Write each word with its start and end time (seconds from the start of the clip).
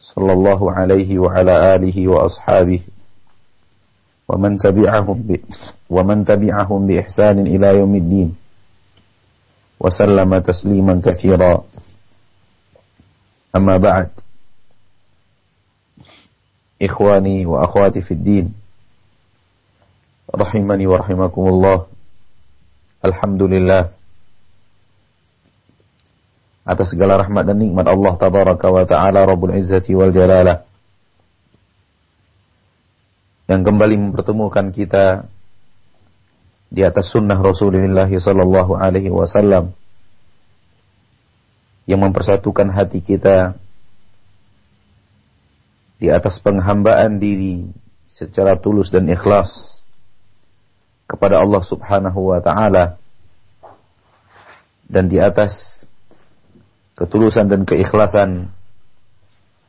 صلى 0.00 0.32
الله 0.32 0.60
عليه 0.72 1.18
وعلى 1.18 1.74
آله 1.74 2.08
وأصحابه 2.08 2.80
ومن 4.28 4.56
تبعهم 4.58 5.18
ب... 5.22 5.40
ومن 5.90 6.24
تبعهم 6.24 6.86
بإحسان 6.86 7.46
إلى 7.46 7.78
يوم 7.78 7.94
الدين 7.94 8.36
وسلم 9.80 10.38
تسليما 10.38 11.00
كثيرا. 11.04 11.64
أما 13.56 13.76
بعد 13.76 14.10
إخواني 16.82 17.46
وأخواتي 17.46 18.02
في 18.02 18.14
الدين 18.14 18.54
رحمني 20.34 20.86
ورحمكم 20.86 21.44
الله. 21.48 21.86
الحمد 23.04 23.42
لله. 23.42 23.97
Atas 26.68 26.92
segala 26.92 27.16
rahmat 27.16 27.48
dan 27.48 27.56
nikmat 27.56 27.88
Allah 27.88 28.12
tabaraka 28.20 28.68
wa 28.68 28.84
taala 28.84 29.24
Rabbul 29.24 29.56
Izzati 29.56 29.96
wal 29.96 30.12
Jalalah. 30.12 30.68
Yang 33.48 33.62
kembali 33.72 33.96
mempertemukan 33.96 34.68
kita 34.76 35.24
di 36.68 36.84
atas 36.84 37.08
sunnah 37.08 37.40
Rasulullah 37.40 38.04
sallallahu 38.04 38.76
alaihi 38.76 39.08
wasallam. 39.08 39.72
Yang 41.88 42.00
mempersatukan 42.04 42.68
hati 42.68 43.00
kita 43.00 43.56
di 45.96 46.12
atas 46.12 46.36
penghambaan 46.44 47.16
diri 47.16 47.64
secara 48.04 48.60
tulus 48.60 48.92
dan 48.92 49.08
ikhlas 49.08 49.80
kepada 51.08 51.40
Allah 51.40 51.64
Subhanahu 51.64 52.28
wa 52.28 52.44
taala. 52.44 53.00
Dan 54.84 55.08
di 55.08 55.16
atas 55.16 55.77
ketulusan 56.98 57.46
dan 57.46 57.62
keikhlasan 57.62 58.50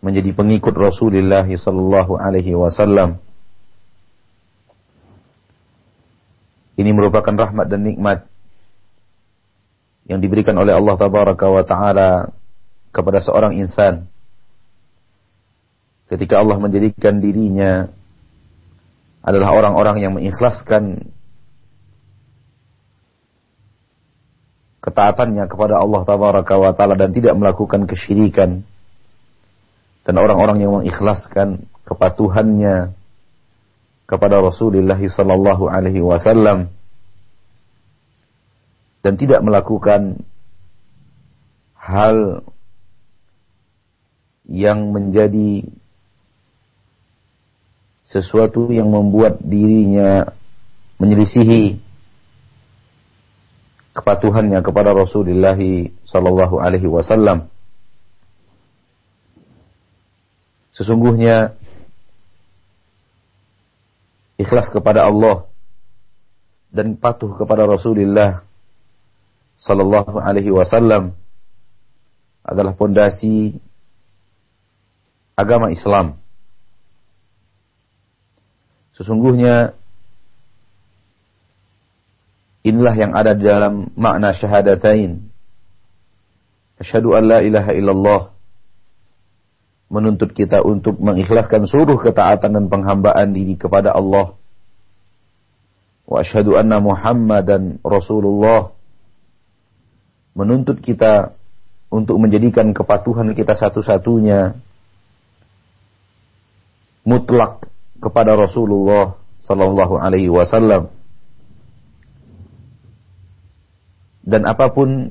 menjadi 0.01 0.33
pengikut 0.33 0.73
Rasulullah 0.73 1.45
sallallahu 1.45 2.17
alaihi 2.17 2.57
wasallam. 2.57 3.21
Ini 6.79 6.89
merupakan 6.95 7.35
rahmat 7.35 7.69
dan 7.69 7.85
nikmat 7.85 8.25
yang 10.09 10.17
diberikan 10.23 10.57
oleh 10.57 10.73
Allah 10.73 10.95
tabaraka 10.97 11.45
wa 11.45 11.61
taala 11.61 12.33
kepada 12.89 13.21
seorang 13.21 13.61
insan 13.61 14.09
ketika 16.09 16.41
Allah 16.41 16.57
menjadikan 16.57 17.21
dirinya 17.21 17.85
adalah 19.21 19.53
orang-orang 19.53 20.01
yang 20.01 20.17
mengikhlaskan 20.17 21.13
ketaatannya 24.79 25.45
kepada 25.51 25.79
Allah 25.79 26.01
tabaraka 26.07 26.55
wa 26.55 26.71
taala 26.71 26.95
dan 26.95 27.11
tidak 27.11 27.35
melakukan 27.35 27.83
kesyirikan. 27.87 28.63
Dan 30.07 30.15
orang-orang 30.17 30.63
yang 30.63 30.73
mengikhlaskan 30.79 31.69
kepatuhannya 31.85 32.95
kepada 34.09 34.41
Rasulullah 34.41 34.97
sallallahu 34.97 35.69
alaihi 35.69 36.01
wasallam 36.01 36.73
dan 39.05 39.13
tidak 39.15 39.45
melakukan 39.45 40.25
hal 41.77 42.41
yang 44.49 44.89
menjadi 44.89 45.69
sesuatu 48.01 48.73
yang 48.73 48.89
membuat 48.89 49.37
dirinya 49.45 50.33
menyelisihi 50.97 51.77
kepatuhannya 53.99 54.63
kepada 54.63 54.95
Rasulullah 54.95 55.59
sallallahu 56.07 56.63
alaihi 56.63 56.87
wasallam. 56.87 57.51
Sesungguhnya 60.71 61.59
ikhlas 64.39 64.71
kepada 64.71 65.03
Allah 65.03 65.51
dan 66.71 66.95
patuh 66.95 67.35
kepada 67.35 67.67
Rasulullah 67.67 68.47
sallallahu 69.59 70.15
alaihi 70.23 70.55
wasallam 70.55 71.11
adalah 72.47 72.71
pondasi 72.79 73.59
agama 75.35 75.75
Islam. 75.75 76.15
Sesungguhnya 78.95 79.75
Inilah 82.59 82.95
yang 82.95 83.11
ada 83.15 83.31
di 83.31 83.47
dalam 83.47 83.91
makna 83.95 84.35
syahadatain. 84.35 85.31
Asyhadu 86.79 87.15
an 87.15 87.23
la 87.27 87.39
ilaha 87.39 87.71
illallah 87.71 88.21
menuntut 89.89 90.35
kita 90.35 90.61
untuk 90.61 90.99
mengikhlaskan 91.01 91.65
seluruh 91.65 91.97
ketaatan 91.97 92.55
dan 92.55 92.65
penghambaan 92.67 93.31
diri 93.31 93.55
kepada 93.55 93.95
Allah. 93.95 94.35
Wa 96.03 96.21
asyhadu 96.21 96.59
anna 96.59 96.83
Muhammadan 96.83 97.79
Rasulullah 97.81 98.75
menuntut 100.35 100.79
kita 100.83 101.35
untuk 101.89 102.21
menjadikan 102.21 102.69
kepatuhan 102.75 103.33
kita 103.33 103.57
satu-satunya 103.57 104.53
mutlak 107.07 107.65
kepada 107.97 108.37
Rasulullah 108.37 109.17
sallallahu 109.41 109.97
alaihi 109.97 110.29
wasallam 110.29 110.93
dan 114.29 114.45
apa 114.45 114.69
pun 114.69 115.09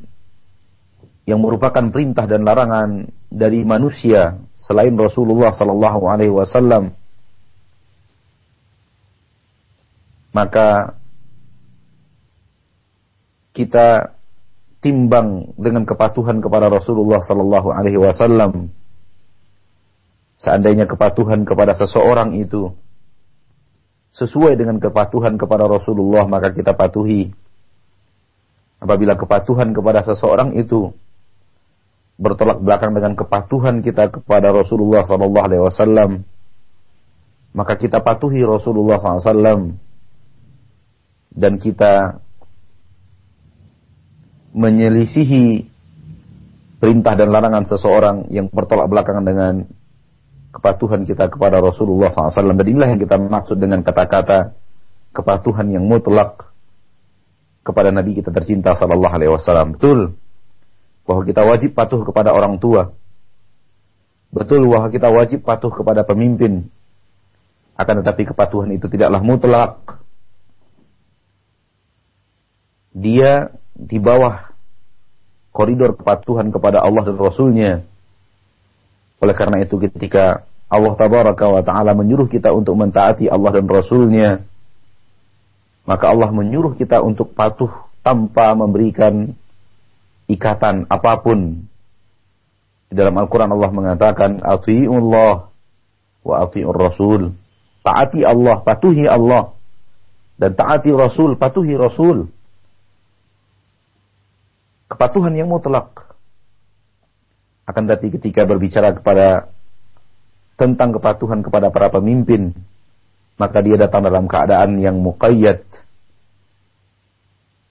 yang 1.27 1.43
merupakan 1.43 1.83
perintah 1.93 2.25
dan 2.25 2.47
larangan 2.47 3.11
dari 3.29 3.67
manusia 3.67 4.39
selain 4.57 4.95
Rasulullah 4.97 5.53
sallallahu 5.53 6.09
alaihi 6.09 6.33
wasallam 6.33 6.97
maka 10.33 10.95
kita 13.53 14.15
timbang 14.79 15.51
dengan 15.59 15.83
kepatuhan 15.83 16.39
kepada 16.39 16.71
Rasulullah 16.71 17.19
sallallahu 17.19 17.75
alaihi 17.75 17.99
wasallam. 17.99 18.71
Seandainya 20.39 20.87
kepatuhan 20.87 21.43
kepada 21.43 21.75
seseorang 21.75 22.39
itu 22.39 22.71
sesuai 24.15 24.55
dengan 24.55 24.79
kepatuhan 24.79 25.35
kepada 25.35 25.67
Rasulullah 25.67 26.31
maka 26.31 26.55
kita 26.55 26.79
patuhi 26.79 27.35
apabila 28.79 29.19
kepatuhan 29.19 29.75
kepada 29.75 30.03
seseorang 30.07 30.55
itu 30.55 30.95
bertolak 32.19 32.59
belakang 32.59 32.95
dengan 32.95 33.15
kepatuhan 33.15 33.83
kita 33.83 34.11
kepada 34.11 34.51
Rasulullah 34.51 35.07
sallallahu 35.07 35.47
alaihi 35.47 35.63
wasallam 35.63 36.27
maka 37.57 37.75
kita 37.81 38.05
patuhi 38.05 38.45
Rasulullah 38.45 39.01
SAW 39.01 39.75
dan 41.33 41.53
kita 41.57 42.23
menyelisihi 44.53 45.67
perintah 46.79 47.15
dan 47.19 47.35
larangan 47.35 47.65
seseorang 47.67 48.31
yang 48.31 48.47
bertolak 48.53 48.87
belakangan 48.87 49.25
dengan 49.25 49.55
kepatuhan 50.55 51.03
kita 51.03 51.31
kepada 51.31 51.59
Rasulullah 51.59 52.11
SAW. 52.11 52.55
Dan 52.55 52.67
inilah 52.67 52.95
yang 52.95 53.01
kita 53.01 53.17
maksud 53.19 53.59
dengan 53.59 53.83
kata-kata 53.83 54.55
kepatuhan 55.15 55.73
yang 55.73 55.85
mutlak 55.87 56.55
kepada 57.69 57.93
Nabi 57.93 58.17
kita 58.17 58.33
tercinta 58.33 58.73
sallallahu 58.73 59.13
alaihi 59.13 59.29
wasallam. 59.29 59.77
Betul 59.77 60.17
bahwa 61.05 61.23
kita 61.29 61.45
wajib 61.45 61.77
patuh 61.77 62.01
kepada 62.05 62.33
orang 62.33 62.57
tua. 62.57 62.97
Betul 64.33 64.65
bahwa 64.69 64.89
kita 64.89 65.09
wajib 65.13 65.45
patuh 65.45 65.73
kepada 65.73 66.05
pemimpin. 66.05 66.69
Akan 67.77 68.01
tetapi 68.01 68.33
kepatuhan 68.33 68.73
itu 68.73 68.89
tidaklah 68.89 69.21
mutlak. 69.21 70.01
Dia 72.97 73.53
di 73.77 74.01
bawah 74.01 74.53
koridor 75.55 75.97
kepatuhan 75.97 76.53
kepada 76.53 76.85
Allah 76.85 77.05
dan 77.09 77.17
Rasulnya. 77.17 77.73
Oleh 79.23 79.35
karena 79.37 79.65
itu 79.65 79.81
ketika 79.81 80.45
Allah 80.69 80.93
tabaraka 80.99 81.49
wa 81.49 81.63
ta'ala 81.65 81.97
menyuruh 81.97 82.29
kita 82.29 82.53
untuk 82.53 82.77
mentaati 82.77 83.33
Allah 83.33 83.57
dan 83.57 83.65
Rasulnya, 83.65 84.45
maka 85.89 86.13
Allah 86.13 86.29
menyuruh 86.37 86.77
kita 86.77 87.01
untuk 87.01 87.33
patuh 87.33 87.73
tanpa 88.05 88.53
memberikan 88.53 89.33
ikatan 90.29 90.85
apa 90.93 91.25
pun. 91.25 91.65
Di 92.89 92.95
dalam 92.97 93.17
Al-Quran 93.17 93.49
Allah 93.57 93.73
mengatakan, 93.73 94.45
Ati'ullah 94.45 95.49
wa 96.29 96.35
ati'ur 96.45 96.77
Rasul. 96.77 97.33
taati 97.81 98.21
Allah, 98.21 98.61
patuhi 98.61 99.09
Allah 99.09 99.57
dan 100.37 100.53
taati 100.53 100.93
Rasul, 100.93 101.41
patuhi 101.41 101.73
Rasul. 101.73 102.29
Kepatuhan 104.93 105.33
yang 105.33 105.49
mutlak. 105.49 106.13
Akan 107.65 107.89
tapi 107.89 108.13
ketika 108.13 108.45
berbicara 108.45 108.93
kepada 108.93 109.53
tentang 110.61 110.93
kepatuhan 110.97 111.41
kepada 111.41 111.73
para 111.73 111.89
pemimpin, 111.93 112.53
maka 113.39 113.59
dia 113.63 113.79
datang 113.79 114.03
dalam 114.03 114.27
keadaan 114.27 114.77
yang 114.83 114.99
muqayyad, 114.99 115.63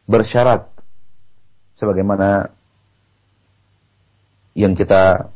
bersyarat, 0.08 0.72
sebagaimana 1.76 2.50
yang 4.58 4.74
kita 4.74 5.30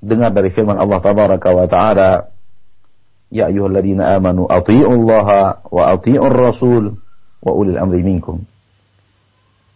dengar 0.00 0.32
dari 0.32 0.50
firman 0.50 0.80
Allah 0.80 0.98
Tabaraka 0.98 1.48
wa 1.52 1.66
Ta'ala 1.70 2.10
Ya 3.30 3.46
ayyuhalladzina 3.46 4.18
amanu 4.18 4.50
Allah 4.50 5.62
wa 5.62 5.82
atii'ur 5.94 6.34
rasul 6.34 6.98
wa 7.38 7.52
ulil 7.54 7.78
amri 7.78 8.02
minkum. 8.02 8.42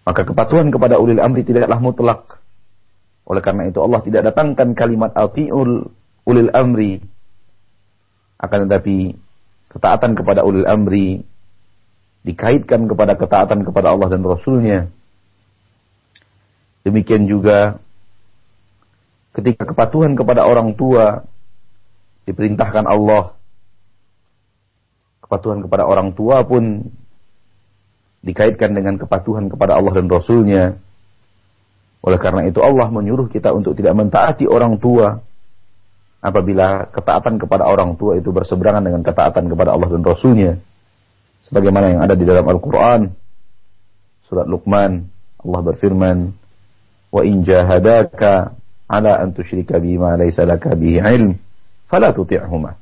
Maka 0.03 0.27
kepatuhan 0.27 0.75
kepada 0.75 0.99
ulil 0.99 1.23
amri 1.23 1.47
tidaklah 1.47 1.79
mutlak. 1.79 2.43
Oleh 3.25 3.41
karena 3.41 3.71
itu 3.71 3.79
Allah 3.79 4.03
tidak 4.03 4.27
datangkan 4.27 4.75
kalimat 4.75 5.15
ati'ul 5.15 5.87
ulil 6.27 6.51
amri. 6.51 6.99
Akan 8.43 8.67
tetapi 8.67 9.15
ketaatan 9.75 10.15
kepada 10.15 10.47
ulil 10.47 10.65
amri 10.65 11.27
dikaitkan 12.23 12.87
kepada 12.87 13.19
ketaatan 13.19 13.67
kepada 13.67 13.93
Allah 13.93 14.09
dan 14.15 14.23
Rasulnya. 14.23 14.89
Demikian 16.87 17.27
juga 17.27 17.83
ketika 19.35 19.67
kepatuhan 19.67 20.15
kepada 20.15 20.47
orang 20.47 20.79
tua 20.79 21.27
diperintahkan 22.25 22.87
Allah 22.87 23.37
kepatuhan 25.21 25.65
kepada 25.67 25.85
orang 25.85 26.15
tua 26.15 26.47
pun 26.47 26.93
dikaitkan 28.25 28.73
dengan 28.73 28.97
kepatuhan 28.97 29.51
kepada 29.53 29.77
Allah 29.77 29.93
dan 29.99 30.07
Rasulnya. 30.09 30.65
Oleh 32.05 32.21
karena 32.21 32.45
itu 32.49 32.61
Allah 32.61 32.89
menyuruh 32.93 33.29
kita 33.29 33.53
untuk 33.53 33.77
tidak 33.77 33.97
mentaati 33.97 34.45
orang 34.45 34.77
tua 34.77 35.25
apabila 36.25 36.89
ketaatan 36.89 37.37
kepada 37.37 37.69
orang 37.69 38.01
tua 38.01 38.17
itu 38.17 38.33
berseberangan 38.33 38.81
dengan 38.81 39.05
ketaatan 39.05 39.45
kepada 39.45 39.77
Allah 39.77 39.93
dan 39.93 40.01
Rasulnya. 40.01 40.57
Sebagaimana 41.45 41.93
yang 41.93 42.01
ada 42.01 42.17
di 42.17 42.25
dalam 42.25 42.49
Al-Quran. 42.49 43.13
Surat 44.25 44.49
Luqman. 44.49 45.05
Allah 45.45 45.61
berfirman. 45.61 46.33
In 47.15 47.47
jahadaka 47.47 48.57
ala 48.89 49.21
an 49.21 49.37
tusyrika 49.37 49.77
bima 49.77 50.17
laysa 50.17 50.49
laka 50.49 50.73
bihi 50.73 51.05
ilm. 51.05 51.37
Fala 51.85 52.17
tuti'humah. 52.17 52.75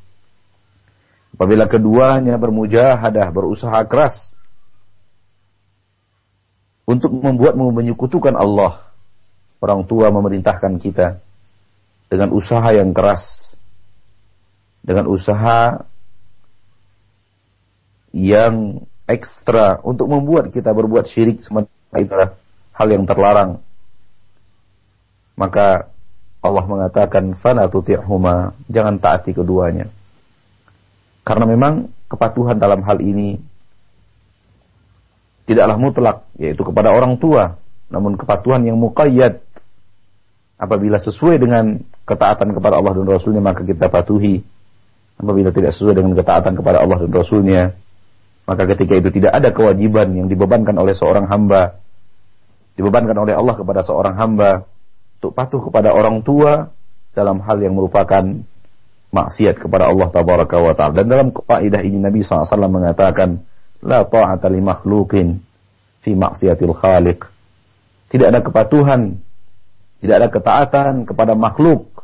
Apabila 1.34 1.66
keduanya 1.66 2.38
bermujahadah, 2.38 3.26
berusaha 3.34 3.82
keras 3.90 4.38
untuk 6.86 7.10
membuatmu 7.10 7.74
menyekutukan 7.74 8.38
Allah, 8.38 8.92
orang 9.58 9.82
tua 9.88 10.14
memerintahkan 10.14 10.78
kita 10.78 11.18
dengan 12.12 12.28
usaha 12.36 12.68
yang 12.76 12.92
keras, 12.92 13.56
dengan 14.84 15.08
usaha 15.08 15.80
yang 18.12 18.84
ekstra 19.08 19.80
untuk 19.80 20.12
membuat 20.12 20.52
kita 20.52 20.76
berbuat 20.76 21.08
syirik 21.08 21.40
sementara 21.40 21.96
itulah 21.96 22.28
hal 22.76 22.88
yang 22.92 23.08
terlarang. 23.08 23.64
Maka 25.40 25.88
Allah 26.44 26.64
mengatakan 26.68 27.32
fala 27.32 27.72
tuti'huma, 27.72 28.52
jangan 28.68 29.00
taati 29.00 29.32
keduanya. 29.32 29.88
Karena 31.24 31.48
memang 31.48 31.88
kepatuhan 32.12 32.60
dalam 32.60 32.84
hal 32.84 33.00
ini 33.00 33.40
tidaklah 35.48 35.80
mutlak, 35.80 36.28
yaitu 36.36 36.60
kepada 36.60 36.92
orang 36.92 37.16
tua, 37.16 37.56
namun 37.88 38.20
kepatuhan 38.20 38.60
yang 38.68 38.76
muqayyad 38.76 39.40
apabila 40.62 41.02
sesuai 41.02 41.42
dengan 41.42 41.82
ketaatan 42.06 42.54
kepada 42.54 42.78
Allah 42.78 42.94
dan 42.94 43.10
Rasulnya 43.10 43.42
maka 43.42 43.66
kita 43.66 43.90
patuhi. 43.90 44.46
Apabila 45.18 45.50
tidak 45.50 45.74
sesuai 45.74 45.98
dengan 45.98 46.14
ketaatan 46.14 46.54
kepada 46.54 46.82
Allah 46.82 47.02
dan 47.02 47.10
Rasulnya, 47.10 47.74
maka 48.46 48.62
ketika 48.70 48.94
itu 48.98 49.10
tidak 49.10 49.34
ada 49.34 49.50
kewajiban 49.50 50.14
yang 50.14 50.26
dibebankan 50.26 50.74
oleh 50.78 50.94
seorang 50.94 51.26
hamba, 51.26 51.78
dibebankan 52.78 53.14
oleh 53.18 53.34
Allah 53.34 53.54
kepada 53.54 53.86
seorang 53.86 54.14
hamba 54.18 54.66
untuk 55.18 55.34
patuh 55.34 55.62
kepada 55.62 55.94
orang 55.94 56.26
tua 56.26 56.74
dalam 57.14 57.38
hal 57.44 57.60
yang 57.62 57.76
merupakan 57.76 58.22
maksiat 59.12 59.60
kepada 59.60 59.92
Allah 59.92 60.08
tabaraka 60.10 60.56
wa 60.58 60.74
taala. 60.74 60.96
Dan 60.96 61.06
dalam 61.12 61.28
kaidah 61.30 61.84
ini 61.84 62.00
Nabi 62.00 62.24
SAW 62.24 62.48
mengatakan 62.66 63.44
la 63.84 64.02
ta'ata 64.08 64.48
li 64.48 64.58
makhluqin 64.64 65.38
fi 66.02 66.16
maksiatil 66.16 66.74
khaliq. 66.74 67.28
Tidak 68.10 68.26
ada 68.26 68.40
kepatuhan, 68.42 69.22
tidak 70.02 70.14
ada 70.18 70.28
ketaatan 70.34 70.94
kepada 71.06 71.38
makhluk 71.38 72.02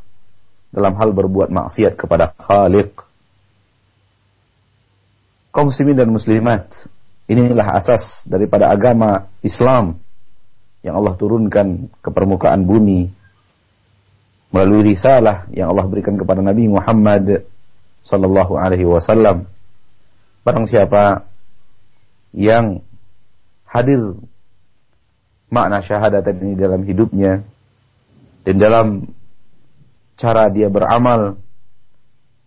dalam 0.70 0.94
hal 0.94 1.10
berbuat 1.10 1.50
maksiat 1.50 1.98
kepada 1.98 2.30
Khaliq. 2.38 2.94
Kaum 5.50 5.74
muslimin 5.74 5.98
dan 5.98 6.14
muslimat, 6.14 6.70
inilah 7.26 7.74
asas 7.74 8.22
daripada 8.30 8.70
agama 8.70 9.26
Islam 9.42 9.98
yang 10.86 10.94
Allah 10.94 11.18
turunkan 11.18 11.90
ke 11.98 12.08
permukaan 12.14 12.62
bumi 12.62 13.10
melalui 14.54 14.94
risalah 14.94 15.50
yang 15.50 15.74
Allah 15.74 15.90
berikan 15.90 16.14
kepada 16.14 16.38
Nabi 16.38 16.70
Muhammad 16.70 17.42
sallallahu 18.06 18.54
alaihi 18.54 18.86
wasallam. 18.86 19.50
Barang 20.46 20.70
siapa 20.70 21.26
yang 22.30 22.78
hadir 23.66 24.14
makna 25.50 25.82
syahadat 25.82 26.22
ini 26.38 26.54
dalam 26.54 26.86
hidupnya 26.86 27.42
dan 28.48 28.56
dalam 28.56 28.86
cara 30.16 30.48
dia 30.48 30.72
beramal 30.72 31.36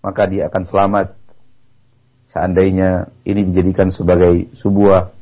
maka 0.01 0.25
dia 0.25 0.49
akan 0.49 0.63
selamat 0.65 1.13
seandainya 2.25 3.13
ini 3.21 3.45
dijadikan 3.45 3.93
sebagai 3.93 4.49
sebuah 4.57 5.13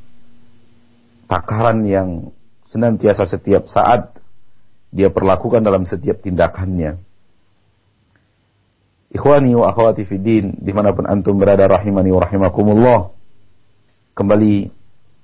takaran 1.28 1.84
yang 1.84 2.32
senantiasa 2.64 3.28
setiap 3.28 3.68
saat 3.68 4.24
dia 4.88 5.12
perlakukan 5.12 5.62
dalam 5.62 5.84
setiap 5.84 6.18
tindakannya. 6.24 6.98
Ikhwani 9.10 9.52
wa 9.58 9.70
akhwati 9.70 10.06
fiddin, 10.06 10.58
di 10.58 10.72
mana 10.72 10.94
pun 10.96 11.06
antum 11.06 11.36
berada 11.38 11.66
rahimani 11.66 12.10
wa 12.14 12.22
rahimakumullah. 12.22 12.98
Kembali 14.14 14.70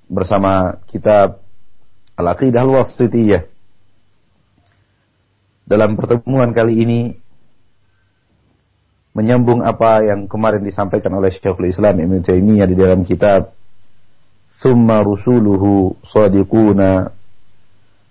bersama 0.07 0.83
kitab 0.87 1.43
Al-Aqidah 2.19 2.63
Al-Wasitiyah. 2.63 3.56
Dalam 5.67 5.99
pertemuan 5.99 6.55
kali 6.55 6.79
ini, 6.79 7.01
menyambung 9.19 9.67
apa 9.67 10.07
yang 10.07 10.31
kemarin 10.31 10.63
disampaikan 10.63 11.11
oleh 11.19 11.35
Syekhul 11.35 11.73
Islam 11.73 11.99
Ibn 11.99 12.23
Taimiyah 12.23 12.69
di 12.71 12.77
dalam 12.79 13.03
kitab 13.03 13.51
Summa 14.47 15.03
rusuluhu 15.03 15.99
sadiquna 16.07 17.13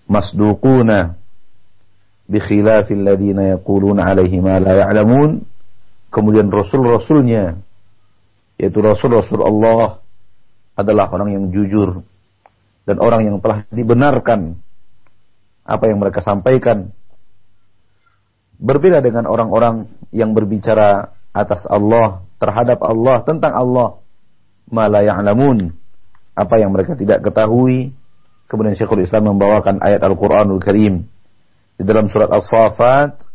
masduquna 0.05 1.17
bikhilafil 2.29 3.01
ladina 3.01 3.57
yaquluna 3.57 4.03
alaihi 4.03 4.43
ma 4.43 4.59
la 4.59 4.85
ya'lamun. 4.85 5.41
Kemudian 6.11 6.51
rasul-rasulnya 6.51 7.55
yaitu 8.59 8.79
rasul-rasul 8.83 9.41
Allah 9.41 9.99
adalah 10.75 11.07
orang 11.11 11.33
yang 11.33 11.45
jujur 11.55 12.03
dan 12.83 12.99
orang 12.99 13.25
yang 13.25 13.37
telah 13.39 13.63
dibenarkan 13.71 14.59
apa 15.65 15.83
yang 15.89 15.97
mereka 15.97 16.21
sampaikan 16.21 16.93
berbeda 18.59 19.03
dengan 19.03 19.27
orang-orang 19.27 19.89
yang 20.15 20.31
berbicara 20.31 21.11
atas 21.35 21.67
Allah 21.67 22.23
terhadap 22.39 22.79
Allah 22.83 23.23
tentang 23.23 23.53
Allah. 23.53 23.89
La 24.71 25.01
ya'lamun. 25.05 25.71
Apa 26.33 26.57
yang 26.57 26.73
mereka 26.73 26.97
tidak 26.97 27.21
ketahui. 27.21 27.93
Kemudian 28.49 28.73
Syekhul 28.73 29.05
Islam 29.05 29.35
membawakan 29.35 29.79
ayat 29.81 30.01
Al-Qur'anul 30.01 30.61
Karim. 30.61 31.05
Di 31.75 31.83
dalam 31.83 32.09
surat 32.09 32.31
As-Saffat 32.31 33.25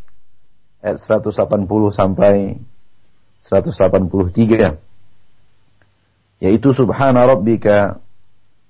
ayat 0.80 0.96
180 0.96 1.68
sampai 1.92 2.56
183 3.44 4.90
yaitu 6.40 6.72
subhana 6.72 7.28
rabbika 7.28 8.00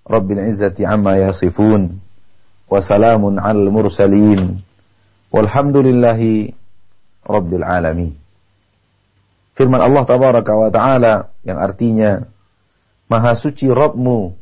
rabbil 0.02 0.42
izzati 0.42 0.82
amma 0.82 1.22
yasifun 1.22 2.02
wa 2.66 2.78
salamun 2.82 3.38
al 3.38 3.70
mursalin 3.70 4.58
walhamdulillahi 5.30 6.54
rabbil 7.26 7.64
alamin 7.66 8.14
firman 9.54 9.80
Allah 9.82 10.02
tabaraka 10.06 10.52
wa 10.54 10.70
taala 10.70 11.14
yang 11.46 11.58
artinya 11.58 12.26
maha 13.10 13.34
suci 13.38 13.70
Rabbmu 13.70 14.34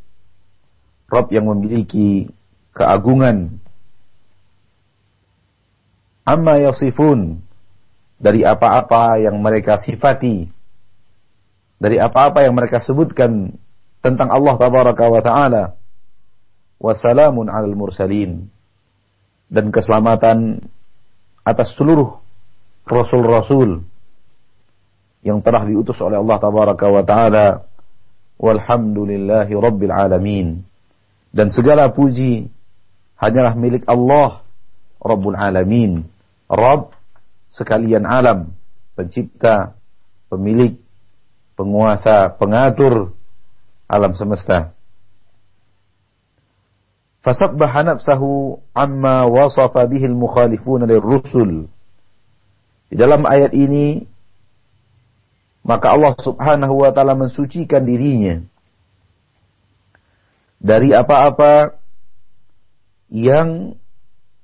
Rabb 1.09 1.33
yang 1.33 1.49
memiliki 1.49 2.29
keagungan 2.77 3.61
amma 6.29 6.61
yasifun 6.61 7.41
dari 8.21 8.45
apa-apa 8.45 9.23
yang 9.23 9.41
mereka 9.41 9.81
sifati 9.81 10.59
dari 11.79 11.97
apa-apa 11.97 12.43
yang 12.43 12.59
mereka 12.59 12.83
sebutkan 12.83 13.55
tentang 14.03 14.29
Allah 14.35 14.55
tabaraka 14.59 15.05
wa 15.07 15.23
taala. 15.23 15.65
Wassalamun 16.79 17.47
'alal 17.47 17.79
mursalin. 17.79 18.51
Dan 19.49 19.73
keselamatan 19.73 20.61
atas 21.49 21.73
seluruh 21.73 22.21
rasul-rasul 22.85 23.85
yang 25.25 25.41
telah 25.41 25.65
diutus 25.65 25.99
oleh 26.05 26.21
Allah 26.21 26.39
tabaraka 26.39 26.87
wa 26.89 27.03
taala. 27.03 27.47
Walhamdulillahi 28.39 29.51
rabbil 29.51 29.91
alamin. 29.91 30.63
Dan 31.35 31.51
segala 31.51 31.91
puji 31.91 32.47
hanyalah 33.19 33.59
milik 33.59 33.83
Allah 33.91 34.47
Rabbul 35.03 35.35
alamin. 35.35 36.07
Rabb 36.47 36.95
sekalian 37.51 38.07
alam, 38.07 38.55
pencipta, 38.95 39.75
pemilik, 40.31 40.79
penguasa, 41.59 42.31
pengatur 42.39 43.13
alam 43.91 44.15
semesta. 44.15 44.78
Fasabbaha 47.19 47.83
nafsahu 47.83 48.63
amma 48.75 49.27
wasafa 49.27 49.87
bihi 49.91 50.07
al-mukhalifuna 50.07 50.87
lirrusul. 50.87 51.67
Di 52.89 52.97
dalam 52.97 53.27
ayat 53.27 53.53
ini 53.53 54.07
maka 55.67 55.93
Allah 55.93 56.17
Subhanahu 56.17 56.81
wa 56.81 56.91
taala 56.95 57.13
mensucikan 57.13 57.85
dirinya 57.85 58.41
dari 60.57 60.97
apa-apa 60.97 61.77
yang 63.13 63.77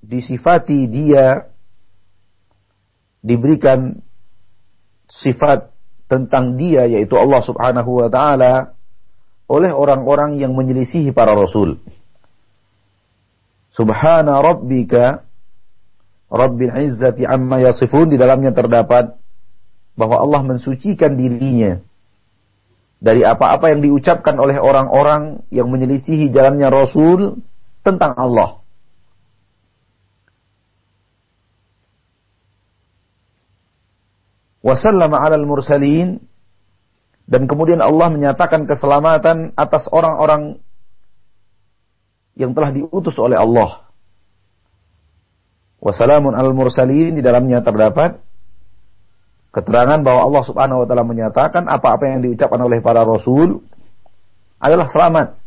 disifati 0.04 0.84
dia 0.92 1.48
diberikan 3.24 4.04
sifat 5.08 5.72
tentang 6.04 6.60
dia 6.60 6.84
yaitu 6.84 7.16
Allah 7.16 7.40
Subhanahu 7.40 8.04
wa 8.04 8.08
taala 8.12 8.76
oleh 9.48 9.72
orang-orang 9.72 10.36
yang 10.36 10.52
menyelisihi 10.52 11.12
para 11.16 11.32
rasul. 11.32 11.80
Subhana 13.74 14.38
rabbika 14.38 15.26
Rabbil 16.30 16.72
izzati 16.90 17.22
amma 17.26 17.62
yasifun 17.62 18.10
di 18.10 18.18
dalamnya 18.18 18.50
terdapat 18.50 19.14
bahwa 19.94 20.16
Allah 20.18 20.42
mensucikan 20.42 21.14
dirinya 21.14 21.78
dari 22.98 23.22
apa-apa 23.22 23.70
yang 23.70 23.84
diucapkan 23.84 24.34
oleh 24.40 24.58
orang-orang 24.58 25.46
yang 25.54 25.70
menyelisihi 25.70 26.34
jalannya 26.34 26.66
Rasul 26.72 27.38
tentang 27.86 28.18
Allah. 28.18 28.64
wasallama 34.64 35.20
alal 35.20 35.44
mursalin 35.44 36.24
dan 37.28 37.44
kemudian 37.44 37.84
Allah 37.84 38.08
menyatakan 38.08 38.64
keselamatan 38.64 39.52
atas 39.60 39.92
orang-orang 39.92 40.56
yang 42.34 42.52
telah 42.52 42.70
diutus 42.74 43.14
oleh 43.18 43.38
Allah. 43.38 43.86
Wassalamun 45.78 46.32
al 46.32 46.50
mursalin 46.56 47.14
di 47.14 47.22
dalamnya 47.22 47.60
terdapat 47.60 48.16
keterangan 49.54 50.00
bahwa 50.02 50.20
Allah 50.26 50.42
Subhanahu 50.42 50.82
wa 50.82 50.86
taala 50.88 51.06
menyatakan 51.06 51.68
apa-apa 51.70 52.10
yang 52.10 52.26
diucapkan 52.26 52.58
oleh 52.58 52.82
para 52.82 53.06
rasul 53.06 53.62
adalah 54.58 54.90
selamat. 54.90 55.38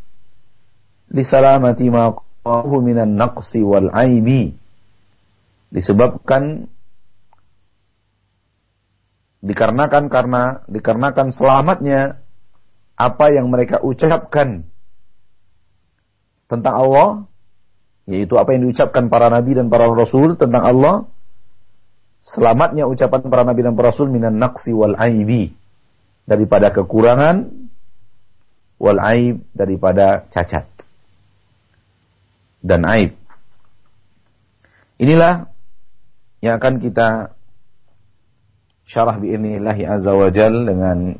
Lisalamati 1.11 1.87
ma 1.91 2.13
minan 2.79 3.19
naqsi 3.19 3.65
wal 3.65 3.91
aibi. 3.91 4.55
Disebabkan 5.67 6.71
dikarenakan 9.43 10.07
karena 10.07 10.63
dikarenakan 10.71 11.27
selamatnya 11.35 12.23
apa 12.97 13.25
yang 13.29 13.51
mereka 13.51 13.83
ucapkan 13.83 14.65
tentang 16.47 16.75
Allah 16.75 17.07
yaitu 18.07 18.39
apa 18.39 18.55
yang 18.55 18.67
diucapkan 18.67 19.11
para 19.11 19.27
nabi 19.27 19.51
dan 19.55 19.67
para 19.67 19.87
rasul 19.91 20.39
tentang 20.39 20.63
Allah 20.63 20.95
selamatnya 22.23 22.87
ucapan 22.87 23.27
para 23.27 23.43
nabi 23.43 23.61
dan 23.67 23.75
para 23.75 23.91
rasul 23.91 24.07
minan 24.07 24.39
naqsi 24.39 24.71
wal 24.71 24.95
aibi 24.95 25.51
daripada 26.23 26.71
kekurangan 26.71 27.51
wal 28.79 28.99
aib 29.11 29.43
daripada 29.51 30.27
cacat 30.31 30.69
dan 32.63 32.83
aib. 32.83 33.15
Inilah 34.97 35.47
yang 36.41 36.57
akan 36.57 36.81
kita 36.81 37.37
syarah 38.87 39.19
bi'inillahi 39.19 39.83
azza 39.85 40.13
wa 40.15 40.29
jal 40.31 40.53
dengan 40.65 41.19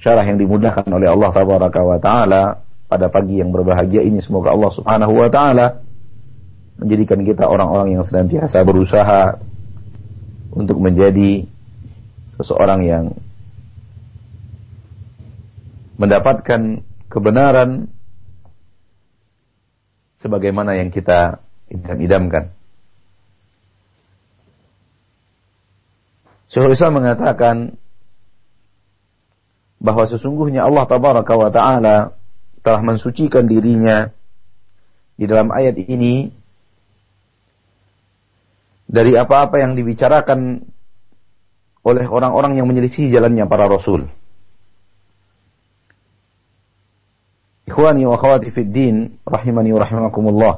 syarah 0.00 0.24
yang 0.24 0.40
dimudahkan 0.40 0.88
oleh 0.88 1.12
Allah 1.12 1.30
tabaraka 1.30 1.80
wa 1.84 1.98
taala 2.00 2.42
pada 2.88 3.06
pagi 3.12 3.38
yang 3.38 3.52
berbahagia 3.52 4.02
ini 4.02 4.18
semoga 4.24 4.50
Allah 4.50 4.72
Subhanahu 4.72 5.12
wa 5.12 5.28
taala 5.28 5.84
menjadikan 6.80 7.20
kita 7.20 7.44
orang-orang 7.44 7.94
yang 7.94 8.02
senantiasa 8.02 8.64
berusaha 8.64 9.36
untuk 10.50 10.80
menjadi 10.80 11.44
seseorang 12.40 12.80
yang 12.82 13.04
mendapatkan 16.00 16.80
kebenaran 17.12 17.92
sebagaimana 20.16 20.80
yang 20.80 20.88
kita 20.88 21.44
idam-idamkan. 21.68 22.56
Syekhul 26.48 26.74
Islam 26.74 27.04
mengatakan 27.04 27.76
bahwa 29.80 30.04
sesungguhnya 30.04 30.68
Allah 30.68 30.84
tabaraka 30.84 31.32
wa 31.34 31.48
taala 31.48 31.96
telah 32.60 32.80
mensucikan 32.84 33.48
dirinya 33.48 34.12
di 35.16 35.24
dalam 35.24 35.48
ayat 35.48 35.80
ini 35.80 36.28
dari 38.84 39.16
apa-apa 39.16 39.56
yang 39.56 39.72
dibicarakan 39.72 40.68
oleh 41.80 42.04
orang-orang 42.04 42.60
yang 42.60 42.68
menyelisih 42.68 43.08
jalannya 43.08 43.48
para 43.48 43.64
rasul. 43.64 44.04
Ikhwani 47.64 48.04
wa 48.04 48.20
akhwati 48.20 48.52
fid 48.52 48.68
din 48.68 49.16
rahimani 49.24 49.72
wa 49.72 49.80
rahimakumullah. 49.80 50.54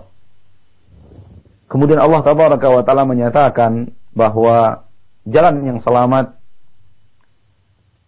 Kemudian 1.70 2.02
Allah 2.02 2.20
tabaraka 2.26 2.66
wa 2.66 2.82
taala 2.82 3.06
menyatakan 3.06 3.94
bahwa 4.10 4.82
jalan 5.22 5.62
yang 5.62 5.78
selamat 5.78 6.41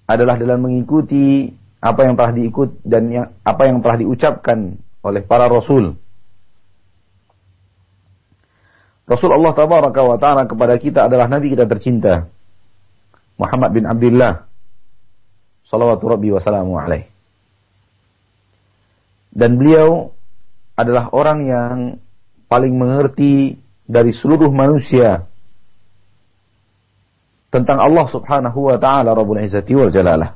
adalah 0.04 0.36
dalam 0.36 0.68
mengikuti 0.68 1.48
apa 1.84 2.00
yang 2.08 2.14
telah 2.16 2.32
diikut 2.32 2.80
dan 2.84 3.02
yang, 3.12 3.26
apa 3.44 3.62
yang 3.68 3.84
telah 3.84 3.96
diucapkan 4.00 4.76
oleh 5.04 5.22
para 5.24 5.48
rasul. 5.48 5.96
Rasul 9.04 9.30
Allah 9.36 9.52
tabaraka 9.52 10.00
wa 10.00 10.16
taala 10.16 10.48
kepada 10.48 10.80
kita 10.80 11.04
adalah 11.04 11.28
nabi 11.28 11.52
kita 11.52 11.68
tercinta 11.68 12.24
Muhammad 13.36 13.76
bin 13.76 13.84
Abdullah 13.84 14.48
salawatu 15.68 16.08
rabbi 16.08 16.32
wa 16.32 16.40
salamu 16.40 16.80
alaih. 16.80 17.04
Dan 19.34 19.60
beliau 19.60 20.14
adalah 20.78 21.10
orang 21.12 21.38
yang 21.44 21.76
paling 22.46 22.72
mengerti 22.78 23.58
dari 23.84 24.14
seluruh 24.14 24.48
manusia 24.48 25.26
tentang 27.54 27.78
Allah 27.78 28.10
Subhanahu 28.10 28.66
wa 28.66 28.74
taala 28.82 29.14
Rabbul 29.14 29.38
Izzati 29.38 29.78
wal 29.78 29.94
Jalalah. 29.94 30.34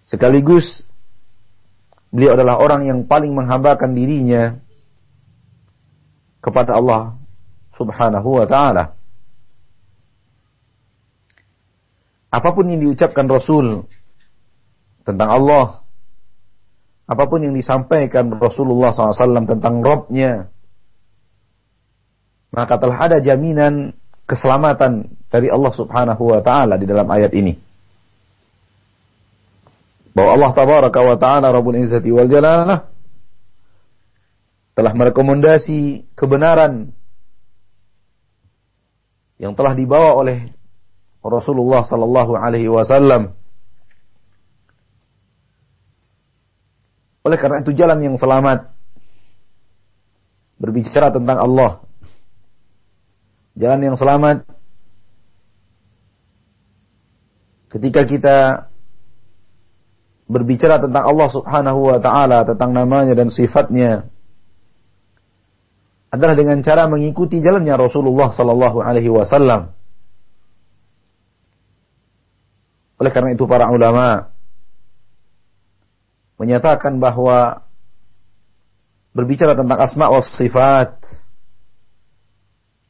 Sekaligus 0.00 0.88
beliau 2.08 2.32
adalah 2.32 2.56
orang 2.56 2.88
yang 2.88 3.04
paling 3.04 3.36
menghambakan 3.36 3.92
dirinya 3.92 4.56
kepada 6.40 6.80
Allah 6.80 7.20
Subhanahu 7.76 8.40
wa 8.40 8.48
taala. 8.48 8.96
Apa 12.32 12.56
pun 12.56 12.64
yang 12.72 12.80
diucapkan 12.80 13.28
Rasul 13.28 13.84
tentang 15.04 15.28
Allah, 15.28 15.84
apa 17.04 17.24
pun 17.28 17.44
yang 17.44 17.52
disampaikan 17.52 18.32
Rasulullah 18.32 18.96
SAW 18.96 19.44
tentang 19.44 19.84
Robnya, 19.84 20.48
maka 22.50 22.80
telah 22.80 22.98
ada 22.98 23.18
jaminan 23.20 23.92
keselamatan 24.26 25.06
dari 25.30 25.48
Allah 25.48 25.72
Subhanahu 25.72 26.22
wa 26.34 26.42
taala 26.42 26.74
di 26.76 26.84
dalam 26.84 27.06
ayat 27.06 27.30
ini. 27.32 27.54
Bahwa 30.12 30.30
Allah 30.34 30.50
tabaraka 30.52 31.00
wa 31.00 31.16
taala 31.16 31.54
Rabbul 31.54 31.78
Izzati 31.78 32.10
wal 32.10 32.28
Jalalah 32.28 32.90
telah 34.76 34.92
merekomendasi 34.92 36.12
kebenaran 36.12 36.92
yang 39.40 39.56
telah 39.56 39.72
dibawa 39.72 40.16
oleh 40.18 40.52
Rasulullah 41.22 41.86
sallallahu 41.86 42.36
alaihi 42.36 42.70
wasallam. 42.70 43.34
Oleh 47.26 47.38
karena 47.42 47.58
itu 47.58 47.74
jalan 47.74 47.98
yang 47.98 48.14
selamat 48.14 48.70
berbicara 50.62 51.10
tentang 51.10 51.42
Allah 51.42 51.82
Jalan 53.56 53.80
yang 53.80 53.96
selamat 53.96 54.44
ketika 57.72 58.04
kita 58.04 58.38
berbicara 60.28 60.76
tentang 60.76 61.08
Allah 61.08 61.28
Subhanahu 61.32 61.80
wa 61.88 61.98
taala, 62.02 62.44
tentang 62.44 62.76
namanya 62.76 63.16
dan 63.16 63.32
sifatnya 63.32 64.12
adalah 66.12 66.36
dengan 66.36 66.60
cara 66.60 66.84
mengikuti 66.84 67.40
jalannya 67.40 67.74
Rasulullah 67.80 68.28
sallallahu 68.28 68.78
alaihi 68.84 69.08
wasallam. 69.08 69.72
Oleh 73.00 73.12
karena 73.12 73.32
itu 73.32 73.44
para 73.48 73.72
ulama 73.72 74.32
menyatakan 76.36 77.00
bahwa 77.00 77.64
berbicara 79.16 79.56
tentang 79.56 79.80
asma 79.80 80.12
wa 80.12 80.20
sifat 80.20 81.00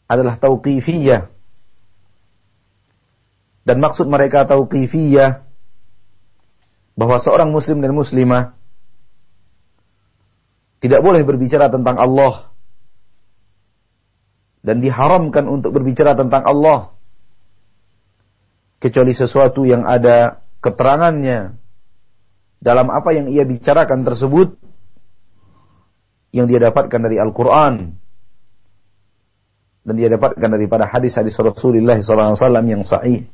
adalah 0.06 0.38
tauqifiyah. 0.38 1.30
Dan 3.66 3.82
maksud 3.82 4.06
mereka 4.06 4.46
tauqifiyah 4.46 5.42
bahwa 6.96 7.16
seorang 7.20 7.50
muslim 7.50 7.82
dan 7.82 7.92
muslimah 7.92 8.56
tidak 10.80 11.02
boleh 11.02 11.26
berbicara 11.26 11.68
tentang 11.68 11.98
Allah 11.98 12.54
dan 14.62 14.78
diharamkan 14.82 15.46
untuk 15.50 15.74
berbicara 15.76 16.14
tentang 16.14 16.46
Allah 16.46 16.94
kecuali 18.80 19.12
sesuatu 19.12 19.66
yang 19.66 19.82
ada 19.82 20.42
keterangannya 20.62 21.58
dalam 22.62 22.88
apa 22.88 23.12
yang 23.12 23.28
ia 23.30 23.44
bicarakan 23.44 24.02
tersebut 24.02 24.56
yang 26.34 26.50
dia 26.50 26.60
dapatkan 26.60 27.00
dari 27.00 27.16
Al-Quran 27.20 27.96
dan 29.86 29.94
dia 29.94 30.10
dapatkan 30.10 30.50
daripada 30.50 30.90
hadis-hadis 30.90 31.38
Rasulullah 31.38 31.94
SAW 32.02 32.34
yang 32.66 32.82
sahih. 32.82 33.30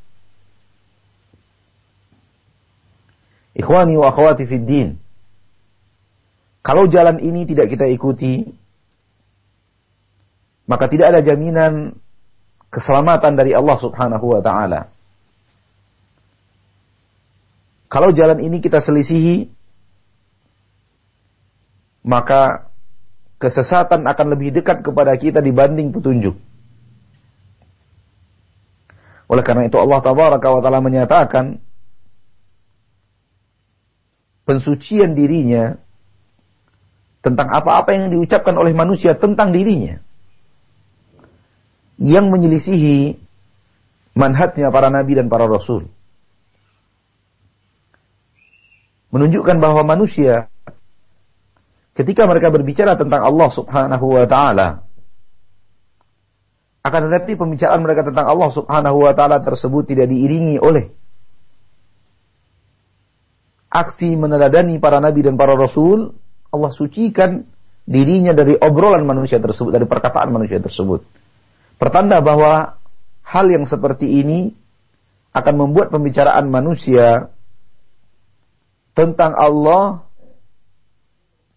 Ikhwani 3.57 3.97
wa 3.97 4.13
akhwati 4.13 4.45
fid 4.45 4.65
din. 4.69 4.89
Kalau 6.61 6.85
jalan 6.85 7.17
ini 7.17 7.49
tidak 7.49 7.73
kita 7.73 7.89
ikuti, 7.89 8.45
maka 10.69 10.85
tidak 10.87 11.17
ada 11.17 11.21
jaminan 11.25 11.97
keselamatan 12.69 13.33
dari 13.33 13.57
Allah 13.57 13.77
Subhanahu 13.81 14.25
wa 14.37 14.41
taala. 14.45 14.93
Kalau 17.89 18.13
jalan 18.13 18.41
ini 18.41 18.61
kita 18.61 18.81
selisihi, 18.81 19.49
maka 22.05 22.72
kesesatan 23.43 24.07
akan 24.07 24.27
lebih 24.31 24.55
dekat 24.55 24.79
kepada 24.79 25.11
kita 25.19 25.43
dibanding 25.43 25.91
petunjuk. 25.91 26.39
Oleh 29.27 29.43
karena 29.43 29.67
itu 29.67 29.75
Allah 29.75 29.99
Tabaraka 29.99 30.47
wa 30.47 30.61
Ta'ala 30.63 30.79
menyatakan 30.79 31.59
pensucian 34.47 35.11
dirinya 35.11 35.75
tentang 37.19 37.51
apa-apa 37.51 37.91
yang 37.91 38.11
diucapkan 38.15 38.55
oleh 38.55 38.71
manusia 38.71 39.15
tentang 39.15 39.51
dirinya 39.51 39.99
yang 41.99 42.31
menyelisihi 42.31 43.19
manhatnya 44.15 44.71
para 44.71 44.91
nabi 44.91 45.19
dan 45.19 45.27
para 45.27 45.47
rasul. 45.47 45.87
menunjukkan 49.13 49.61
bahwa 49.61 49.85
manusia 49.85 50.49
ketika 51.93 52.25
mereka 52.25 52.49
berbicara 52.49 52.97
tentang 52.97 53.21
Allah 53.21 53.49
Subhanahu 53.53 54.05
wa 54.17 54.25
taala 54.25 54.67
akan 56.83 57.01
tetapi 57.07 57.39
pembicaraan 57.39 57.79
mereka 57.79 58.03
tentang 58.03 58.27
Allah 58.27 58.49
Subhanahu 58.51 58.97
wa 59.07 59.13
taala 59.15 59.39
tersebut 59.39 59.87
tidak 59.87 60.11
diiringi 60.11 60.59
oleh 60.59 60.91
aksi 63.73 64.13
meneladani 64.13 64.77
para 64.77 65.01
nabi 65.01 65.25
dan 65.25 65.33
para 65.33 65.57
rasul, 65.57 66.13
Allah 66.53 66.69
sucikan 66.69 67.41
dirinya 67.89 68.31
dari 68.37 68.53
obrolan 68.53 69.01
manusia 69.03 69.41
tersebut, 69.41 69.73
dari 69.73 69.89
perkataan 69.89 70.29
manusia 70.29 70.61
tersebut. 70.61 71.01
Pertanda 71.81 72.21
bahwa 72.21 72.77
hal 73.25 73.45
yang 73.49 73.65
seperti 73.65 74.21
ini 74.21 74.53
akan 75.33 75.53
membuat 75.57 75.89
pembicaraan 75.89 76.45
manusia 76.53 77.33
tentang 78.93 79.33
Allah 79.33 80.05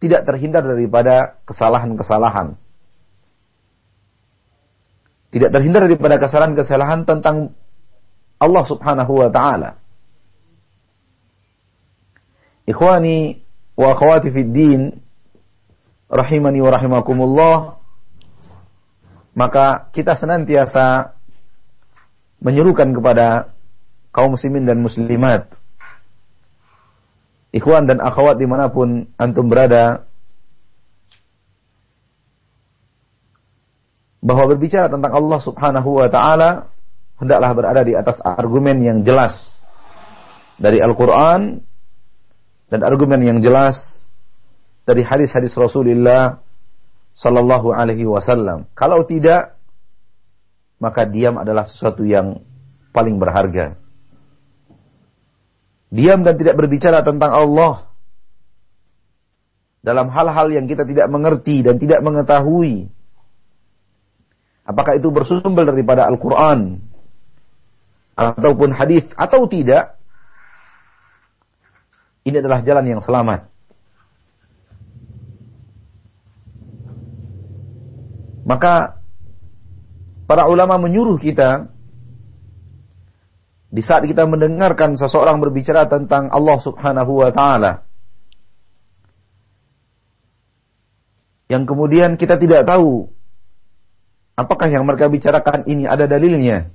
tidak 0.00 0.28
terhindar 0.28 0.62
daripada 0.64 1.40
kesalahan-kesalahan. 1.48 2.56
Tidak 5.32 5.50
terhindar 5.52 5.88
daripada 5.88 6.20
kesalahan-kesalahan 6.20 7.04
tentang 7.09 7.56
Allah 8.37 8.64
Subhanahu 8.68 9.12
wa 9.24 9.28
taala. 9.32 9.80
Ikhwani 12.66 13.40
wa 13.76 13.92
akhwati 13.94 14.32
fid 14.32 14.50
din 14.52 14.80
rahimani 16.11 16.59
wa 16.62 16.70
rahimakumullah 16.70 17.56
maka 19.37 19.92
kita 19.92 20.16
senantiasa 20.16 21.12
menyerukan 22.40 22.88
kepada 22.96 23.52
kaum 24.11 24.35
muslimin 24.35 24.64
dan 24.64 24.80
muslimat 24.80 25.52
ikhwan 27.57 27.88
dan 27.88 28.05
akhwat 28.05 28.37
di 28.37 28.45
mana 28.45 28.69
pun 28.69 29.09
antum 29.16 29.49
berada, 29.49 30.05
bahwa 34.21 34.53
berbicara 34.53 34.92
tentang 34.92 35.12
Allah 35.16 35.40
subhanahu 35.40 35.88
wa 36.03 36.09
ta'ala, 36.12 36.69
hendaklah 37.16 37.51
berada 37.57 37.81
di 37.87 37.97
atas 37.97 38.21
argumen 38.21 38.83
yang 38.85 38.99
jelas 39.01 39.57
dari 40.61 40.83
Al-Quran 40.83 41.64
dan 42.69 42.81
argumen 42.83 43.23
yang 43.23 43.38
jelas 43.40 44.05
dari 44.85 45.07
hadis-hadis 45.07 45.55
Rasulullah 45.57 46.42
Sallallahu 47.16 47.73
Alaihi 47.73 48.05
Wasallam. 48.05 48.69
Kalau 48.77 49.07
tidak, 49.09 49.57
maka 50.77 51.09
diam 51.09 51.40
adalah 51.40 51.64
sesuatu 51.64 52.05
yang 52.05 52.45
paling 52.92 53.16
berharga 53.16 53.81
diam 55.90 56.27
dan 56.27 56.35
tidak 56.38 56.59
berbicara 56.59 57.03
tentang 57.07 57.31
Allah. 57.31 57.87
Dalam 59.87 60.11
hal-hal 60.11 60.51
yang 60.51 60.66
kita 60.66 60.83
tidak 60.83 61.07
mengerti 61.07 61.62
dan 61.62 61.79
tidak 61.79 62.03
mengetahui. 62.03 62.90
Apakah 64.66 64.99
itu 64.99 65.14
bersumber 65.14 65.62
daripada 65.62 66.11
Al-Qur'an? 66.11 66.83
Ataupun 68.18 68.75
hadis 68.75 69.07
atau 69.14 69.46
tidak? 69.46 69.94
Ini 72.27 72.42
adalah 72.42 72.66
jalan 72.66 72.99
yang 72.99 73.03
selamat. 73.05 73.46
Maka 78.42 79.03
para 80.27 80.51
ulama 80.51 80.83
menyuruh 80.83 81.18
kita 81.22 81.70
di 83.77 83.85
saat 83.85 84.09
kita 84.09 84.25
mendengarkan 84.25 84.97
seseorang 84.97 85.37
berbicara 85.37 85.85
tentang 85.85 86.33
Allah 86.33 86.57
Subhanahu 86.57 87.21
wa 87.21 87.29
taala 87.29 87.85
yang 91.53 91.69
kemudian 91.69 92.17
kita 92.17 92.41
tidak 92.41 92.65
tahu 92.65 93.12
apakah 94.37 94.69
yang 94.69 94.85
mereka 94.85 95.09
bicarakan 95.09 95.65
ini 95.67 95.89
ada 95.89 96.05
dalilnya? 96.05 96.71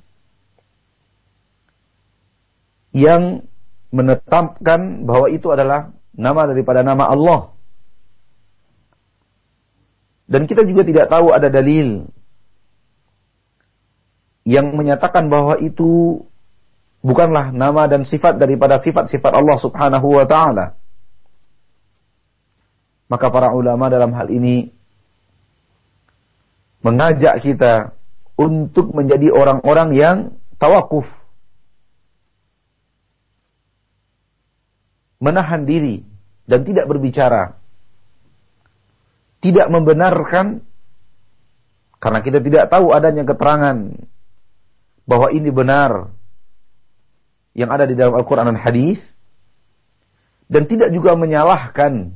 Yang 2.91 3.47
menetapkan 3.93 5.07
bahwa 5.07 5.31
itu 5.31 5.47
adalah 5.47 5.95
nama 6.11 6.49
daripada 6.49 6.83
nama 6.83 7.07
Allah. 7.07 7.55
Dan 10.27 10.47
kita 10.47 10.63
juga 10.63 10.83
tidak 10.83 11.07
tahu 11.07 11.31
ada 11.31 11.47
dalil 11.47 12.07
yang 14.47 14.73
menyatakan 14.75 15.27
bahwa 15.27 15.59
itu 15.59 16.23
bukanlah 17.01 17.49
nama 17.49 17.89
dan 17.89 18.05
sifat 18.05 18.37
daripada 18.37 18.77
sifat-sifat 18.77 19.33
Allah 19.33 19.57
Subhanahu 19.57 20.07
wa 20.21 20.25
taala. 20.25 20.77
Maka 23.11 23.27
para 23.27 23.51
ulama 23.51 23.91
dalam 23.91 24.15
hal 24.15 24.31
ini 24.31 24.71
mengajak 26.79 27.43
kita 27.43 27.91
untuk 28.39 28.95
menjadi 28.95 29.33
orang-orang 29.35 29.89
yang 29.91 30.17
tawakuf. 30.55 31.05
Menahan 35.21 35.67
diri 35.69 36.01
dan 36.49 36.65
tidak 36.65 36.89
berbicara. 36.89 37.59
Tidak 39.41 39.67
membenarkan 39.69 40.61
karena 42.01 42.19
kita 42.25 42.41
tidak 42.41 42.65
tahu 42.73 42.89
adanya 42.89 43.21
keterangan 43.21 43.77
bahwa 45.05 45.29
ini 45.29 45.49
benar 45.53 46.09
yang 47.57 47.69
ada 47.71 47.83
di 47.87 47.95
dalam 47.95 48.15
Al-Quran 48.15 48.51
dan 48.51 48.59
Hadis 48.59 48.99
dan 50.51 50.67
tidak 50.67 50.91
juga 50.91 51.15
menyalahkan 51.15 52.11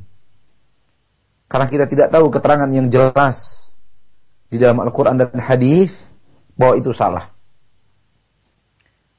karena 1.47 1.67
kita 1.69 1.85
tidak 1.87 2.09
tahu 2.11 2.27
keterangan 2.33 2.67
yang 2.67 2.89
jelas 2.89 3.37
di 4.49 4.57
dalam 4.57 4.81
Al-Quran 4.81 5.19
dan 5.21 5.39
Hadis 5.39 5.93
bahwa 6.59 6.75
itu 6.79 6.91
salah. 6.91 7.31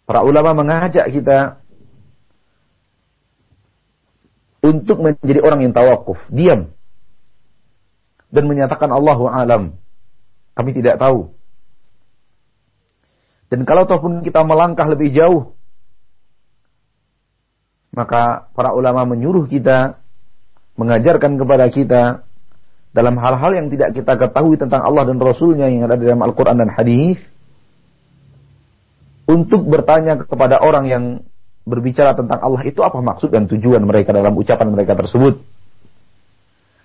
Para 0.07 0.23
ulama 0.23 0.55
mengajak 0.55 1.11
kita 1.11 1.59
untuk 4.63 5.03
menjadi 5.03 5.41
orang 5.43 5.67
yang 5.67 5.73
tawakuf, 5.75 6.19
diam. 6.31 6.71
Dan 8.31 8.47
menyatakan 8.51 8.91
Allahu 8.91 9.31
alam. 9.31 9.79
Kami 10.55 10.71
tidak 10.75 10.99
tahu. 10.99 11.31
Dan 13.47 13.63
kalau 13.63 13.87
ataupun 13.87 14.27
kita 14.27 14.43
melangkah 14.43 14.87
lebih 14.91 15.15
jauh, 15.15 15.56
maka 17.97 18.53
para 18.53 18.77
ulama 18.77 19.09
menyuruh 19.09 19.49
kita, 19.49 19.97
mengajarkan 20.77 21.41
kepada 21.41 21.67
kita, 21.73 22.03
dalam 22.93 23.17
hal-hal 23.17 23.57
yang 23.57 23.67
tidak 23.73 23.97
kita 23.97 24.13
ketahui 24.21 24.61
tentang 24.61 24.85
Allah 24.85 25.09
dan 25.09 25.17
Rasulnya 25.17 25.73
yang 25.73 25.89
ada 25.89 25.97
dalam 25.97 26.21
Al-Quran 26.21 26.61
dan 26.61 26.69
Hadis, 26.69 27.17
untuk 29.25 29.65
bertanya 29.65 30.21
kepada 30.23 30.61
orang 30.61 30.85
yang 30.87 31.05
berbicara 31.67 32.15
tentang 32.15 32.39
Allah 32.39 32.63
itu 32.63 32.79
apa 32.85 33.01
maksud 33.03 33.33
dan 33.33 33.51
tujuan 33.51 33.83
mereka 33.83 34.15
dalam 34.15 34.37
ucapan 34.39 34.71
mereka 34.71 34.95
tersebut. 34.95 35.43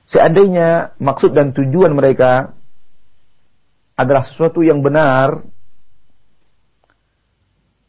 Seandainya 0.10 0.98
maksud 0.98 1.38
dan 1.38 1.54
tujuan 1.54 1.94
mereka 1.94 2.56
adalah 3.94 4.26
sesuatu 4.26 4.66
yang 4.66 4.82
benar 4.82 5.46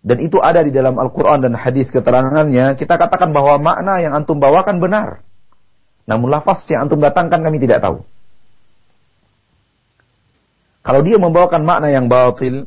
dan 0.03 0.19
itu 0.19 0.43
ada 0.43 0.67
di 0.67 0.75
dalam 0.75 0.99
Al-Quran 0.99 1.47
dan 1.47 1.55
hadis 1.55 1.87
keterangannya, 1.95 2.75
kita 2.75 2.99
katakan 2.99 3.31
bahwa 3.31 3.63
makna 3.63 4.03
yang 4.03 4.19
antum 4.19 4.43
bawakan 4.43 4.83
benar. 4.83 5.23
Namun 6.11 6.27
lafaz 6.27 6.67
yang 6.67 6.91
antum 6.91 6.99
datangkan 6.99 7.39
kami 7.39 7.63
tidak 7.63 7.79
tahu. 7.87 8.03
Kalau 10.83 11.07
dia 11.07 11.15
membawakan 11.23 11.63
makna 11.63 11.95
yang 11.95 12.11
batil, 12.11 12.67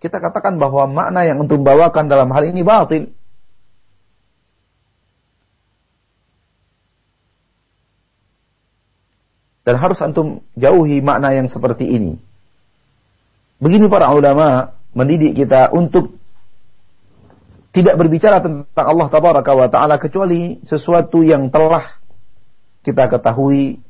kita 0.00 0.16
katakan 0.24 0.56
bahwa 0.56 0.88
makna 0.88 1.28
yang 1.28 1.36
untuk 1.36 1.60
bawakan 1.60 2.08
dalam 2.08 2.32
hal 2.32 2.48
ini 2.48 2.64
batil. 2.64 3.12
Dan 9.68 9.76
harus 9.76 10.00
antum 10.00 10.40
jauhi 10.56 11.04
makna 11.04 11.36
yang 11.36 11.44
seperti 11.44 11.92
ini. 11.92 12.16
Begini 13.60 13.86
para 13.92 14.08
ulama 14.16 14.72
mendidik 14.96 15.36
kita 15.36 15.68
untuk 15.76 16.21
tidak 17.72 17.96
berbicara 17.96 18.44
tentang 18.44 18.86
Allah 18.86 19.08
tabaraka 19.08 19.52
wa 19.56 19.68
taala 19.72 19.96
kecuali 19.96 20.60
sesuatu 20.60 21.24
yang 21.24 21.48
telah 21.48 21.96
kita 22.84 23.08
ketahui 23.08 23.80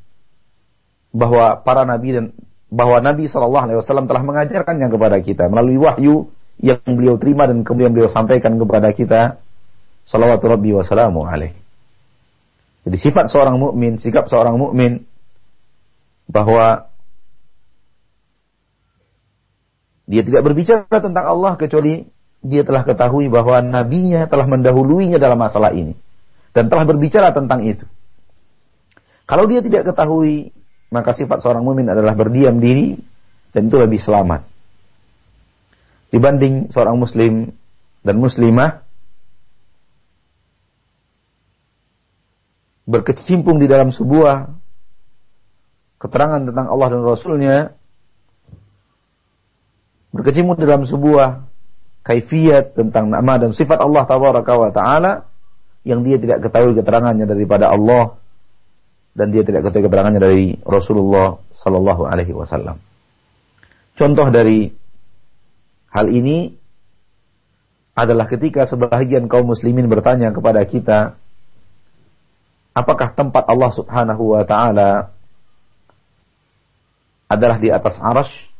bahwa 1.11 1.61
para 1.61 1.83
nabi 1.83 2.15
dan 2.15 2.27
bahwa 2.73 3.05
Nabi 3.05 3.29
Shallallahu 3.29 3.65
Alaihi 3.69 3.79
Wasallam 3.85 4.09
telah 4.09 4.25
mengajarkannya 4.25 4.89
kepada 4.89 5.21
kita 5.21 5.45
melalui 5.53 5.77
wahyu 5.77 6.33
yang 6.57 6.81
beliau 6.89 7.21
terima 7.21 7.45
dan 7.45 7.61
kemudian 7.69 7.93
beliau 7.93 8.09
sampaikan 8.09 8.57
kepada 8.57 8.89
kita. 8.97 9.37
Salawatu 10.03 10.51
Rabbi 10.51 10.75
wassalamu 10.75 11.23
alaih. 11.23 11.55
Jadi 12.83 12.97
sifat 12.99 13.31
seorang 13.31 13.55
mukmin, 13.55 14.03
sikap 14.03 14.27
seorang 14.27 14.59
mukmin 14.59 15.07
bahwa 16.27 16.91
dia 20.11 20.27
tidak 20.27 20.43
berbicara 20.43 20.91
tentang 20.91 21.23
Allah 21.23 21.55
kecuali 21.55 22.03
dia 22.43 22.67
telah 22.67 22.83
ketahui 22.83 23.31
bahwa 23.31 23.63
nabinya 23.63 24.27
telah 24.27 24.51
mendahuluinya 24.51 25.17
dalam 25.23 25.39
masalah 25.39 25.71
ini 25.71 25.95
dan 26.51 26.67
telah 26.67 26.83
berbicara 26.83 27.31
tentang 27.31 27.63
itu. 27.63 27.87
Kalau 29.25 29.47
dia 29.47 29.63
tidak 29.63 29.87
ketahui 29.87 30.51
maka 30.93 31.15
sifat 31.15 31.41
seorang 31.41 31.65
mumin 31.65 31.89
adalah 31.89 32.13
berdiam 32.13 32.59
diri 32.59 32.99
dan 33.55 33.71
itu 33.71 33.79
lebih 33.79 34.03
selamat. 34.03 34.45
Dibanding 36.13 36.69
seorang 36.69 36.99
muslim 37.01 37.49
dan 38.05 38.21
muslimah 38.21 38.85
berkecimpung 42.85 43.63
di 43.63 43.71
dalam 43.71 43.95
sebuah 43.95 44.53
keterangan 46.03 46.43
tentang 46.43 46.67
Allah 46.67 46.89
dan 46.91 47.01
Rasulnya 47.07 47.57
berkecimpung 50.13 50.59
di 50.59 50.67
dalam 50.67 50.85
sebuah 50.85 51.52
kaifiat 52.03 52.75
tentang 52.75 53.11
nama 53.11 53.39
dan 53.39 53.55
sifat 53.55 53.79
Allah 53.79 54.03
Taala 54.07 55.13
yang 55.83 56.03
dia 56.07 56.19
tidak 56.19 56.47
ketahui 56.47 56.75
keterangannya 56.79 57.27
daripada 57.27 57.71
Allah 57.71 58.19
dan 59.15 59.31
dia 59.31 59.43
tidak 59.47 59.67
ketahui 59.67 59.87
keterangannya 59.87 60.21
dari 60.23 60.47
Rasulullah 60.63 61.39
Sallallahu 61.55 62.03
Alaihi 62.07 62.35
Wasallam. 62.35 62.79
Contoh 63.93 64.27
dari 64.33 64.73
hal 65.93 66.07
ini 66.09 66.57
adalah 67.93 68.25
ketika 68.25 68.65
sebahagian 68.65 69.29
kaum 69.29 69.53
muslimin 69.53 69.85
bertanya 69.85 70.33
kepada 70.33 70.65
kita, 70.65 71.21
apakah 72.73 73.13
tempat 73.13 73.45
Allah 73.45 73.71
Subhanahu 73.71 74.33
wa 74.33 74.43
taala 74.49 75.13
adalah 77.29 77.61
di 77.61 77.69
atas 77.69 78.01
arash? 78.01 78.52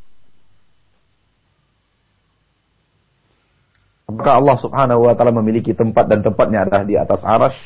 Apakah 4.11 4.43
Allah 4.43 4.57
Subhanahu 4.59 5.01
wa 5.07 5.15
taala 5.15 5.35
memiliki 5.35 5.73
tempat 5.73 6.11
dan 6.11 6.21
tempatnya 6.27 6.67
adalah 6.67 6.85
di 6.85 6.95
atas 6.99 7.23
arash? 7.23 7.61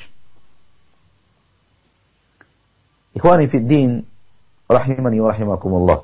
Ikhwani 3.16 3.48
rahimani 4.68 5.18
wa 5.24 5.28
rahimakumullah. 5.32 5.98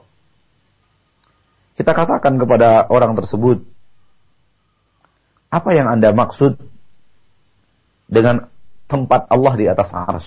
Kita 1.77 1.93
katakan 1.93 2.41
kepada 2.41 2.89
orang 2.89 3.13
tersebut, 3.17 3.65
apa 5.53 5.71
yang 5.77 5.89
Anda 5.89 6.17
maksud 6.17 6.57
dengan 8.09 8.49
tempat 8.89 9.29
Allah 9.29 9.55
di 9.57 9.67
atas 9.69 9.89
ars? 9.93 10.27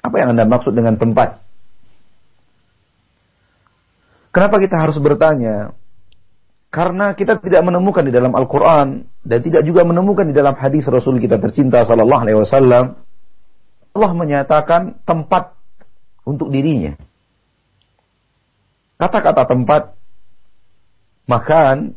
Apa 0.00 0.20
yang 0.20 0.36
Anda 0.36 0.44
maksud 0.48 0.72
dengan 0.72 0.96
tempat? 1.00 1.40
Kenapa 4.32 4.56
kita 4.60 4.76
harus 4.76 4.96
bertanya? 5.00 5.72
Karena 6.74 7.14
kita 7.14 7.38
tidak 7.38 7.62
menemukan 7.62 8.02
di 8.02 8.10
dalam 8.10 8.34
Al-Quran 8.34 9.06
dan 9.22 9.38
tidak 9.46 9.62
juga 9.62 9.86
menemukan 9.86 10.26
di 10.26 10.34
dalam 10.34 10.58
hadis 10.58 10.82
Rasul 10.90 11.22
kita 11.22 11.38
tercinta 11.38 11.86
Sallallahu 11.86 12.22
Alaihi 12.26 12.38
Wasallam 12.42 12.98
Allah 13.94 14.12
menyatakan 14.18 14.98
tempat 15.06 15.54
untuk 16.26 16.50
dirinya. 16.50 16.98
Kata-kata 18.98 19.46
tempat 19.46 19.94
makan 21.30 21.94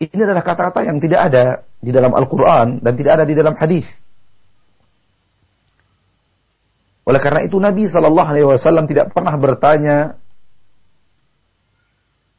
ini 0.00 0.20
adalah 0.24 0.40
kata-kata 0.40 0.88
yang 0.88 1.04
tidak 1.04 1.20
ada 1.20 1.68
di 1.84 1.92
dalam 1.92 2.16
Al-Quran 2.16 2.80
dan 2.80 2.92
tidak 2.96 3.12
ada 3.20 3.24
di 3.28 3.36
dalam 3.36 3.52
hadis. 3.60 3.84
Oleh 7.04 7.20
karena 7.20 7.44
itu 7.44 7.60
Nabi 7.60 7.84
Shallallahu 7.84 8.28
Alaihi 8.32 8.48
Wasallam 8.48 8.88
tidak 8.88 9.12
pernah 9.12 9.36
bertanya 9.36 10.23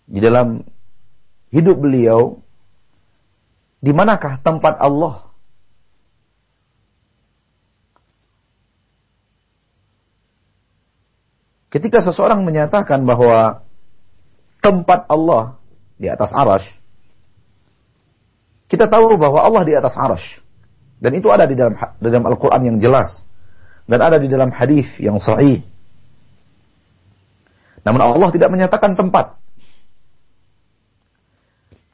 di 0.06 0.20
dalam 0.22 0.62
hidup 1.50 1.78
beliau 1.82 2.42
di 3.82 3.92
manakah 3.94 4.42
tempat 4.42 4.78
Allah 4.82 5.26
Ketika 11.76 12.00
seseorang 12.00 12.40
menyatakan 12.48 13.04
bahwa 13.04 13.60
tempat 14.64 15.12
Allah 15.12 15.60
di 16.00 16.08
atas 16.08 16.32
arash, 16.32 16.64
kita 18.72 18.88
tahu 18.88 19.20
bahwa 19.20 19.44
Allah 19.44 19.68
di 19.68 19.76
atas 19.76 20.00
arash. 20.00 20.40
Dan 21.04 21.20
itu 21.20 21.28
ada 21.28 21.44
di 21.44 21.52
dalam 21.52 21.76
di 21.76 22.08
dalam 22.08 22.32
Al-Quran 22.32 22.62
yang 22.64 22.78
jelas. 22.80 23.28
Dan 23.92 24.00
ada 24.00 24.16
di 24.16 24.32
dalam 24.32 24.56
hadis 24.56 24.88
yang 25.04 25.20
sahih. 25.20 25.68
Namun 27.84 28.00
Allah 28.00 28.30
tidak 28.32 28.56
menyatakan 28.56 28.96
tempat. 28.96 29.36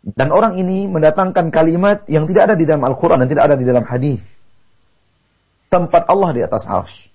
Dan 0.01 0.33
orang 0.33 0.57
ini 0.57 0.89
mendatangkan 0.89 1.53
kalimat 1.53 2.09
yang 2.09 2.25
tidak 2.25 2.49
ada 2.49 2.55
di 2.57 2.65
dalam 2.65 2.81
Al-Quran 2.81 3.21
dan 3.21 3.29
tidak 3.29 3.43
ada 3.53 3.55
di 3.57 3.65
dalam 3.65 3.85
hadis. 3.85 4.21
Tempat 5.69 6.09
Allah 6.09 6.29
di 6.33 6.41
atas 6.41 6.65
arsh. 6.65 7.11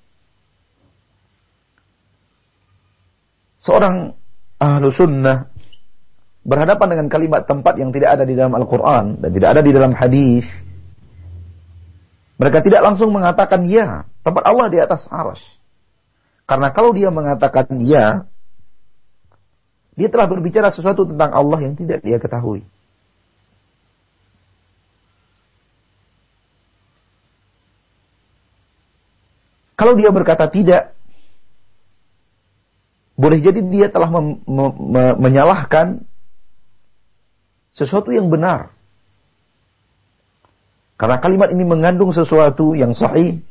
seorang 3.67 4.15
ahlu 4.63 4.89
sunnah 4.95 5.51
berhadapan 6.47 6.95
dengan 6.95 7.07
kalimat 7.11 7.43
tempat 7.43 7.75
yang 7.83 7.91
tidak 7.91 8.15
ada 8.15 8.23
di 8.23 8.39
dalam 8.39 8.55
Al-Quran 8.55 9.19
dan 9.19 9.31
tidak 9.35 9.49
ada 9.59 9.63
di 9.67 9.73
dalam 9.75 9.91
hadis, 9.91 10.47
mereka 12.39 12.63
tidak 12.63 12.87
langsung 12.87 13.11
mengatakan 13.11 13.67
ya, 13.67 14.07
tempat 14.23 14.47
Allah 14.47 14.71
di 14.71 14.79
atas 14.79 15.11
aras. 15.11 15.43
Karena 16.47 16.71
kalau 16.71 16.95
dia 16.95 17.11
mengatakan 17.11 17.67
ya, 17.83 18.31
dia 19.99 20.07
telah 20.07 20.31
berbicara 20.31 20.71
sesuatu 20.71 21.03
tentang 21.03 21.35
Allah 21.35 21.59
yang 21.67 21.75
tidak 21.75 22.07
dia 22.07 22.23
ketahui. 22.23 22.63
Kalau 29.77 29.93
dia 29.93 30.09
berkata 30.09 30.49
tidak, 30.49 30.97
boleh 33.13 33.41
jadi 33.45 33.61
dia 33.61 33.87
telah 33.93 34.09
mem, 34.09 34.41
me, 34.49 34.65
me, 34.73 35.03
menyalahkan 35.21 36.01
sesuatu 37.77 38.09
yang 38.09 38.33
benar. 38.33 38.73
Karena 40.97 41.21
kalimat 41.21 41.53
ini 41.53 41.61
mengandung 41.69 42.09
sesuatu 42.17 42.73
yang 42.73 42.97
sahih 42.97 43.45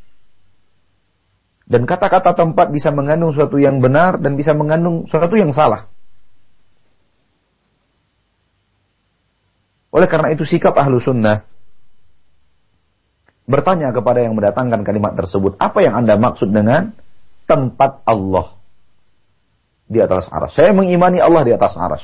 dan 1.70 1.86
kata-kata 1.86 2.34
tempat 2.34 2.74
bisa 2.74 2.90
mengandung 2.90 3.34
sesuatu 3.34 3.62
yang 3.62 3.78
benar 3.78 4.18
dan 4.18 4.34
bisa 4.34 4.58
mengandung 4.58 5.06
sesuatu 5.06 5.38
yang 5.38 5.54
salah. 5.54 5.86
Oleh 9.94 10.10
karena 10.10 10.34
itu 10.34 10.42
sikap 10.42 10.74
ahlu 10.74 10.98
sunnah 10.98 11.46
bertanya 13.45 13.93
kepada 13.93 14.25
yang 14.25 14.34
mendatangkan 14.34 14.81
kalimat 14.81 15.13
tersebut, 15.13 15.58
apa 15.62 15.79
yang 15.86 15.97
anda 15.97 16.17
maksud 16.17 16.49
dengan 16.49 16.93
tempat 17.45 18.01
Allah 18.05 18.58
di 19.86 20.01
atas 20.01 20.29
aras? 20.29 20.53
Saya 20.58 20.73
mengimani 20.73 21.21
Allah 21.21 21.45
di 21.45 21.53
atas 21.53 21.77
aras. 21.77 22.03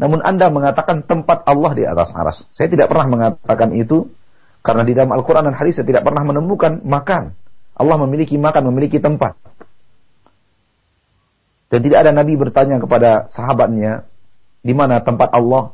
Namun 0.00 0.24
anda 0.24 0.48
mengatakan 0.48 1.04
tempat 1.04 1.44
Allah 1.44 1.72
di 1.76 1.84
atas 1.84 2.08
aras. 2.16 2.48
Saya 2.52 2.72
tidak 2.72 2.88
pernah 2.88 3.08
mengatakan 3.08 3.76
itu 3.76 4.08
karena 4.60 4.84
di 4.84 4.92
dalam 4.92 5.12
Al-Quran 5.12 5.48
dan 5.52 5.56
hadis 5.56 5.80
saya 5.80 5.88
tidak 5.88 6.04
pernah 6.04 6.24
menemukan 6.24 6.80
makan. 6.84 7.36
Allah 7.76 7.96
memiliki 8.04 8.36
makan, 8.36 8.68
memiliki 8.72 9.00
tempat. 9.00 9.36
Dan 11.72 11.80
tidak 11.80 12.04
ada 12.04 12.12
Nabi 12.12 12.36
bertanya 12.36 12.76
kepada 12.82 13.30
sahabatnya, 13.32 14.04
di 14.60 14.74
mana 14.76 15.00
tempat 15.00 15.32
Allah? 15.32 15.72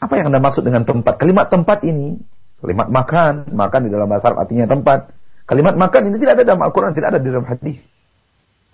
Apa 0.00 0.16
yang 0.16 0.32
Anda 0.32 0.40
maksud 0.40 0.64
dengan 0.64 0.88
tempat? 0.88 1.20
Kalimat 1.20 1.52
tempat 1.52 1.84
ini, 1.84 2.16
kalimat 2.64 2.88
makan, 2.88 3.52
makan 3.52 3.80
di 3.84 3.90
dalam 3.92 4.08
bahasa 4.08 4.32
Arab 4.32 4.48
artinya 4.48 4.64
tempat. 4.64 5.12
Kalimat 5.44 5.76
makan 5.76 6.08
ini 6.08 6.16
tidak 6.16 6.40
ada 6.40 6.44
dalam 6.48 6.62
Al-Quran, 6.64 6.96
tidak 6.96 7.08
ada 7.12 7.20
di 7.20 7.28
dalam 7.28 7.44
hadis. 7.44 7.78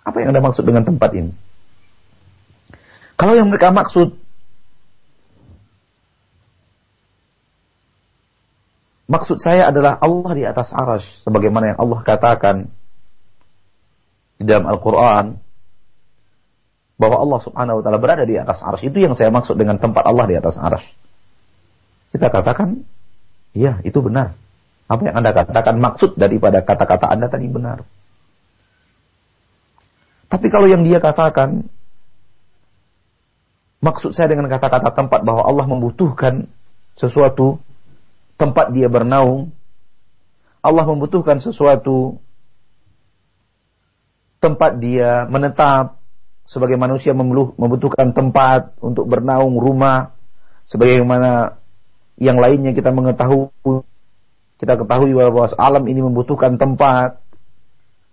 Apa 0.07 0.23
yang 0.23 0.31
Anda 0.31 0.43
maksud 0.47 0.62
dengan 0.62 0.87
tempat 0.87 1.11
ini? 1.19 1.35
Kalau 3.19 3.35
yang 3.35 3.51
mereka 3.51 3.75
maksud 3.75 4.23
Maksud 9.07 9.39
saya 9.39 9.71
adalah 9.71 10.03
Allah 10.03 10.31
di 10.35 10.43
atas 10.43 10.75
arash. 10.75 11.23
Sebagaimana 11.23 11.75
yang 11.75 11.79
Allah 11.79 12.03
katakan 12.03 12.67
di 14.35 14.43
dalam 14.43 14.67
Al-Quran. 14.67 15.39
Bahwa 16.99 17.17
Allah 17.23 17.39
subhanahu 17.39 17.77
wa 17.79 17.83
ta'ala 17.87 18.03
berada 18.03 18.27
di 18.27 18.35
atas 18.35 18.67
arash. 18.67 18.83
Itu 18.83 18.99
yang 18.99 19.15
saya 19.15 19.31
maksud 19.31 19.55
dengan 19.55 19.79
tempat 19.79 20.03
Allah 20.03 20.27
di 20.27 20.35
atas 20.35 20.59
arash. 20.59 21.06
Kita 22.14 22.31
katakan, 22.31 22.87
iya 23.57 23.83
itu 23.83 23.99
benar. 24.03 24.38
Apa 24.87 25.03
yang 25.03 25.16
Anda 25.19 25.35
katakan 25.35 25.83
maksud 25.83 26.14
daripada 26.14 26.62
kata-kata 26.62 27.11
Anda 27.11 27.27
tadi 27.27 27.51
benar. 27.51 27.83
Tapi 30.27 30.47
kalau 30.51 30.66
yang 30.71 30.87
dia 30.87 31.03
katakan, 31.03 31.66
maksud 33.83 34.14
saya 34.14 34.31
dengan 34.31 34.51
kata-kata 34.51 34.95
tempat 34.95 35.23
bahwa 35.23 35.42
Allah 35.42 35.66
membutuhkan 35.66 36.47
sesuatu 36.95 37.59
tempat 38.38 38.71
dia 38.71 38.87
bernaung. 38.87 39.51
Allah 40.62 40.83
membutuhkan 40.83 41.38
sesuatu 41.38 42.19
tempat 44.42 44.79
dia 44.83 45.27
menetap 45.31 45.99
sebagai 46.47 46.79
manusia 46.79 47.11
membutuhkan 47.14 48.14
tempat 48.14 48.79
untuk 48.79 49.11
bernaung 49.11 49.59
rumah 49.59 50.14
sebagaimana 50.66 51.59
yang 52.16 52.40
lainnya 52.40 52.72
kita 52.72 52.92
mengetahui 52.92 53.83
kita 54.57 54.74
ketahui 54.81 55.12
bahwa 55.12 55.48
alam 55.61 55.85
ini 55.85 56.00
membutuhkan 56.00 56.57
tempat 56.57 57.20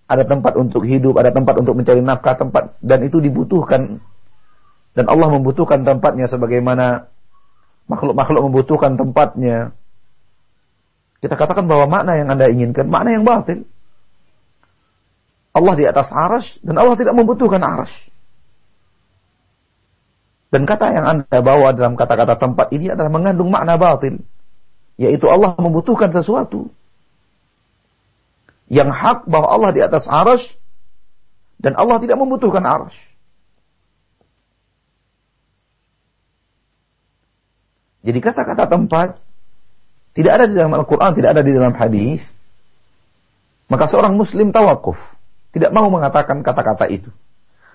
ada 0.07 0.23
tempat 0.27 0.59
untuk 0.59 0.83
hidup 0.83 1.15
ada 1.19 1.31
tempat 1.31 1.59
untuk 1.63 1.79
mencari 1.79 2.03
nafkah 2.03 2.35
tempat 2.35 2.75
dan 2.83 2.99
itu 3.07 3.23
dibutuhkan 3.23 4.03
dan 4.93 5.05
Allah 5.07 5.31
membutuhkan 5.31 5.87
tempatnya 5.87 6.27
sebagaimana 6.27 7.07
makhluk-makhluk 7.87 8.43
membutuhkan 8.51 8.99
tempatnya 8.99 9.73
kita 11.23 11.39
katakan 11.39 11.63
bahwa 11.71 11.87
makna 11.87 12.19
yang 12.19 12.27
Anda 12.27 12.51
inginkan, 12.51 12.91
makna 12.91 13.15
yang 13.15 13.23
batil. 13.23 13.63
Allah 15.55 15.73
di 15.79 15.87
atas 15.87 16.11
arash, 16.11 16.59
dan 16.59 16.75
Allah 16.75 16.99
tidak 16.99 17.15
membutuhkan 17.15 17.63
arash. 17.63 18.11
Dan 20.53 20.69
kata 20.69 20.85
yang 20.93 21.05
Anda 21.09 21.41
bawa 21.41 21.73
dalam 21.73 21.97
kata-kata 21.97 22.37
tempat 22.37 22.69
ini 22.69 22.93
adalah 22.93 23.09
mengandung 23.09 23.49
makna 23.49 23.73
batil. 23.73 24.21
Yaitu 25.01 25.25
Allah 25.25 25.57
membutuhkan 25.57 26.13
sesuatu. 26.13 26.69
Yang 28.69 28.93
hak 28.93 29.19
bahwa 29.25 29.49
Allah 29.49 29.73
di 29.73 29.81
atas 29.81 30.05
arash, 30.05 30.45
dan 31.57 31.73
Allah 31.73 31.97
tidak 31.97 32.21
membutuhkan 32.21 32.61
arash. 32.61 32.93
Jadi 38.05 38.19
kata-kata 38.21 38.69
tempat 38.69 39.17
tidak 40.13 40.31
ada 40.37 40.45
di 40.45 40.53
dalam 40.53 40.77
Al-Quran, 40.77 41.17
tidak 41.17 41.29
ada 41.33 41.41
di 41.41 41.49
dalam 41.49 41.73
hadis, 41.73 42.21
maka 43.73 43.89
seorang 43.89 44.13
muslim 44.13 44.53
tawakuf. 44.53 45.01
Tidak 45.49 45.73
mau 45.73 45.89
mengatakan 45.89 46.45
kata-kata 46.45 46.85
itu. 46.93 47.09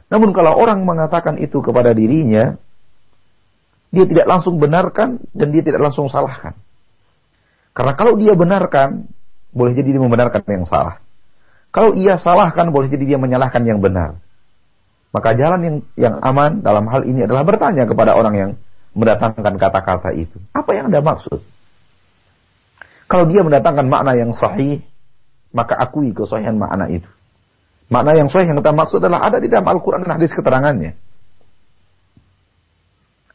Namun 0.07 0.31
kalau 0.31 0.55
orang 0.55 0.87
mengatakan 0.87 1.43
itu 1.43 1.59
kepada 1.59 1.91
dirinya, 1.91 2.55
dia 3.89 4.05
tidak 4.05 4.27
langsung 4.29 4.61
benarkan 4.61 5.23
dan 5.33 5.49
dia 5.49 5.65
tidak 5.65 5.81
langsung 5.81 6.13
salahkan. 6.13 6.53
Karena 7.73 7.93
kalau 7.97 8.19
dia 8.19 8.35
benarkan, 8.37 9.09
boleh 9.55 9.73
jadi 9.73 9.97
dia 9.97 10.03
membenarkan 10.03 10.43
yang 10.45 10.67
salah. 10.69 11.01
Kalau 11.73 11.97
ia 11.97 12.21
salahkan, 12.21 12.69
boleh 12.69 12.89
jadi 12.93 13.15
dia 13.15 13.19
menyalahkan 13.21 13.63
yang 13.65 13.81
benar. 13.81 14.21
Maka 15.09 15.33
jalan 15.39 15.61
yang 15.65 15.77
yang 15.97 16.15
aman 16.21 16.61
dalam 16.61 16.85
hal 16.93 17.09
ini 17.09 17.25
adalah 17.25 17.47
bertanya 17.49 17.89
kepada 17.89 18.13
orang 18.13 18.35
yang 18.37 18.51
mendatangkan 18.93 19.57
kata-kata 19.57 20.13
itu. 20.13 20.37
Apa 20.53 20.77
yang 20.77 20.93
Anda 20.93 21.01
maksud? 21.01 21.41
Kalau 23.09 23.25
dia 23.25 23.41
mendatangkan 23.41 23.89
makna 23.89 24.13
yang 24.21 24.37
sahih, 24.37 24.85
maka 25.49 25.81
akui 25.81 26.13
kesahihan 26.13 26.61
makna 26.61 26.93
itu. 26.93 27.09
Makna 27.89 28.21
yang 28.21 28.29
sahih 28.29 28.53
yang 28.53 28.61
kita 28.61 28.77
maksud 28.77 29.01
adalah 29.01 29.25
ada 29.33 29.41
di 29.41 29.49
dalam 29.49 29.65
Al-Quran 29.65 30.05
dan 30.05 30.21
hadis 30.21 30.37
keterangannya. 30.37 30.93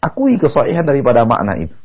Akui 0.03 0.35
kesahihan 0.35 0.83
daripada 0.83 1.23
makna 1.23 1.55
itu. 1.55 1.75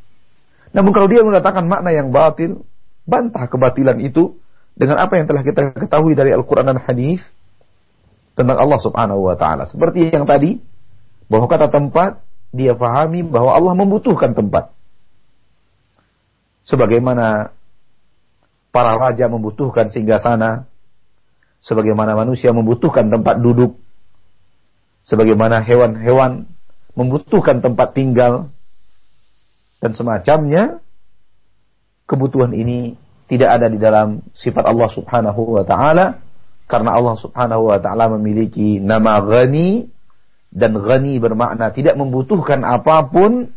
Namun 0.75 0.91
kalau 0.91 1.07
dia 1.07 1.23
mendatangkan 1.23 1.71
makna 1.71 1.95
yang 1.95 2.11
batil, 2.11 2.67
bantah 3.07 3.47
kebatilan 3.47 4.03
itu 4.03 4.35
dengan 4.75 4.99
apa 4.99 5.15
yang 5.15 5.31
telah 5.31 5.47
kita 5.47 5.71
ketahui 5.87 6.19
dari 6.19 6.35
Al-Quran 6.35 6.75
dan 6.75 6.79
hadis 6.83 7.23
tentang 8.35 8.59
Allah 8.59 8.79
Subhanahu 8.83 9.23
wa 9.23 9.39
taala. 9.39 9.71
Seperti 9.71 10.11
yang 10.11 10.27
tadi 10.27 10.59
bahwa 11.31 11.47
kata 11.47 11.71
tempat 11.71 12.19
dia 12.51 12.75
fahami 12.75 13.23
bahwa 13.23 13.55
Allah 13.55 13.75
membutuhkan 13.79 14.35
tempat. 14.35 14.75
Sebagaimana 16.67 17.55
para 18.75 18.93
raja 18.99 19.31
membutuhkan 19.31 19.89
singgah 19.89 20.21
sana, 20.21 20.69
sebagaimana 21.63 22.19
manusia 22.19 22.53
membutuhkan 22.53 23.09
tempat 23.09 23.41
duduk, 23.41 23.79
sebagaimana 25.07 25.65
hewan-hewan 25.65 26.58
membutuhkan 26.99 27.63
tempat 27.63 27.95
tinggal, 27.95 28.51
dan 29.79 29.95
semacamnya, 29.95 30.83
kebutuhan 32.11 32.51
ini 32.51 32.99
tidak 33.31 33.61
ada 33.61 33.67
di 33.71 33.79
dalam 33.79 34.25
sifat 34.35 34.67
Allah 34.67 34.91
Subhanahu 34.91 35.61
wa 35.61 35.63
taala 35.63 36.19
karena 36.67 36.99
Allah 36.99 37.15
Subhanahu 37.15 37.71
wa 37.71 37.79
taala 37.79 38.11
memiliki 38.19 38.83
nama 38.83 39.23
ghani 39.23 39.87
dan 40.51 40.75
ghani 40.75 41.23
bermakna 41.23 41.71
tidak 41.71 41.95
membutuhkan 41.95 42.67
apa 42.67 43.07
pun. 43.07 43.55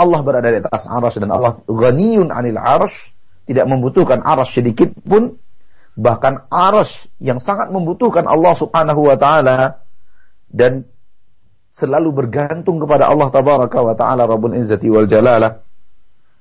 Allah 0.00 0.20
berada 0.24 0.48
di 0.48 0.64
atas 0.64 0.88
arsy 0.88 1.20
dan 1.20 1.28
Allah 1.28 1.60
ghaniyun 1.68 2.32
'anil 2.32 2.56
arsy 2.56 3.12
tidak 3.44 3.68
membutuhkan 3.68 4.24
aras 4.24 4.50
sedikit 4.56 4.90
pun. 5.04 5.36
Bahkan 6.00 6.48
aras 6.48 6.88
yang 7.20 7.36
sangat 7.38 7.68
membutuhkan 7.68 8.24
Allah 8.24 8.56
Subhanahu 8.56 9.04
wa 9.04 9.16
taala 9.20 9.84
dan 10.48 10.88
selalu 11.70 12.10
bergantung 12.10 12.82
kepada 12.82 13.06
Allah 13.06 13.30
tabaraka 13.30 13.78
wa 13.80 13.94
taala 13.94 14.26
Rabbul 14.26 14.58
Izzati 14.58 14.90
wal 14.90 15.06
Jalalah. 15.06 15.62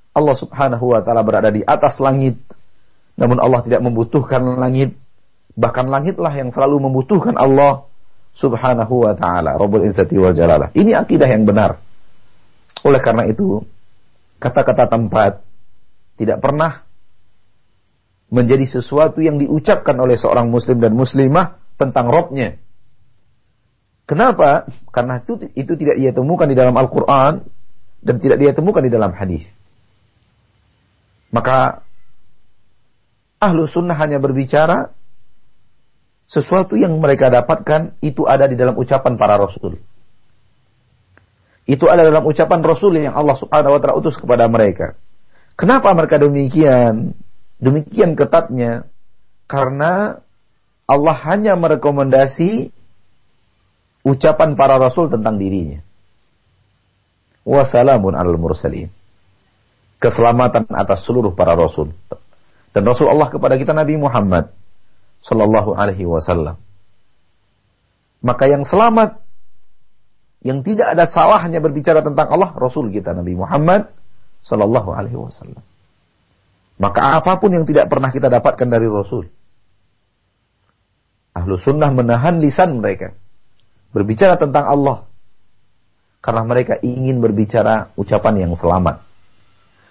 Allah 0.10 0.36
Subhanahu 0.36 0.98
wa 0.98 1.02
taala 1.06 1.22
berada 1.22 1.54
di 1.54 1.62
atas 1.62 2.02
langit 2.02 2.42
namun 3.20 3.38
Allah 3.38 3.62
tidak 3.62 3.84
membutuhkan 3.84 4.42
langit 4.58 4.96
bahkan 5.54 5.86
langitlah 5.92 6.32
yang 6.32 6.50
selalu 6.50 6.90
membutuhkan 6.90 7.36
Allah 7.36 7.86
Subhanahu 8.34 9.06
wa 9.06 9.14
taala 9.14 9.60
Rabbul 9.60 9.86
Izzati 9.86 10.18
wal 10.18 10.34
Jalalah. 10.34 10.74
Ini 10.74 10.98
akidah 10.98 11.30
yang 11.30 11.46
benar. 11.46 11.78
Oleh 12.82 13.02
karena 13.04 13.28
itu 13.28 13.62
kata-kata 14.40 14.88
tempat 14.88 15.44
tidak 16.16 16.40
pernah 16.40 16.88
menjadi 18.30 18.80
sesuatu 18.80 19.20
yang 19.20 19.42
diucapkan 19.42 19.98
oleh 19.98 20.16
seorang 20.16 20.48
muslim 20.48 20.80
dan 20.80 20.94
muslimah 20.96 21.60
tentang 21.76 22.08
robnya. 22.08 22.56
Kenapa? 24.10 24.66
Karena 24.90 25.22
itu, 25.22 25.38
itu 25.54 25.74
tidak 25.78 26.02
ia 26.02 26.10
temukan 26.10 26.50
di 26.50 26.58
dalam 26.58 26.74
Al-Quran 26.74 27.46
dan 28.02 28.16
tidak 28.18 28.42
dia 28.42 28.58
temukan 28.58 28.82
di 28.82 28.90
dalam 28.90 29.14
hadis. 29.14 29.46
Maka 31.30 31.86
ahlu 33.38 33.70
sunnah 33.70 33.94
hanya 34.02 34.18
berbicara 34.18 34.90
sesuatu 36.26 36.74
yang 36.74 36.98
mereka 36.98 37.30
dapatkan 37.30 38.02
itu 38.02 38.26
ada 38.26 38.50
di 38.50 38.58
dalam 38.58 38.74
ucapan 38.82 39.14
para 39.14 39.38
rasul. 39.38 39.78
Itu 41.70 41.86
ada 41.86 42.02
dalam 42.02 42.26
ucapan 42.26 42.66
Rasul 42.66 42.98
yang 42.98 43.14
Allah 43.14 43.38
Subhanahu 43.38 43.78
wa 43.78 43.80
taala 43.80 44.02
utus 44.02 44.18
kepada 44.18 44.50
mereka. 44.50 44.98
Kenapa 45.54 45.94
mereka 45.94 46.18
demikian? 46.18 47.14
Demikian 47.62 48.18
ketatnya 48.18 48.90
karena 49.46 50.18
Allah 50.90 51.18
hanya 51.30 51.54
merekomendasi 51.54 52.74
ucapan 54.04 54.56
para 54.56 54.80
rasul 54.80 55.12
tentang 55.12 55.36
dirinya. 55.40 55.82
Wassalamun 57.44 58.14
alal 58.14 58.38
mursalin. 58.38 58.92
Keselamatan 60.00 60.70
atas 60.72 61.04
seluruh 61.04 61.36
para 61.36 61.58
rasul. 61.58 61.92
Dan 62.70 62.86
Rasul 62.86 63.10
Allah 63.10 63.34
kepada 63.34 63.58
kita 63.58 63.74
Nabi 63.74 63.98
Muhammad 63.98 64.54
sallallahu 65.26 65.74
alaihi 65.74 66.06
wasallam. 66.06 66.62
Maka 68.22 68.46
yang 68.46 68.64
selamat 68.64 69.20
yang 70.46 70.64
tidak 70.64 70.96
ada 70.96 71.04
salahnya 71.04 71.60
berbicara 71.60 72.00
tentang 72.00 72.32
Allah 72.32 72.56
Rasul 72.56 72.94
kita 72.94 73.12
Nabi 73.12 73.36
Muhammad 73.36 73.92
sallallahu 74.46 74.90
alaihi 74.96 75.20
wasallam. 75.20 75.60
Maka 76.80 77.20
apa 77.20 77.36
pun 77.44 77.52
yang 77.52 77.68
tidak 77.68 77.92
pernah 77.92 78.08
kita 78.08 78.32
dapatkan 78.32 78.68
dari 78.72 78.88
Rasul. 78.88 79.28
Ahlu 81.36 81.60
sunnah 81.60 81.92
menahan 81.92 82.40
lisan 82.40 82.80
mereka. 82.80 83.12
Berbicara 83.90 84.38
tentang 84.38 84.66
Allah. 84.70 85.10
Karena 86.20 86.44
mereka 86.44 86.78
ingin 86.84 87.24
berbicara 87.24 87.96
ucapan 87.96 88.48
yang 88.48 88.54
selamat. 88.60 89.02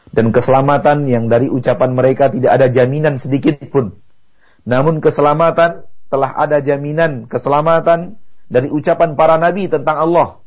Dan 0.09 0.33
keselamatan 0.33 1.05
yang 1.09 1.29
dari 1.29 1.53
ucapan 1.53 1.93
mereka 1.93 2.33
tidak 2.33 2.53
ada 2.53 2.67
jaminan 2.69 3.21
sedikit 3.21 3.61
pun. 3.69 3.97
Namun 4.65 5.01
keselamatan 5.01 5.85
telah 6.09 6.31
ada 6.37 6.61
jaminan 6.65 7.29
keselamatan 7.29 8.17
dari 8.49 8.73
ucapan 8.73 9.17
para 9.17 9.37
nabi 9.37 9.69
tentang 9.69 10.01
Allah. 10.01 10.41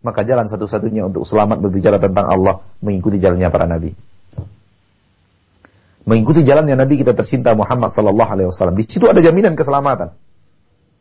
Maka 0.00 0.24
jalan 0.24 0.46
satu-satunya 0.46 1.10
untuk 1.10 1.26
selamat 1.26 1.60
berbicara 1.60 1.98
tentang 2.00 2.30
Allah 2.30 2.62
mengikuti 2.80 3.18
jalannya 3.18 3.50
para 3.50 3.66
nabi. 3.66 3.92
Mengikuti 6.08 6.42
jalannya 6.42 6.74
Nabi 6.74 6.98
kita 6.98 7.12
tercinta 7.12 7.52
Muhammad 7.52 7.92
sallallahu 7.92 8.30
alaihi 8.32 8.48
wasallam. 8.50 8.74
Di 8.74 8.88
situ 8.88 9.04
ada 9.06 9.20
jaminan 9.20 9.52
keselamatan. 9.54 10.16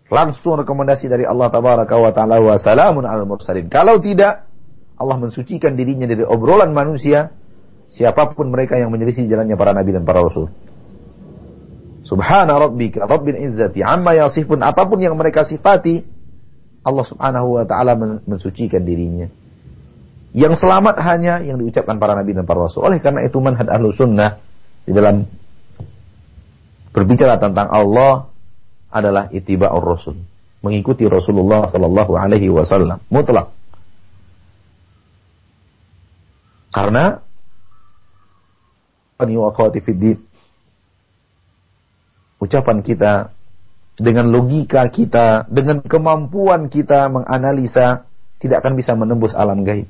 Langsung 0.10 0.58
rekomendasi 0.58 1.06
dari 1.06 1.22
Allah 1.22 1.54
tabaraka 1.54 1.94
wa 1.94 2.10
taala 2.10 2.42
wa 2.42 2.58
salamun 2.58 3.06
alal 3.06 3.30
mursalin. 3.30 3.70
Kalau 3.70 4.02
tidak, 4.02 4.50
Allah 4.98 5.18
mensucikan 5.22 5.78
dirinya 5.78 6.10
dari 6.10 6.26
obrolan 6.26 6.74
manusia, 6.74 7.30
siapa 7.86 8.34
pun 8.34 8.50
mereka 8.50 8.82
yang 8.82 8.90
menyelisih 8.90 9.30
jalannya 9.30 9.54
para 9.54 9.78
nabi 9.78 9.94
dan 9.94 10.04
para 10.10 10.26
rasul. 10.26 10.50
Subhana 12.02 12.58
rabbika 12.58 13.06
rabbil 13.06 13.38
izzati 13.38 13.86
amma 13.86 14.18
yasifun 14.18 14.66
apa 14.66 14.90
pun 14.90 14.98
yang 14.98 15.14
mereka 15.14 15.46
sifati 15.46 16.02
Allah 16.82 17.06
Subhanahu 17.06 17.62
wa 17.62 17.66
taala 17.70 17.94
mensucikan 18.26 18.82
dirinya. 18.82 19.30
Yang 20.34 20.62
selamat 20.62 21.02
hanya 21.06 21.42
yang 21.42 21.62
diucapkan 21.62 21.98
para 22.02 22.18
nabi 22.18 22.34
dan 22.34 22.50
para 22.50 22.66
rasul. 22.66 22.86
Oleh 22.86 22.98
karena 22.98 23.26
itu 23.26 23.38
manhaj 23.38 23.70
ahlu 23.70 23.94
sunnah 23.94 24.42
di 24.86 24.92
dalam 24.94 25.26
berbicara 26.94 27.38
tentang 27.38 27.70
Allah 27.70 28.29
adalah 28.90 29.30
itiba'ur 29.30 29.86
rasul. 29.86 30.18
Mengikuti 30.60 31.08
Rasulullah 31.08 31.70
sallallahu 31.72 32.20
alaihi 32.20 32.52
wasallam 32.52 33.00
mutlak. 33.08 33.56
Karena 36.70 37.18
ucapan 42.40 42.78
kita, 42.84 43.34
dengan 44.00 44.32
logika 44.32 44.88
kita, 44.88 45.50
dengan 45.52 45.84
kemampuan 45.84 46.72
kita 46.72 47.12
menganalisa, 47.12 48.08
tidak 48.40 48.64
akan 48.64 48.74
bisa 48.80 48.96
menembus 48.96 49.36
alam 49.36 49.68
gaib. 49.68 49.88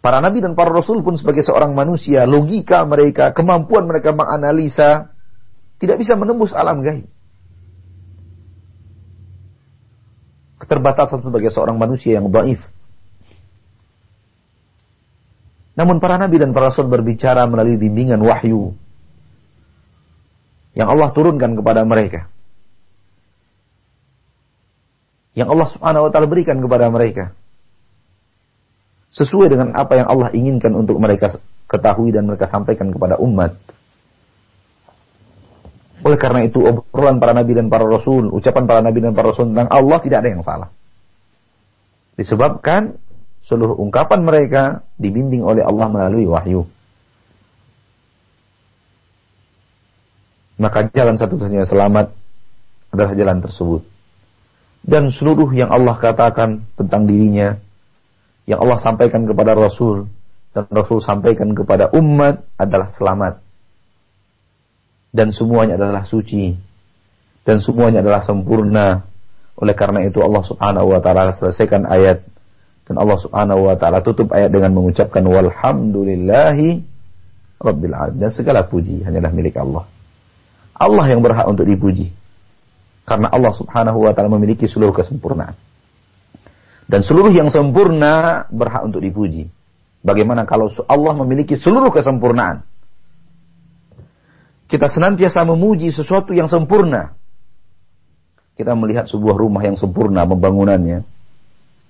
Para 0.00 0.24
nabi 0.24 0.40
dan 0.40 0.56
para 0.56 0.72
rasul 0.72 1.04
pun 1.04 1.20
sebagai 1.20 1.44
seorang 1.44 1.76
manusia, 1.76 2.24
logika 2.24 2.80
mereka, 2.88 3.36
kemampuan 3.36 3.84
mereka 3.84 4.16
menganalisa, 4.16 5.12
tidak 5.80 5.96
bisa 5.96 6.12
menembus 6.14 6.52
alam 6.52 6.84
gaib. 6.84 7.08
Keterbatasan 10.60 11.24
sebagai 11.24 11.48
seorang 11.48 11.80
manusia 11.80 12.20
yang 12.20 12.28
baif. 12.28 12.60
Namun 15.72 15.96
para 16.04 16.20
nabi 16.20 16.36
dan 16.36 16.52
para 16.52 16.68
rasul 16.68 16.84
berbicara 16.92 17.48
melalui 17.48 17.80
bimbingan 17.80 18.20
wahyu 18.20 18.76
yang 20.76 20.92
Allah 20.92 21.08
turunkan 21.16 21.56
kepada 21.56 21.82
mereka. 21.88 22.28
Yang 25.32 25.48
Allah 25.56 25.68
Subhanahu 25.72 26.04
wa 26.04 26.10
taala 26.12 26.28
berikan 26.28 26.60
kepada 26.60 26.92
mereka. 26.92 27.32
Sesuai 29.10 29.48
dengan 29.48 29.72
apa 29.74 29.96
yang 29.96 30.06
Allah 30.12 30.28
inginkan 30.36 30.76
untuk 30.76 31.00
mereka 31.00 31.40
ketahui 31.66 32.12
dan 32.14 32.28
mereka 32.28 32.46
sampaikan 32.46 32.92
kepada 32.92 33.16
umat. 33.16 33.56
Oleh 36.00 36.16
karena 36.16 36.46
itu 36.48 36.64
obrolan 36.64 37.20
para 37.20 37.36
nabi 37.36 37.52
dan 37.52 37.68
para 37.68 37.84
rasul, 37.84 38.32
ucapan 38.32 38.64
para 38.64 38.80
nabi 38.80 39.04
dan 39.04 39.12
para 39.12 39.32
rasul 39.32 39.52
tentang 39.52 39.68
Allah 39.68 39.98
tidak 40.00 40.18
ada 40.24 40.30
yang 40.32 40.44
salah. 40.44 40.68
Disebabkan 42.16 42.96
seluruh 43.44 43.76
ungkapan 43.80 44.24
mereka 44.24 44.84
dibimbing 44.96 45.44
oleh 45.44 45.64
Allah 45.64 45.88
melalui 45.88 46.24
wahyu. 46.28 46.68
maka 50.60 50.92
jalan 50.92 51.16
satu-satunya 51.16 51.64
selamat 51.64 52.12
adalah 52.92 53.12
jalan 53.16 53.40
tersebut. 53.40 53.82
Dan 54.84 55.08
seluruh 55.08 55.48
yang 55.56 55.72
Allah 55.72 55.96
katakan 55.96 56.68
tentang 56.76 57.08
dirinya, 57.08 57.56
yang 58.44 58.60
Allah 58.60 58.76
sampaikan 58.80 59.24
kepada 59.24 59.56
Rasul, 59.56 60.04
dan 60.52 60.68
Rasul 60.68 61.00
sampaikan 61.00 61.56
kepada 61.56 61.88
umat 61.96 62.44
adalah 62.60 62.92
selamat. 62.92 63.40
Dan 65.10 65.34
semuanya 65.34 65.74
adalah 65.74 66.06
suci. 66.06 66.54
Dan 67.42 67.58
semuanya 67.58 68.00
adalah 68.00 68.22
sempurna. 68.22 69.04
Oleh 69.58 69.74
karena 69.74 70.06
itu 70.06 70.22
Allah 70.22 70.42
subhanahu 70.46 70.94
wa 70.94 71.00
ta'ala 71.02 71.34
selesaikan 71.34 71.84
ayat. 71.84 72.22
Dan 72.86 72.98
Allah 72.98 73.18
subhanahu 73.18 73.70
wa 73.70 73.74
ta'ala 73.74 74.02
tutup 74.06 74.30
ayat 74.30 74.54
dengan 74.54 74.74
mengucapkan 74.74 75.22
Walhamdulillahi 75.26 76.86
Rabbil 77.58 77.94
Alamin. 77.94 78.18
Dan 78.22 78.30
segala 78.30 78.64
puji 78.64 79.02
hanyalah 79.02 79.30
milik 79.34 79.58
Allah. 79.58 79.84
Allah 80.78 81.06
yang 81.10 81.20
berhak 81.20 81.44
untuk 81.50 81.66
dipuji. 81.66 82.14
Karena 83.02 83.26
Allah 83.34 83.50
subhanahu 83.50 84.06
wa 84.06 84.14
ta'ala 84.14 84.30
memiliki 84.30 84.70
seluruh 84.70 84.94
kesempurnaan. 84.94 85.58
Dan 86.86 87.02
seluruh 87.02 87.30
yang 87.30 87.50
sempurna 87.50 88.46
berhak 88.50 88.86
untuk 88.86 89.02
dipuji. 89.02 89.50
Bagaimana 90.00 90.48
kalau 90.48 90.70
Allah 90.86 91.12
memiliki 91.18 91.58
seluruh 91.58 91.92
kesempurnaan? 91.92 92.64
Kita 94.70 94.86
senantiasa 94.86 95.42
memuji 95.42 95.90
sesuatu 95.90 96.30
yang 96.30 96.46
sempurna. 96.46 97.18
Kita 98.54 98.78
melihat 98.78 99.10
sebuah 99.10 99.34
rumah 99.34 99.66
yang 99.66 99.74
sempurna 99.74 100.22
pembangunannya. 100.22 101.02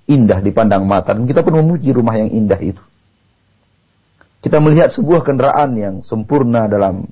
Indah 0.08 0.40
dipandang 0.40 0.88
mata. 0.88 1.12
Dan 1.12 1.28
kita 1.28 1.44
pun 1.44 1.60
memuji 1.60 1.92
rumah 1.92 2.16
yang 2.16 2.32
indah 2.32 2.56
itu. 2.56 2.80
Kita 4.40 4.56
melihat 4.64 4.88
sebuah 4.88 5.20
kendaraan 5.20 5.76
yang 5.76 5.94
sempurna 6.00 6.64
dalam 6.64 7.04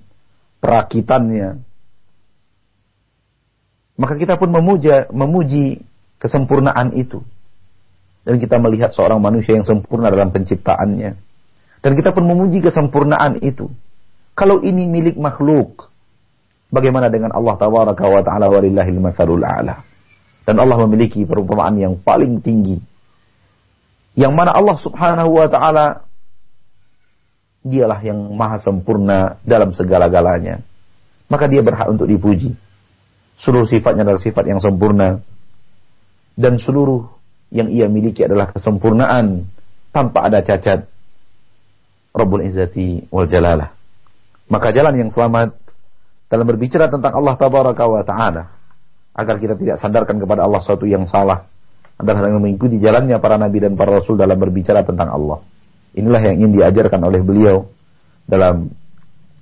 perakitannya, 0.64 1.60
maka 3.98 4.14
kita 4.14 4.38
pun 4.38 4.48
memuja, 4.54 5.10
memuji 5.10 5.82
kesempurnaan 6.22 6.94
itu. 6.94 7.20
Dan 8.22 8.38
kita 8.38 8.56
melihat 8.62 8.94
seorang 8.94 9.18
manusia 9.18 9.58
yang 9.58 9.66
sempurna 9.66 10.08
dalam 10.08 10.30
penciptaannya. 10.30 11.18
Dan 11.82 11.92
kita 11.98 12.14
pun 12.14 12.24
memuji 12.24 12.62
kesempurnaan 12.62 13.42
itu. 13.42 13.68
Kalau 14.38 14.62
ini 14.62 14.86
milik 14.86 15.18
makhluk, 15.18 15.90
bagaimana 16.70 17.10
dengan 17.10 17.34
Allah 17.34 17.58
tabaraka 17.58 18.06
wa 18.06 18.22
ta'ala 18.22 18.46
walillahil 18.46 19.02
mathalul 19.02 19.42
a'la. 19.42 19.82
Dan 20.46 20.62
Allah 20.62 20.78
memiliki 20.86 21.26
perumpamaan 21.26 21.74
yang 21.74 21.98
paling 21.98 22.38
tinggi. 22.38 22.78
Yang 24.14 24.32
mana 24.38 24.54
Allah 24.54 24.78
subhanahu 24.78 25.42
wa 25.42 25.50
ta'ala 25.50 25.86
dialah 27.66 27.98
yang 28.06 28.30
maha 28.38 28.62
sempurna 28.62 29.42
dalam 29.42 29.74
segala-galanya. 29.74 30.62
Maka 31.26 31.50
dia 31.50 31.60
berhak 31.60 31.90
untuk 31.90 32.06
dipuji. 32.06 32.54
Seluruh 33.42 33.66
sifatnya 33.66 34.06
adalah 34.06 34.22
sifat 34.22 34.46
yang 34.46 34.62
sempurna. 34.62 35.18
Dan 36.38 36.62
seluruh 36.62 37.10
yang 37.50 37.74
ia 37.74 37.90
miliki 37.90 38.22
adalah 38.22 38.54
kesempurnaan 38.54 39.50
tanpa 39.90 40.30
ada 40.30 40.46
cacat. 40.46 40.86
Rabbul 42.14 42.46
Izzati 42.46 43.10
wal 43.10 43.26
Jalalah. 43.26 43.77
Maka 44.48 44.72
jalan 44.72 44.96
yang 44.96 45.10
selamat 45.12 45.56
dalam 46.28 46.44
berbicara 46.48 46.88
tentang 46.88 47.12
Allah 47.12 47.36
Tabaraka 47.36 47.84
wa 47.84 48.02
Ta'ala. 48.04 48.42
Agar 49.12 49.36
kita 49.36 49.60
tidak 49.60 49.76
sandarkan 49.76 50.16
kepada 50.16 50.44
Allah 50.44 50.60
sesuatu 50.60 50.88
yang 50.88 51.04
salah. 51.04 51.44
Adalah 51.98 52.30
dengan 52.30 52.40
mengikuti 52.46 52.78
jalannya 52.78 53.18
para 53.18 53.36
nabi 53.36 53.58
dan 53.58 53.74
para 53.74 53.98
rasul 53.98 54.14
dalam 54.14 54.38
berbicara 54.38 54.86
tentang 54.86 55.10
Allah. 55.10 55.42
Inilah 55.98 56.22
yang 56.30 56.34
ingin 56.40 56.50
diajarkan 56.62 57.00
oleh 57.02 57.20
beliau 57.20 57.66
dalam 58.24 58.70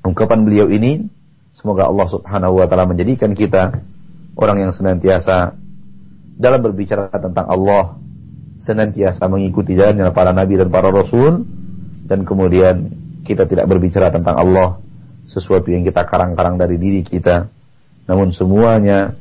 ungkapan 0.00 0.42
beliau 0.42 0.66
ini. 0.72 1.04
Semoga 1.52 1.88
Allah 1.88 2.08
Subhanahu 2.08 2.60
wa 2.60 2.66
taala 2.68 2.88
menjadikan 2.88 3.36
kita 3.36 3.80
orang 4.36 4.68
yang 4.68 4.72
senantiasa 4.72 5.56
dalam 6.36 6.60
berbicara 6.60 7.08
tentang 7.12 7.48
Allah 7.48 7.96
senantiasa 8.56 9.24
mengikuti 9.28 9.76
jalannya 9.76 10.12
para 10.12 10.32
nabi 10.36 10.60
dan 10.60 10.68
para 10.68 10.92
rasul 10.92 11.44
dan 12.08 12.28
kemudian 12.28 12.92
kita 13.24 13.48
tidak 13.48 13.68
berbicara 13.68 14.12
tentang 14.12 14.36
Allah 14.36 14.80
sesuatu 15.26 15.68
yang 15.68 15.82
kita 15.82 16.06
karang-karang 16.06 16.56
dari 16.56 16.78
diri 16.78 17.02
kita. 17.02 17.50
Namun 18.06 18.30
semuanya 18.30 19.14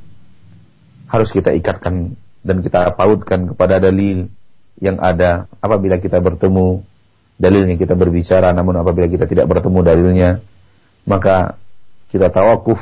harus 1.09 1.29
kita 1.33 1.53
ikatkan 1.57 2.13
dan 2.45 2.57
kita 2.61 2.93
pautkan 2.93 3.49
kepada 3.49 3.81
dalil 3.81 4.29
yang 4.77 5.01
ada. 5.01 5.49
Apabila 5.59 5.97
kita 5.97 6.21
bertemu 6.21 6.85
dalilnya 7.35 7.75
kita 7.75 7.93
berbicara 7.99 8.55
namun 8.55 8.79
apabila 8.79 9.11
kita 9.11 9.27
tidak 9.27 9.51
bertemu 9.51 9.79
dalilnya 9.83 10.29
maka 11.03 11.59
kita 12.07 12.31
tawakuf 12.31 12.79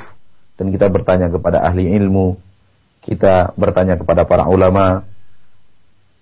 dan 0.57 0.69
kita 0.69 0.93
bertanya 0.93 1.33
kepada 1.33 1.65
ahli 1.65 1.89
ilmu 1.97 2.37
kita 3.01 3.57
bertanya 3.57 3.97
kepada 3.97 4.29
para 4.29 4.45
ulama 4.45 5.03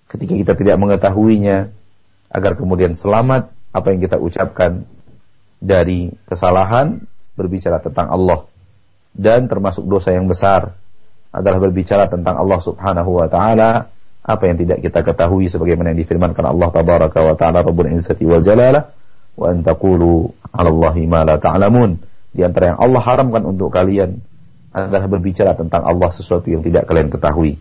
ketika 0.08 0.34
kita 0.34 0.54
tidak 0.56 0.76
mengetahuinya 0.80 1.76
agar 2.32 2.56
kemudian 2.56 2.96
selamat 2.96 3.52
apa 3.76 3.88
yang 3.92 4.00
kita 4.00 4.16
ucapkan 4.16 4.88
dari 5.62 6.10
kesalahan 6.26 6.98
berbicara 7.38 7.78
tentang 7.80 8.10
Allah. 8.10 8.50
Dan 9.14 9.46
termasuk 9.46 9.86
dosa 9.86 10.10
yang 10.12 10.26
besar 10.26 10.74
adalah 11.30 11.60
berbicara 11.62 12.10
tentang 12.10 12.42
Allah 12.42 12.60
Subhanahu 12.60 13.22
wa 13.22 13.30
taala. 13.30 13.94
Apa 14.22 14.50
yang 14.50 14.58
tidak 14.58 14.86
kita 14.86 15.02
ketahui 15.02 15.50
sebagaimana 15.50 15.94
yang 15.94 16.02
difirmankan 16.06 16.46
Allah 16.46 16.70
tabaraka 16.70 17.20
wa 17.22 17.36
taala 17.38 17.66
Rabbul 17.66 17.90
Izzati 17.90 18.22
wal 18.26 18.46
Jalalah 18.46 18.84
wa 19.38 19.46
an 19.50 19.66
taqulu 19.66 20.30
ma 21.08 21.22
la 21.26 21.38
ta'lamun. 21.38 21.98
Di 22.32 22.42
antara 22.46 22.76
yang 22.76 22.80
Allah 22.80 23.02
haramkan 23.02 23.44
untuk 23.44 23.74
kalian 23.74 24.22
adalah 24.72 25.08
berbicara 25.10 25.52
tentang 25.58 25.84
Allah 25.84 26.10
sesuatu 26.14 26.48
yang 26.48 26.64
tidak 26.64 26.88
kalian 26.88 27.12
ketahui. 27.12 27.60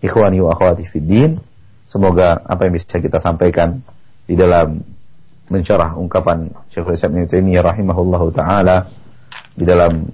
Ikhwani 0.00 0.40
wa 0.40 0.56
akhwati 0.56 0.88
fid 0.88 1.04
din, 1.04 1.30
semoga 1.84 2.40
apa 2.44 2.68
yang 2.68 2.72
bisa 2.76 2.96
kita 2.96 3.20
sampaikan 3.20 3.80
di 4.24 4.34
dalam 4.38 4.80
mencerah 5.46 5.94
ungkapan 5.94 6.50
Syekhul 6.70 6.98
Islam 6.98 7.22
Ibnu 7.22 7.28
Taimiyah 7.30 7.62
rahimahullahu 7.62 8.26
taala 8.34 8.90
di 9.54 9.64
dalam 9.64 10.06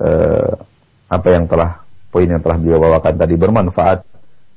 uh, 0.00 0.52
apa 1.10 1.28
yang 1.28 1.44
telah 1.44 1.84
poin 2.08 2.26
yang 2.26 2.42
telah 2.42 2.56
beliau 2.56 2.80
bawakan 2.80 3.14
tadi 3.20 3.34
bermanfaat 3.36 3.98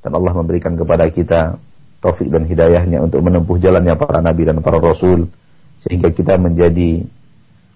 dan 0.04 0.12
Allah 0.16 0.34
memberikan 0.34 0.74
kepada 0.74 1.08
kita 1.12 1.60
taufik 2.00 2.28
dan 2.32 2.48
hidayahnya 2.48 3.00
untuk 3.00 3.24
menempuh 3.24 3.60
jalannya 3.60 3.96
para 3.96 4.20
nabi 4.20 4.44
dan 4.48 4.60
para 4.60 4.80
rasul 4.80 5.28
sehingga 5.80 6.12
kita 6.12 6.40
menjadi 6.40 7.04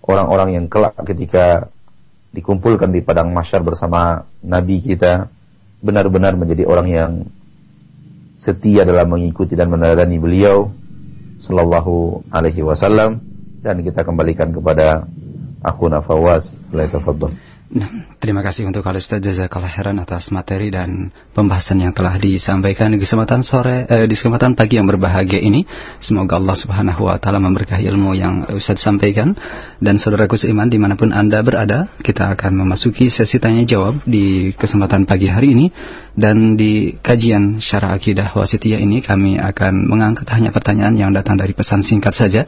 orang-orang 0.08 0.56
yang 0.56 0.66
kelak 0.72 0.96
ketika 1.04 1.68
dikumpulkan 2.32 2.92
di 2.92 3.04
padang 3.04 3.32
masyar 3.32 3.64
bersama 3.64 4.28
Nabi 4.44 4.80
kita 4.84 5.28
benar-benar 5.84 6.36
menjadi 6.40 6.64
orang 6.68 6.88
yang 6.88 7.12
setia 8.38 8.86
dalam 8.86 9.10
mengikuti 9.10 9.58
dan 9.58 9.68
meneladani 9.74 10.18
beliau 10.22 10.70
sallallahu 11.42 12.26
alaihi 12.34 12.66
wasallam 12.66 13.22
dan 13.62 13.82
kita 13.82 14.06
kembalikan 14.06 14.54
kepada 14.54 15.06
aku 15.62 15.90
Fawaz. 16.06 16.56
Tafadhol. 16.72 17.34
Nah, 17.68 18.16
terima 18.24 18.40
kasih 18.40 18.64
untuk 18.64 18.80
Al 18.88 18.96
Ustaz 18.96 19.20
Jazakallah 19.20 19.68
Heran 19.68 20.00
atas 20.00 20.32
materi 20.32 20.72
dan 20.72 21.12
pembahasan 21.36 21.84
yang 21.84 21.92
telah 21.92 22.16
disampaikan 22.16 22.96
di 22.96 23.00
kesempatan 23.04 23.44
sore 23.44 23.84
eh, 23.92 24.08
di 24.08 24.16
kesempatan 24.16 24.56
pagi 24.56 24.80
yang 24.80 24.88
berbahagia 24.88 25.44
ini. 25.44 25.68
Semoga 26.00 26.40
Allah 26.40 26.56
Subhanahu 26.56 27.12
wa 27.12 27.20
taala 27.20 27.44
memberkahi 27.44 27.84
ilmu 27.92 28.16
yang 28.16 28.48
Ustaz 28.56 28.80
sampaikan 28.80 29.36
dan 29.84 30.00
saudaraku 30.00 30.40
seiman 30.40 30.72
di 30.72 30.80
mana 30.80 30.96
pun 30.96 31.12
Anda 31.12 31.44
berada, 31.44 31.92
kita 32.00 32.32
akan 32.40 32.56
memasuki 32.56 33.12
sesi 33.12 33.36
tanya 33.36 33.68
jawab 33.68 34.00
di 34.08 34.56
kesempatan 34.56 35.04
pagi 35.04 35.28
hari 35.28 35.52
ini 35.52 35.68
dan 36.16 36.56
di 36.56 36.96
kajian 36.96 37.60
syarah 37.60 38.00
akidah 38.00 38.32
wasitiyah 38.32 38.80
ini 38.80 39.04
kami 39.04 39.44
akan 39.44 39.92
mengangkat 39.92 40.24
hanya 40.32 40.56
pertanyaan 40.56 40.96
yang 40.96 41.12
datang 41.12 41.36
dari 41.36 41.52
pesan 41.52 41.84
singkat 41.84 42.16
saja. 42.16 42.48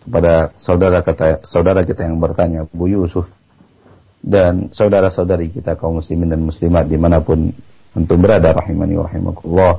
Kepada 0.02 0.50
saudara 0.58 1.06
kita, 1.06 1.46
saudara 1.46 1.86
kita 1.86 2.10
yang 2.10 2.18
bertanya, 2.18 2.66
Bu 2.74 2.90
Yusuf, 2.90 3.30
dan 4.22 4.70
saudara-saudari 4.70 5.50
kita 5.50 5.74
kaum 5.74 5.98
muslimin 5.98 6.30
dan 6.30 6.42
muslimat 6.46 6.86
di 6.86 6.98
mana 6.98 7.26
pun 7.26 7.50
untuk 7.98 8.18
berada 8.22 8.54
rahimani 8.54 8.94
wa 8.96 9.06
rahimakumullah. 9.10 9.76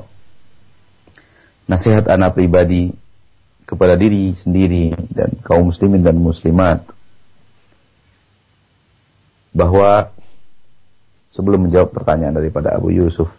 Nasihat 1.63 2.11
anak 2.11 2.35
pribadi 2.35 2.91
kepada 3.63 3.95
diri 3.95 4.35
sendiri 4.35 4.91
dan 5.09 5.39
kaum 5.41 5.71
muslimin 5.71 6.03
dan 6.03 6.19
muslimat 6.19 6.83
bahwa 9.55 10.11
sebelum 11.31 11.65
menjawab 11.65 11.95
pertanyaan 11.95 12.35
daripada 12.35 12.75
Abu 12.75 12.91
Yusuf 12.91 13.31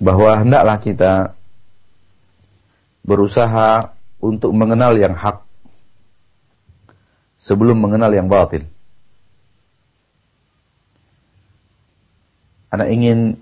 bahwa 0.00 0.36
hendaklah 0.36 0.76
kita 0.80 1.12
berusaha 3.04 3.92
untuk 4.20 4.52
mengenal 4.56 4.96
yang 4.96 5.12
hak 5.12 5.43
sebelum 7.44 7.76
mengenal 7.76 8.08
yang 8.16 8.24
batil. 8.24 8.64
Anak 12.72 12.88
ingin 12.90 13.38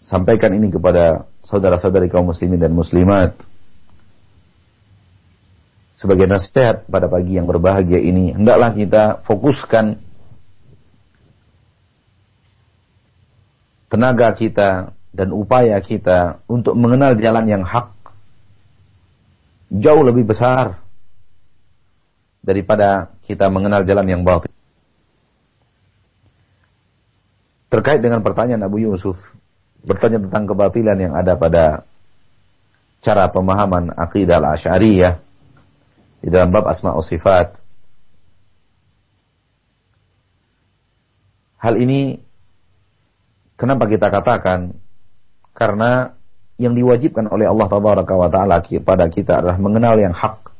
sampaikan 0.00 0.54
ini 0.54 0.70
kepada 0.70 1.26
saudara-saudari 1.42 2.06
kaum 2.06 2.30
muslimin 2.30 2.62
dan 2.62 2.72
muslimat 2.72 3.34
sebagai 5.92 6.26
nasihat 6.26 6.88
pada 6.88 7.06
pagi 7.06 7.38
yang 7.38 7.46
berbahagia 7.46 8.00
ini 8.00 8.34
hendaklah 8.34 8.74
kita 8.74 9.22
fokuskan 9.22 10.00
tenaga 13.86 14.32
kita 14.34 14.96
dan 15.14 15.28
upaya 15.30 15.78
kita 15.78 16.42
untuk 16.50 16.74
mengenal 16.74 17.14
jalan 17.14 17.46
yang 17.46 17.62
hak 17.62 17.94
jauh 19.70 20.02
lebih 20.02 20.26
besar 20.26 20.81
daripada 22.42 23.14
kita 23.22 23.46
mengenal 23.46 23.86
jalan 23.86 24.06
yang 24.06 24.22
batil. 24.26 24.50
Terkait 27.72 28.04
dengan 28.04 28.20
pertanyaan 28.20 28.68
Abu 28.68 28.84
Yusuf, 28.84 29.16
bertanya 29.80 30.20
tentang 30.20 30.44
kebatilan 30.44 30.98
yang 31.00 31.14
ada 31.16 31.38
pada 31.40 31.88
cara 33.00 33.32
pemahaman 33.32 33.96
akidah 33.96 34.38
al-asyariyah 34.38 35.16
di 36.20 36.28
dalam 36.28 36.52
bab 36.52 36.68
asma 36.68 36.92
sifat. 37.00 37.64
Hal 41.62 41.80
ini 41.80 42.20
kenapa 43.56 43.88
kita 43.88 44.12
katakan? 44.12 44.76
Karena 45.56 46.12
yang 46.60 46.76
diwajibkan 46.76 47.26
oleh 47.32 47.48
Allah 47.48 47.66
taala 47.66 48.60
kepada 48.60 49.08
kita 49.08 49.40
adalah 49.40 49.56
mengenal 49.56 49.96
yang 49.96 50.12
hak. 50.12 50.51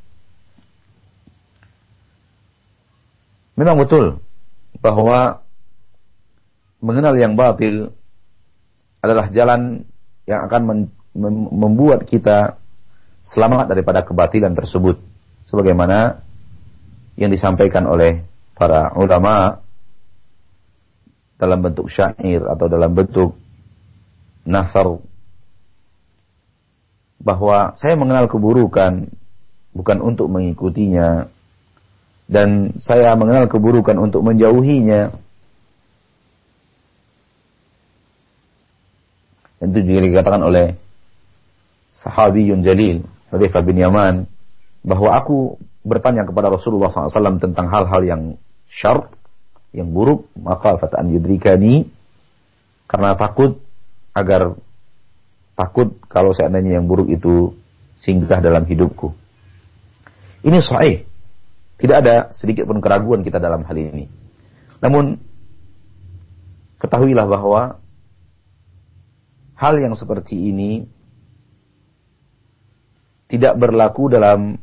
Memang 3.55 3.77
betul 3.77 4.23
bahwa 4.81 5.45
mengenal 6.81 7.15
yang 7.21 7.37
batil 7.37 7.93
adalah 9.05 9.29
jalan 9.29 9.85
yang 10.25 10.47
akan 10.49 10.89
membuat 11.53 12.09
kita 12.09 12.57
selamat 13.23 13.71
daripada 13.71 14.03
kebatilan 14.03 14.57
tersebut 14.57 14.99
sebagaimana 15.47 16.25
yang 17.21 17.29
disampaikan 17.29 17.85
oleh 17.85 18.25
para 18.57 18.97
ulama 18.97 19.61
dalam 21.37 21.59
bentuk 21.59 21.91
syair 21.91 22.47
atau 22.47 22.67
dalam 22.71 22.95
bentuk 22.95 23.35
nasar 24.47 25.03
bahwa 27.23 27.79
saya 27.79 27.95
mengenal 27.95 28.27
keburukan 28.27 29.07
bukan 29.75 29.99
untuk 30.03 30.27
mengikutinya. 30.31 31.31
Dan 32.33 32.81
saya 32.81 33.13
mengenal 33.13 33.45
keburukan 33.45 33.93
untuk 34.01 34.25
menjauhinya. 34.25 35.13
Dan 39.61 39.67
itu 39.77 39.81
juga 39.85 40.01
dikatakan 40.09 40.41
oleh 40.41 40.81
sahabiyun 41.93 42.65
jalil, 42.65 43.05
Hudzaifah 43.29 43.63
bin 43.63 43.77
Yaman, 43.85 44.25
bahwa 44.81 45.13
aku 45.13 45.61
bertanya 45.85 46.25
kepada 46.25 46.49
Rasulullah 46.49 46.89
SAW 46.89 47.37
tentang 47.37 47.69
hal-hal 47.69 48.03
yang 48.03 48.23
syar, 48.67 49.13
yang 49.77 49.93
buruk, 49.93 50.33
maka 50.41 50.81
fataan 50.81 51.13
yudrikani, 51.13 51.93
karena 52.89 53.13
takut 53.13 53.61
agar 54.17 54.57
takut 55.53 56.01
kalau 56.09 56.33
seandainya 56.33 56.81
yang 56.81 56.89
buruk 56.89 57.13
itu 57.13 57.53
singgah 58.01 58.41
dalam 58.41 58.65
hidupku. 58.65 59.13
Ini 60.43 60.59
sahih. 60.59 61.12
Tidak 61.83 61.97
ada 61.99 62.31
sedikit 62.31 62.71
pun 62.71 62.79
keraguan 62.79 63.27
kita 63.27 63.43
dalam 63.43 63.67
hal 63.67 63.75
ini. 63.75 64.07
Namun, 64.79 65.19
ketahuilah 66.79 67.27
bahwa 67.27 67.83
hal 69.59 69.75
yang 69.83 69.99
seperti 69.99 70.55
ini 70.55 70.87
tidak 73.27 73.59
berlaku 73.59 74.15
dalam 74.15 74.63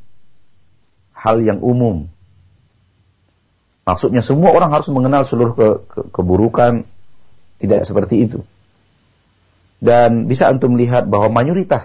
hal 1.12 1.44
yang 1.44 1.60
umum. 1.60 2.08
Maksudnya 3.84 4.24
semua 4.24 4.56
orang 4.56 4.72
harus 4.72 4.88
mengenal 4.88 5.28
seluruh 5.28 5.60
ke, 5.60 5.68
ke, 5.92 6.00
keburukan, 6.16 6.88
tidak 7.60 7.84
seperti 7.84 8.32
itu. 8.32 8.40
Dan 9.84 10.24
bisa 10.24 10.48
antum 10.48 10.80
lihat 10.80 11.12
bahwa 11.12 11.44
mayoritas 11.44 11.84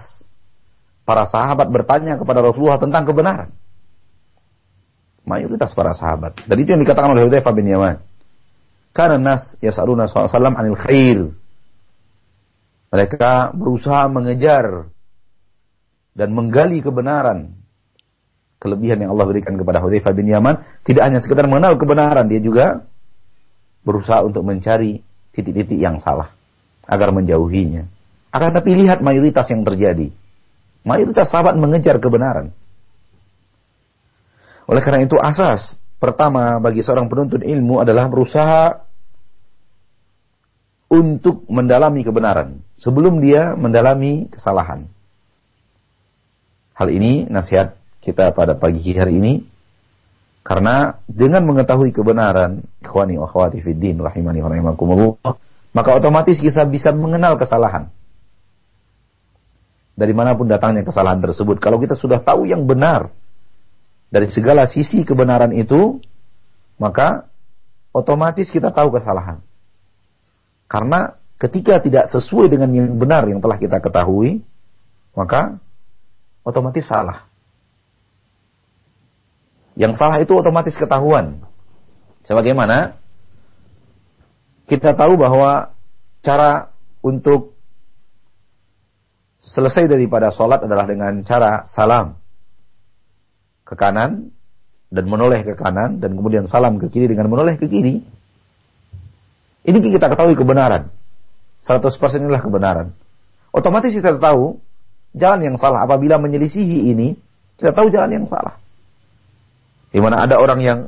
para 1.03 1.27
sahabat 1.27 1.67
bertanya 1.75 2.23
kepada 2.23 2.39
Rasulullah 2.39 2.79
tentang 2.79 3.03
kebenaran. 3.03 3.51
Mayoritas 5.25 5.73
para 5.73 5.97
sahabat. 5.97 6.45
Dan 6.45 6.57
itu 6.61 6.77
yang 6.77 6.83
dikatakan 6.85 7.17
oleh 7.17 7.25
Hudzaifah 7.25 7.55
bin 7.57 7.67
Yaman. 7.69 7.97
Karena 8.95 9.17
nas 9.19 9.57
yas'aluna 9.59 10.05
sallam 10.07 10.55
anil 10.55 10.77
khair. 10.77 11.33
Mereka 12.93 13.57
berusaha 13.59 14.07
mengejar 14.07 14.87
dan 16.15 16.29
menggali 16.31 16.79
kebenaran. 16.85 17.57
Kelebihan 18.63 19.03
yang 19.03 19.13
Allah 19.13 19.27
berikan 19.29 19.59
kepada 19.59 19.83
Hudzaifah 19.83 20.13
bin 20.15 20.31
Yaman 20.31 20.63
tidak 20.87 21.03
hanya 21.05 21.21
sekedar 21.21 21.45
mengenal 21.51 21.77
kebenaran, 21.77 22.25
dia 22.31 22.41
juga 22.41 22.87
berusaha 23.85 24.25
untuk 24.25 24.41
mencari 24.47 25.05
titik-titik 25.37 25.77
yang 25.77 26.01
salah 26.01 26.33
agar 26.89 27.13
menjauhinya. 27.13 27.85
Akan 28.33 28.51
tapi 28.57 28.73
lihat 28.75 29.05
mayoritas 29.05 29.47
yang 29.53 29.63
terjadi. 29.63 30.09
Mayoritas 30.85 31.33
sahabat 31.33 31.57
mengejar 31.57 31.97
kebenaran. 32.01 32.53
Oleh 34.65 34.81
karena 34.81 35.05
itu 35.05 35.17
asas 35.21 35.77
pertama 36.01 36.61
bagi 36.61 36.81
seorang 36.81 37.09
penuntut 37.09 37.45
ilmu 37.45 37.81
adalah 37.81 38.09
berusaha 38.09 38.85
untuk 40.89 41.45
mendalami 41.51 42.05
kebenaran 42.05 42.61
sebelum 42.79 43.21
dia 43.21 43.57
mendalami 43.57 44.31
kesalahan. 44.33 44.89
Hal 46.75 46.89
ini 46.91 47.29
nasihat 47.31 47.77
kita 48.03 48.35
pada 48.35 48.57
pagi 48.59 48.83
hari 48.95 49.21
ini 49.21 49.35
karena 50.45 51.01
dengan 51.09 51.49
mengetahui 51.49 51.97
kebenaran, 51.97 52.61
ikhwani 52.85 53.17
wa 53.17 53.25
akhwati 53.25 53.65
fid 53.65 53.81
din 53.81 53.97
rahimani 53.97 54.45
wa 54.45 54.53
rahimakumullah, 54.53 55.33
maka 55.73 55.91
otomatis 55.97 56.37
kita 56.37 56.69
bisa 56.69 56.93
mengenal 56.93 57.41
kesalahan. 57.41 57.89
Dari 59.95 60.13
mana 60.13 60.37
pun 60.37 60.51
datangnya 60.51 60.85
kesalahan 60.85 61.23
tersebut. 61.23 61.63
Kalau 61.63 61.81
kita 61.81 61.97
sudah 61.97 62.21
tahu 62.21 62.45
yang 62.45 62.69
benar 62.69 63.09
dari 64.15 64.31
segala 64.31 64.71
sisi 64.71 65.03
kebenaran 65.03 65.51
itu, 65.51 65.99
maka 66.79 67.27
otomatis 67.91 68.47
kita 68.47 68.71
tahu 68.71 68.95
kesalahan. 68.95 69.43
Karena 70.71 71.19
ketika 71.43 71.83
tidak 71.83 72.07
sesuai 72.07 72.47
dengan 72.47 72.71
yang 72.71 72.95
benar 72.95 73.27
yang 73.27 73.43
telah 73.43 73.59
kita 73.59 73.83
ketahui, 73.83 74.47
maka 75.19 75.59
otomatis 76.47 76.87
salah. 76.87 77.27
Yang 79.75 79.99
salah 79.99 80.23
itu 80.23 80.31
otomatis 80.39 80.79
ketahuan. 80.79 81.43
Sebagaimana 82.23 82.95
kita 84.71 84.95
tahu 84.95 85.19
bahwa 85.19 85.75
cara 86.23 86.71
untuk 87.03 87.59
selesai 89.43 89.91
daripada 89.91 90.31
sholat 90.31 90.63
adalah 90.63 90.87
dengan 90.87 91.19
cara 91.27 91.67
salam 91.67 92.24
ke 93.65 93.75
kanan 93.75 94.31
dan 94.93 95.05
menoleh 95.09 95.43
ke 95.43 95.57
kanan 95.57 95.99
dan 95.99 96.15
kemudian 96.15 96.45
salam 96.47 96.77
ke 96.77 96.87
kiri 96.93 97.11
dengan 97.11 97.33
menoleh 97.33 97.57
ke 97.57 97.67
kiri. 97.67 98.05
Ini 99.65 99.79
kita 99.81 100.13
ketahui 100.13 100.37
kebenaran. 100.37 100.93
100% 101.65 101.97
inilah 102.21 102.45
kebenaran. 102.45 102.93
Otomatis 103.49 103.97
kita 103.97 104.21
tahu 104.21 104.61
jalan 105.17 105.41
yang 105.41 105.57
salah. 105.57 105.89
Apabila 105.89 106.21
menyelisihi 106.21 106.93
ini, 106.93 107.17
kita 107.57 107.73
tahu 107.73 107.89
jalan 107.89 108.13
yang 108.13 108.27
salah. 108.29 108.61
Di 109.89 110.03
mana 110.03 110.27
ada 110.27 110.37
orang 110.37 110.61
yang 110.61 110.79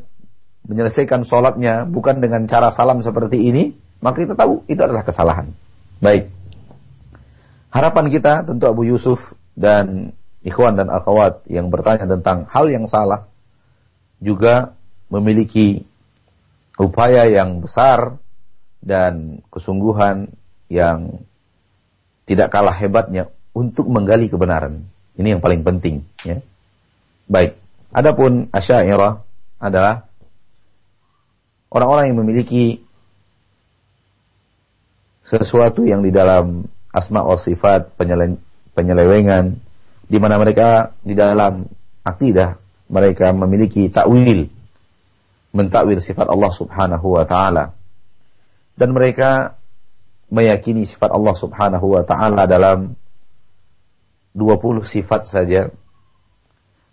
menyelesaikan 0.67 1.23
sholatnya 1.23 1.87
bukan 1.87 2.19
dengan 2.19 2.45
cara 2.51 2.75
salam 2.75 3.01
seperti 3.01 3.39
ini, 3.39 3.73
maka 4.03 4.27
kita 4.27 4.35
tahu 4.35 4.67
itu 4.67 4.83
adalah 4.83 5.07
kesalahan. 5.07 5.55
Baik. 6.03 6.29
Harapan 7.71 8.13
kita 8.13 8.45
tentu 8.45 8.67
Abu 8.67 8.85
Yusuf 8.85 9.23
dan 9.57 10.13
ikhwan 10.47 10.79
dan 10.79 10.87
akhwat 10.87 11.43
yang 11.51 11.75
bertanya 11.75 12.07
tentang 12.07 12.47
hal 12.47 12.71
yang 12.71 12.87
salah 12.87 13.27
juga 14.23 14.79
memiliki 15.11 15.83
upaya 16.79 17.27
yang 17.27 17.59
besar 17.59 18.23
dan 18.79 19.43
kesungguhan 19.51 20.31
yang 20.71 21.27
tidak 22.31 22.55
kalah 22.55 22.75
hebatnya 22.75 23.31
untuk 23.51 23.91
menggali 23.91 24.31
kebenaran. 24.31 24.87
Ini 25.19 25.37
yang 25.37 25.43
paling 25.43 25.67
penting. 25.67 26.07
Ya. 26.23 26.39
Baik. 27.27 27.59
Adapun 27.91 28.53
asyairah 28.55 29.25
adalah 29.59 30.07
orang-orang 31.73 32.13
yang 32.13 32.19
memiliki 32.23 32.85
sesuatu 35.27 35.83
yang 35.83 36.07
di 36.07 36.15
dalam 36.15 36.71
asma 36.95 37.27
wa 37.27 37.35
sifat 37.35 37.99
penyele 37.99 38.39
penyelewengan 38.77 39.59
di 40.07 40.19
mana 40.23 40.39
mereka 40.39 40.95
di 41.03 41.15
dalam 41.19 41.67
akidah 42.07 42.59
mereka 42.87 43.35
memiliki 43.35 43.91
takwil 43.91 44.47
mentakwil 45.51 45.99
sifat 45.99 46.29
Allah 46.29 46.53
Subhanahu 46.53 47.07
wa 47.17 47.25
taala. 47.25 47.75
Dan 48.77 48.93
mereka 48.93 49.57
meyakini 50.29 50.85
sifat 50.85 51.09
Allah 51.09 51.35
Subhanahu 51.35 51.97
wa 51.97 52.03
taala 52.05 52.45
dalam 52.45 52.93
20 54.37 54.85
sifat 54.85 55.27
saja. 55.27 55.73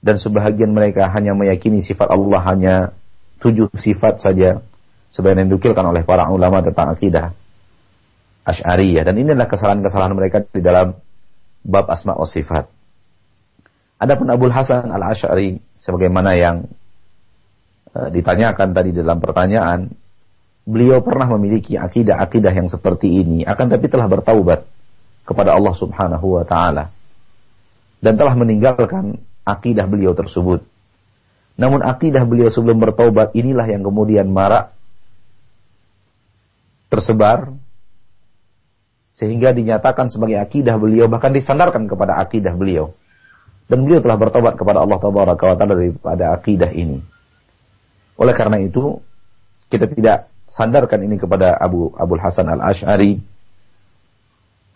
Dan 0.03 0.16
sebahagian 0.20 0.72
mereka 0.72 1.07
hanya 1.11 1.36
meyakini 1.36 1.84
sifat 1.84 2.11
Allah 2.11 2.41
hanya 2.47 2.76
tujuh 3.43 3.68
sifat 3.76 4.24
saja. 4.24 4.64
Sebagian 5.14 5.45
yang 5.45 5.59
dukilkan 5.59 5.86
oleh 5.86 6.01
para 6.01 6.26
ulama 6.34 6.66
tentang 6.66 6.89
akidah 6.89 7.38
Ash'ariyah 8.43 9.07
dan 9.07 9.16
inilah 9.16 9.47
kesalahan-kesalahan 9.47 10.16
mereka 10.20 10.43
di 10.43 10.59
dalam 10.59 10.99
bab 11.64 11.88
asma 11.88 12.11
wa 12.11 12.28
sifat. 12.28 12.68
Adapun 14.04 14.28
Abdul 14.28 14.51
Hasan 14.51 14.91
al-Ash'ari 14.91 15.64
sebagaimana 15.80 16.36
yang 16.36 16.68
uh, 17.95 18.12
ditanyakan 18.12 18.76
tadi 18.76 18.91
dalam 18.91 19.24
pertanyaan, 19.24 19.88
beliau 20.68 20.99
pernah 20.99 21.32
memiliki 21.39 21.80
akidah-akidah 21.80 22.51
yang 22.51 22.68
seperti 22.68 23.24
ini, 23.24 23.47
akan 23.47 23.72
tapi 23.72 23.88
telah 23.88 24.12
bertaubat 24.12 24.68
kepada 25.24 25.56
Allah 25.56 25.72
Subhanahu 25.72 26.36
wa 26.36 26.43
taala 26.43 26.91
dan 28.04 28.20
telah 28.20 28.36
meninggalkan 28.36 29.24
akidah 29.47 29.88
beliau 29.88 30.12
tersebut. 30.12 30.68
Namun 31.56 31.80
akidah 31.80 32.28
beliau 32.28 32.51
sebelum 32.51 32.84
bertaubat 32.84 33.32
inilah 33.39 33.72
yang 33.72 33.88
kemudian 33.88 34.28
marak 34.28 34.76
tersebar 36.91 37.56
sehingga 39.16 39.56
dinyatakan 39.56 40.12
sebagai 40.12 40.43
akidah 40.43 40.76
beliau 40.76 41.08
bahkan 41.08 41.32
disandarkan 41.32 41.88
kepada 41.88 42.20
akidah 42.20 42.51
beliau 42.51 42.91
dan 43.74 43.89
beliau 43.89 44.05
telah 44.05 44.21
bertobat 44.21 44.53
kepada 44.53 44.86
Allah 44.86 45.01
Taala 45.01 45.34
daripada 45.65 46.30
akidah 46.38 46.69
ini. 46.69 47.01
Oleh 48.21 48.38
karena 48.38 48.61
itu 48.61 49.01
kita 49.74 49.89
tidak 49.89 50.30
sandarkan 50.45 51.01
ini 51.01 51.17
kepada 51.17 51.57
Abu 51.57 51.89
Abdul 51.97 52.21
Hasan 52.21 52.53
Al 52.53 52.61
Ashari 52.61 53.17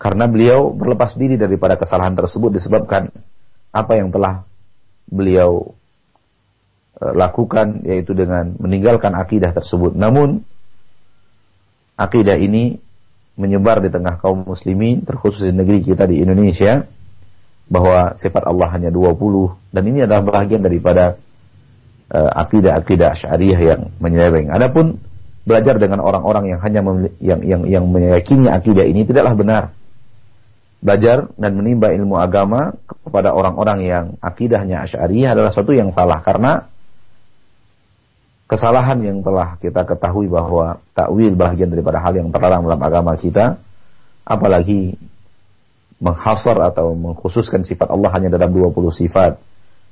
karena 0.02 0.26
beliau 0.26 0.74
berlepas 0.74 1.14
diri 1.14 1.38
daripada 1.38 1.78
kesalahan 1.78 2.18
tersebut 2.18 2.58
disebabkan 2.58 3.14
apa 3.70 3.92
yang 3.94 4.10
telah 4.10 4.42
beliau 5.06 5.78
e, 6.98 7.04
lakukan 7.14 7.86
yaitu 7.86 8.18
dengan 8.18 8.58
meninggalkan 8.58 9.14
akidah 9.14 9.54
tersebut. 9.54 9.94
Namun 9.94 10.42
akidah 11.94 12.34
ini 12.34 12.82
menyebar 13.38 13.78
di 13.78 13.94
tengah 13.94 14.18
kaum 14.18 14.42
muslimin 14.42 15.06
terkhusus 15.06 15.46
di 15.46 15.54
negeri 15.54 15.86
kita 15.86 16.10
di 16.10 16.18
Indonesia 16.18 16.97
bahwa 17.68 18.16
sifat 18.16 18.48
Allah 18.48 18.68
hanya 18.72 18.88
20 18.88 19.76
dan 19.76 19.82
ini 19.84 20.08
adalah 20.08 20.24
bagian 20.24 20.64
daripada 20.64 21.20
uh, 22.12 22.30
akidah-akidah 22.44 23.08
Asy'ariyah 23.16 23.60
yang 23.60 23.80
menyeleweng. 24.00 24.48
Adapun 24.48 24.96
belajar 25.44 25.76
dengan 25.80 26.00
orang-orang 26.04 26.52
yang 26.52 26.60
hanya 26.60 26.80
yang 27.20 27.40
yang 27.44 27.62
yang 27.68 27.84
meyakini 27.88 28.48
akidah 28.48 28.84
ini 28.84 29.04
tidaklah 29.04 29.36
benar. 29.36 29.64
Belajar 30.78 31.26
dan 31.34 31.58
menimba 31.58 31.90
ilmu 31.90 32.14
agama 32.16 32.70
kepada 32.86 33.34
orang-orang 33.34 33.78
yang 33.84 34.04
akidahnya 34.22 34.88
Asy'ariyah 34.88 35.34
adalah 35.34 35.50
sesuatu 35.52 35.74
yang 35.74 35.90
salah 35.92 36.22
karena 36.22 36.70
kesalahan 38.48 38.98
yang 39.04 39.18
telah 39.20 39.60
kita 39.60 39.84
ketahui 39.84 40.30
bahwa 40.30 40.80
takwil 40.96 41.36
bagian 41.36 41.68
daripada 41.68 42.00
hal 42.00 42.16
yang 42.16 42.32
terlarang 42.32 42.64
dalam 42.64 42.80
agama 42.80 43.12
kita 43.18 43.60
apalagi 44.24 44.96
menghasar 45.98 46.58
atau 46.62 46.94
mengkhususkan 46.94 47.66
sifat 47.66 47.90
Allah 47.90 48.10
hanya 48.14 48.30
dalam 48.30 48.54
20 48.54 48.74
sifat. 48.94 49.38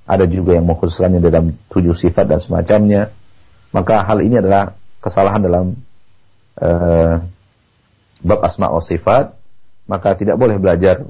Ada 0.07 0.23
juga 0.31 0.55
yang 0.55 0.67
mengkhususkannya 0.71 1.19
dalam 1.19 1.55
7 1.71 1.83
sifat 1.95 2.25
dan 2.31 2.39
semacamnya. 2.39 3.11
Maka 3.75 4.07
hal 4.07 4.23
ini 4.23 4.39
adalah 4.39 4.79
kesalahan 5.03 5.43
dalam 5.43 5.65
uh, 6.63 7.15
bab 8.23 8.41
asma 8.47 8.71
wa 8.71 8.79
sifat. 8.79 9.35
Maka 9.87 10.15
tidak 10.15 10.39
boleh 10.39 10.59
belajar 10.63 11.03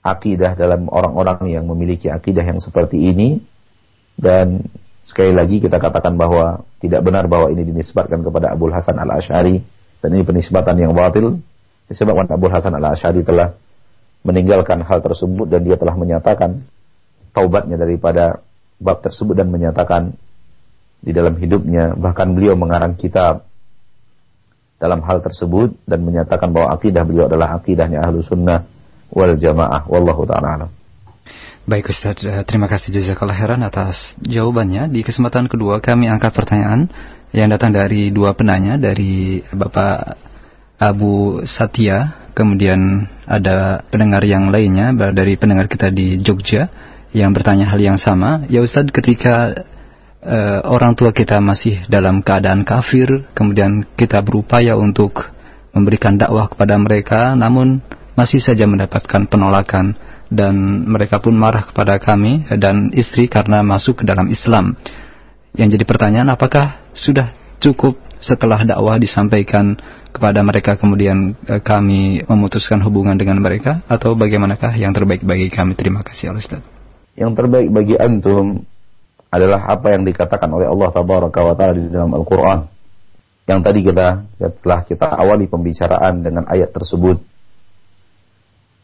akidah 0.00 0.56
dalam 0.56 0.88
orang-orang 0.88 1.52
yang 1.52 1.64
memiliki 1.68 2.08
akidah 2.08 2.44
yang 2.44 2.60
seperti 2.60 3.12
ini. 3.12 3.44
Dan 4.16 4.64
Sekali 5.08 5.32
lagi 5.32 5.56
kita 5.56 5.80
katakan 5.80 6.20
bahwa 6.20 6.68
tidak 6.84 7.00
benar 7.00 7.24
bahwa 7.32 7.48
ini 7.48 7.64
dinisbatkan 7.64 8.20
kepada 8.20 8.52
Abu 8.52 8.68
Hasan 8.68 9.00
al 9.00 9.08
Ashari 9.08 9.64
dan 10.04 10.12
ini 10.12 10.20
penisbatan 10.20 10.76
yang 10.76 10.92
batil 10.92 11.40
disebabkan 11.88 12.28
Abu 12.30 12.52
Hasan 12.52 12.76
al 12.76 12.92
Ashari 12.92 13.24
telah 13.24 13.56
meninggalkan 14.22 14.84
hal 14.84 15.00
tersebut 15.00 15.48
dan 15.48 15.64
dia 15.64 15.80
telah 15.80 15.96
menyatakan 15.96 16.62
taubatnya 17.32 17.80
daripada 17.80 18.44
bab 18.78 19.00
tersebut 19.00 19.34
dan 19.34 19.48
menyatakan 19.48 20.14
di 21.00 21.14
dalam 21.14 21.38
hidupnya 21.38 21.94
bahkan 21.94 22.34
beliau 22.34 22.58
mengarang 22.58 22.98
kitab 22.98 23.46
dalam 24.78 25.02
hal 25.02 25.18
tersebut 25.22 25.74
dan 25.86 26.02
menyatakan 26.06 26.54
bahwa 26.54 26.74
akidah 26.74 27.02
beliau 27.02 27.26
adalah 27.26 27.58
akidahnya 27.58 28.02
ahlu 28.02 28.22
sunnah 28.22 28.66
wal 29.10 29.34
jamaah 29.34 29.86
wallahu 29.90 30.22
ta'ala 30.28 30.70
Baik 31.68 31.92
Ustaz, 31.92 32.24
eh, 32.24 32.48
terima 32.48 32.64
kasih 32.64 32.96
jazakallah 32.96 33.36
heran 33.36 33.60
atas 33.60 34.16
jawabannya. 34.24 34.88
Di 34.88 35.04
kesempatan 35.04 35.52
kedua 35.52 35.84
kami 35.84 36.08
angkat 36.08 36.32
pertanyaan 36.32 36.88
yang 37.36 37.52
datang 37.52 37.76
dari 37.76 38.08
dua 38.08 38.32
penanya 38.32 38.80
dari 38.80 39.44
Bapak 39.52 40.27
Abu 40.78 41.42
Satya, 41.42 42.30
kemudian 42.38 43.10
ada 43.26 43.82
pendengar 43.90 44.22
yang 44.22 44.54
lainnya 44.54 44.94
dari 45.10 45.34
pendengar 45.34 45.66
kita 45.66 45.90
di 45.90 46.22
Jogja 46.22 46.70
yang 47.10 47.34
bertanya 47.34 47.66
hal 47.66 47.82
yang 47.82 47.98
sama. 47.98 48.46
Ya 48.46 48.62
Ustaz, 48.62 48.86
ketika 48.94 49.66
uh, 50.22 50.62
orang 50.70 50.94
tua 50.94 51.10
kita 51.10 51.42
masih 51.42 51.82
dalam 51.90 52.22
keadaan 52.22 52.62
kafir, 52.62 53.26
kemudian 53.34 53.82
kita 53.98 54.22
berupaya 54.22 54.78
untuk 54.78 55.26
memberikan 55.74 56.14
dakwah 56.14 56.46
kepada 56.46 56.78
mereka, 56.78 57.34
namun 57.34 57.82
masih 58.14 58.38
saja 58.38 58.66
mendapatkan 58.66 59.26
penolakan 59.26 59.98
dan 60.28 60.84
mereka 60.86 61.18
pun 61.18 61.34
marah 61.34 61.66
kepada 61.66 61.96
kami 61.98 62.46
dan 62.58 62.94
istri 62.94 63.26
karena 63.26 63.66
masuk 63.66 64.02
ke 64.02 64.04
dalam 64.06 64.30
Islam. 64.30 64.78
Yang 65.56 65.78
jadi 65.78 65.84
pertanyaan 65.90 66.30
apakah 66.30 66.82
sudah 66.94 67.32
cukup 67.58 67.98
setelah 68.18 68.62
dakwah 68.66 68.98
disampaikan 68.98 69.78
kepada 70.10 70.42
mereka 70.42 70.74
kemudian 70.74 71.38
eh, 71.46 71.62
kami 71.62 72.26
memutuskan 72.26 72.82
hubungan 72.82 73.14
dengan 73.14 73.38
mereka 73.38 73.82
atau 73.86 74.18
bagaimanakah 74.18 74.74
yang 74.74 74.90
terbaik 74.90 75.22
bagi 75.22 75.50
kami? 75.50 75.78
Terima 75.78 76.02
kasih 76.02 76.34
Ustaz. 76.34 76.62
Yang 77.18 77.32
terbaik 77.38 77.68
bagi 77.70 77.94
antum 77.98 78.62
adalah 79.28 79.68
apa 79.68 79.92
yang 79.92 80.02
dikatakan 80.06 80.48
oleh 80.48 80.66
Allah 80.66 80.88
Tabaraka 80.90 81.40
wa 81.44 81.54
taala 81.54 81.74
di 81.76 81.90
dalam 81.90 82.14
Al-Qur'an. 82.14 82.66
Yang 83.48 83.60
tadi 83.64 83.80
kita 83.80 84.06
telah 84.60 84.80
kita 84.84 85.06
awali 85.08 85.48
pembicaraan 85.48 86.20
dengan 86.20 86.44
ayat 86.48 86.72
tersebut 86.72 87.20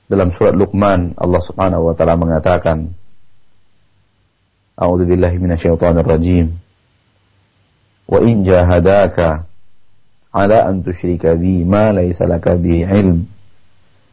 dalam 0.08 0.32
surat 0.36 0.52
Luqman 0.52 1.16
Allah 1.16 1.40
Subhanahu 1.40 1.92
wa 1.92 1.94
taala 1.96 2.16
mengatakan 2.16 2.92
A'udzu 4.74 5.06
billahi 5.06 5.38
minasyaitonir 5.38 6.02
rajim 6.02 6.58
Jahadaka 8.10 9.48
ala 10.34 10.58
an 10.68 10.84
tusyrika 10.84 11.34
bi 11.38 11.64
ma 11.64 11.90
laysa 11.94 12.28
laka 12.28 12.54
bi 12.58 12.84
ilm 12.84 13.26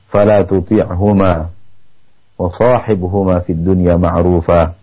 fala 0.07 0.45
tuti'huma 0.47 1.33
wa 2.39 2.47
sahibhuma 2.55 3.41
fid 3.43 3.59
dunya 3.61 3.97
ma'rufa 3.97 4.77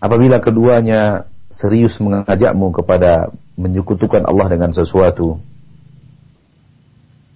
Apabila 0.00 0.40
keduanya 0.40 1.28
serius 1.52 2.00
mengajakmu 2.00 2.72
kepada 2.72 3.28
menyekutukan 3.60 4.24
Allah 4.24 4.48
dengan 4.48 4.72
sesuatu 4.72 5.36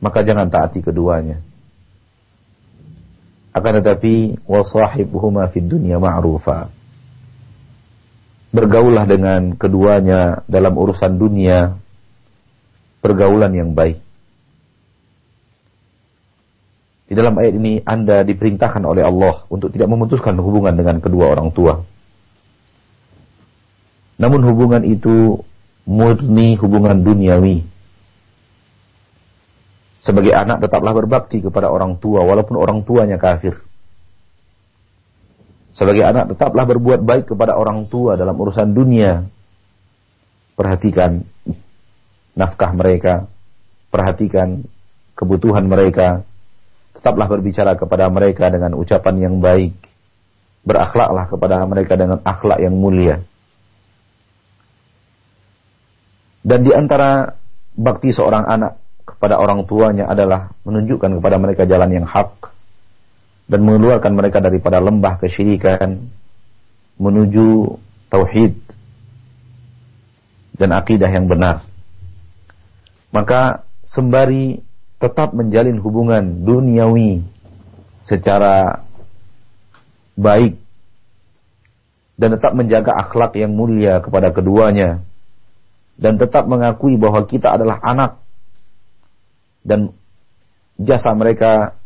maka 0.05 0.21
jangan 0.21 0.53
taati 0.53 0.85
keduanya. 0.85 1.41
Akan 3.57 3.81
tetapi 3.81 4.45
wasahibuhuma 4.45 5.49
fid 5.49 5.65
dunya 5.65 5.97
ma'rufa. 5.97 6.69
Bergaulah 8.55 9.03
dengan 9.11 9.59
keduanya 9.59 10.47
dalam 10.47 10.79
urusan 10.79 11.19
dunia 11.19 11.75
pergaulan 13.03 13.51
yang 13.51 13.75
baik. 13.75 13.99
Di 17.05 17.13
dalam 17.19 17.35
ayat 17.37 17.59
ini 17.59 17.83
Anda 17.83 18.23
diperintahkan 18.23 18.81
oleh 18.87 19.03
Allah 19.03 19.43
untuk 19.51 19.75
tidak 19.75 19.91
memutuskan 19.91 20.39
hubungan 20.39 20.73
dengan 20.79 21.03
kedua 21.03 21.35
orang 21.35 21.51
tua. 21.51 21.83
Namun 24.23 24.41
hubungan 24.47 24.87
itu 24.87 25.43
murni 25.85 26.57
hubungan 26.57 27.03
duniawi 27.03 27.75
sebagai 30.05 30.37
anak 30.37 30.61
tetaplah 30.61 30.93
berbakti 30.93 31.41
kepada 31.41 31.73
orang 31.73 31.97
tua 31.97 32.21
walaupun 32.21 32.61
orang 32.61 32.85
tuanya 32.85 33.17
kafir. 33.17 33.64
Sebagai 35.75 36.07
anak 36.07 36.31
tetaplah 36.31 36.71
berbuat 36.71 37.03
baik 37.03 37.35
kepada 37.35 37.59
orang 37.59 37.91
tua 37.91 38.15
dalam 38.15 38.39
urusan 38.39 38.71
dunia. 38.71 39.27
Perhatikan 40.55 41.19
nafkah 42.39 42.71
mereka, 42.71 43.27
perhatikan 43.91 44.63
kebutuhan 45.19 45.67
mereka. 45.67 46.23
Tetaplah 46.95 47.27
berbicara 47.27 47.75
kepada 47.75 48.07
mereka 48.07 48.55
dengan 48.55 48.79
ucapan 48.79 49.19
yang 49.19 49.43
baik. 49.43 49.75
Berakhlaklah 50.63 51.27
kepada 51.27 51.67
mereka 51.67 51.99
dengan 51.99 52.23
akhlak 52.23 52.63
yang 52.63 52.79
mulia. 52.79 53.19
Dan 56.39 56.63
di 56.63 56.71
antara 56.71 57.35
bakti 57.75 58.15
seorang 58.15 58.47
anak 58.47 58.79
kepada 59.03 59.43
orang 59.43 59.67
tuanya 59.67 60.07
adalah 60.07 60.55
menunjukkan 60.63 61.19
kepada 61.19 61.37
mereka 61.43 61.67
jalan 61.67 61.91
yang 61.91 62.07
hak 62.07 62.54
dan 63.45 63.61
mengeluarkan 63.61 64.13
mereka 64.17 64.41
daripada 64.41 64.81
lembah 64.81 65.21
kesyirikan 65.21 66.09
menuju 66.97 67.77
tauhid 68.09 68.57
dan 70.55 70.71
akidah 70.73 71.11
yang 71.11 71.27
benar. 71.27 71.67
Maka 73.11 73.67
sembari 73.85 74.63
tetap 75.03 75.37
menjalin 75.37 75.77
hubungan 75.83 76.47
duniawi 76.47 77.21
secara 78.01 78.87
baik 80.15 80.57
dan 82.15 82.39
tetap 82.39 82.55
menjaga 82.55 82.95
akhlak 82.95 83.35
yang 83.35 83.53
mulia 83.53 83.99
kepada 83.99 84.31
keduanya 84.31 85.03
dan 85.99 86.19
tetap 86.19 86.47
mengakui 86.47 86.95
bahwa 86.95 87.27
kita 87.27 87.55
adalah 87.55 87.83
anak 87.83 88.23
dan 89.67 89.95
jasa 90.79 91.11
mereka 91.15 91.79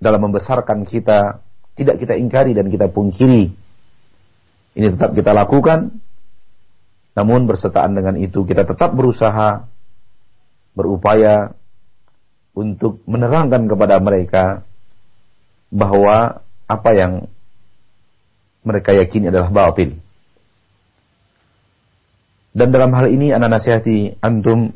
dalam 0.00 0.20
membesarkan 0.26 0.88
kita 0.88 1.44
tidak 1.76 1.96
kita 2.00 2.16
ingkari 2.16 2.56
dan 2.56 2.72
kita 2.72 2.88
pungkiri. 2.88 3.52
Ini 4.74 4.86
tetap 4.96 5.12
kita 5.12 5.36
lakukan. 5.36 5.92
Namun 7.14 7.44
bersertaan 7.44 7.92
dengan 7.92 8.16
itu 8.16 8.42
kita 8.48 8.64
tetap 8.64 8.96
berusaha 8.96 9.66
berupaya 10.72 11.52
untuk 12.56 13.02
menerangkan 13.04 13.66
kepada 13.68 14.00
mereka 14.00 14.44
bahwa 15.70 16.42
apa 16.66 16.90
yang 16.94 17.12
mereka 18.62 18.94
yakini 18.94 19.28
adalah 19.30 19.50
batil. 19.50 19.96
Dan 22.50 22.74
dalam 22.74 22.90
hal 22.94 23.06
ini 23.10 23.30
anak 23.30 23.58
nasihati 23.58 24.18
antum 24.18 24.74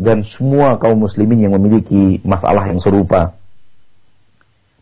dan 0.00 0.24
semua 0.24 0.80
kaum 0.80 0.96
muslimin 0.96 1.44
yang 1.44 1.52
memiliki 1.56 2.20
masalah 2.24 2.68
yang 2.68 2.80
serupa. 2.80 3.36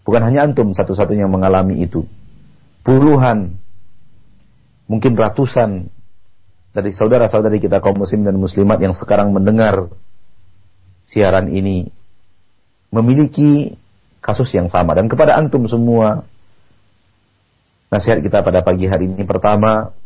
Bukan 0.05 0.21
hanya 0.21 0.45
antum 0.45 0.77
satu-satunya 0.77 1.25
mengalami 1.25 1.81
itu. 1.81 2.05
Puluhan, 2.85 3.57
mungkin 4.85 5.17
ratusan 5.17 5.89
dari 6.77 6.93
saudara-saudari 6.93 7.57
kita 7.57 7.81
kaum 7.81 7.97
muslim 7.97 8.29
dan 8.29 8.37
muslimat 8.37 8.77
yang 8.85 8.93
sekarang 8.93 9.33
mendengar 9.33 9.89
siaran 11.09 11.49
ini 11.49 11.89
memiliki 12.93 13.81
kasus 14.21 14.53
yang 14.53 14.69
sama. 14.69 14.93
Dan 14.93 15.09
kepada 15.09 15.41
antum 15.41 15.65
semua, 15.65 16.29
nasihat 17.89 18.21
kita 18.21 18.45
pada 18.45 18.61
pagi 18.61 18.85
hari 18.85 19.09
ini 19.09 19.25
pertama, 19.25 19.97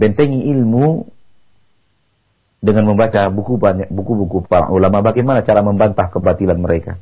bentengi 0.00 0.48
ilmu 0.52 1.04
dengan 2.64 2.88
membaca 2.88 3.28
buku 3.28 3.60
banyak 3.60 3.92
buku-buku 3.92 4.48
para 4.48 4.72
ulama 4.72 5.04
bagaimana 5.04 5.44
cara 5.44 5.60
membantah 5.60 6.08
kebatilan 6.08 6.56
mereka. 6.56 6.96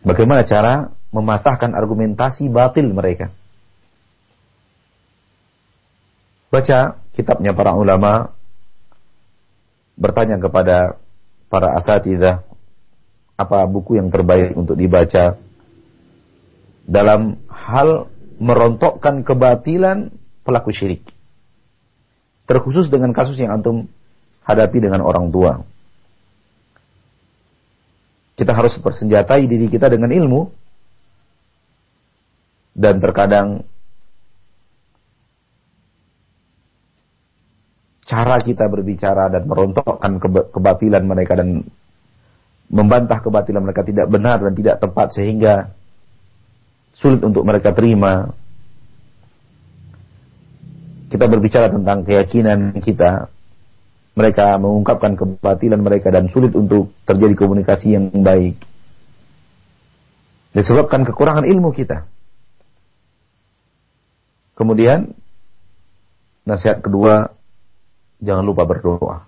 Bagaimana 0.00 0.48
cara 0.48 0.94
mematahkan 1.12 1.76
argumentasi 1.76 2.48
batil 2.48 2.88
mereka. 2.94 3.28
Baca 6.50 6.98
kitabnya 7.14 7.54
para 7.54 7.76
ulama, 7.78 8.34
bertanya 9.94 10.40
kepada 10.40 10.98
para 11.52 11.78
asatidah 11.78 12.42
apa 13.38 13.58
buku 13.68 14.00
yang 14.00 14.10
terbaik 14.10 14.56
untuk 14.56 14.74
dibaca 14.74 15.38
dalam 16.88 17.38
hal 17.46 18.10
merontokkan 18.40 19.22
kebatilan 19.22 20.10
pelaku 20.42 20.72
syirik. 20.74 21.04
Terkhusus 22.48 22.90
dengan 22.90 23.14
kasus 23.14 23.38
yang 23.38 23.60
antum 23.60 23.86
hadapi 24.42 24.82
dengan 24.82 25.04
orang 25.06 25.30
tua. 25.30 25.62
Kita 28.40 28.56
harus 28.56 28.72
bersenjatai 28.80 29.44
diri 29.44 29.68
kita 29.68 29.92
dengan 29.92 30.08
ilmu. 30.08 30.48
Dan 32.72 32.96
terkadang 32.96 33.60
cara 38.08 38.40
kita 38.40 38.64
berbicara 38.72 39.28
dan 39.28 39.44
merontokkan 39.44 40.16
kebatilan 40.48 41.04
mereka 41.04 41.36
dan 41.36 41.68
membantah 42.72 43.20
kebatilan 43.20 43.60
mereka 43.60 43.84
tidak 43.84 44.08
benar 44.08 44.40
dan 44.40 44.54
tidak 44.56 44.80
tepat 44.80 45.12
sehingga 45.12 45.76
sulit 46.96 47.20
untuk 47.20 47.44
mereka 47.44 47.76
terima. 47.76 48.32
Kita 51.10 51.26
berbicara 51.26 51.68
tentang 51.68 52.06
keyakinan 52.06 52.72
kita, 52.78 53.28
mereka 54.20 54.60
mengungkapkan 54.60 55.16
kebatilan 55.16 55.80
mereka 55.80 56.12
dan 56.12 56.28
sulit 56.28 56.52
untuk 56.52 56.92
terjadi 57.08 57.32
komunikasi 57.32 57.96
yang 57.96 58.12
baik. 58.12 58.60
Disebabkan 60.52 61.08
kekurangan 61.08 61.48
ilmu 61.48 61.72
kita. 61.72 62.04
Kemudian 64.60 65.16
nasihat 66.44 66.84
kedua, 66.84 67.32
jangan 68.20 68.44
lupa 68.44 68.68
berdoa. 68.68 69.24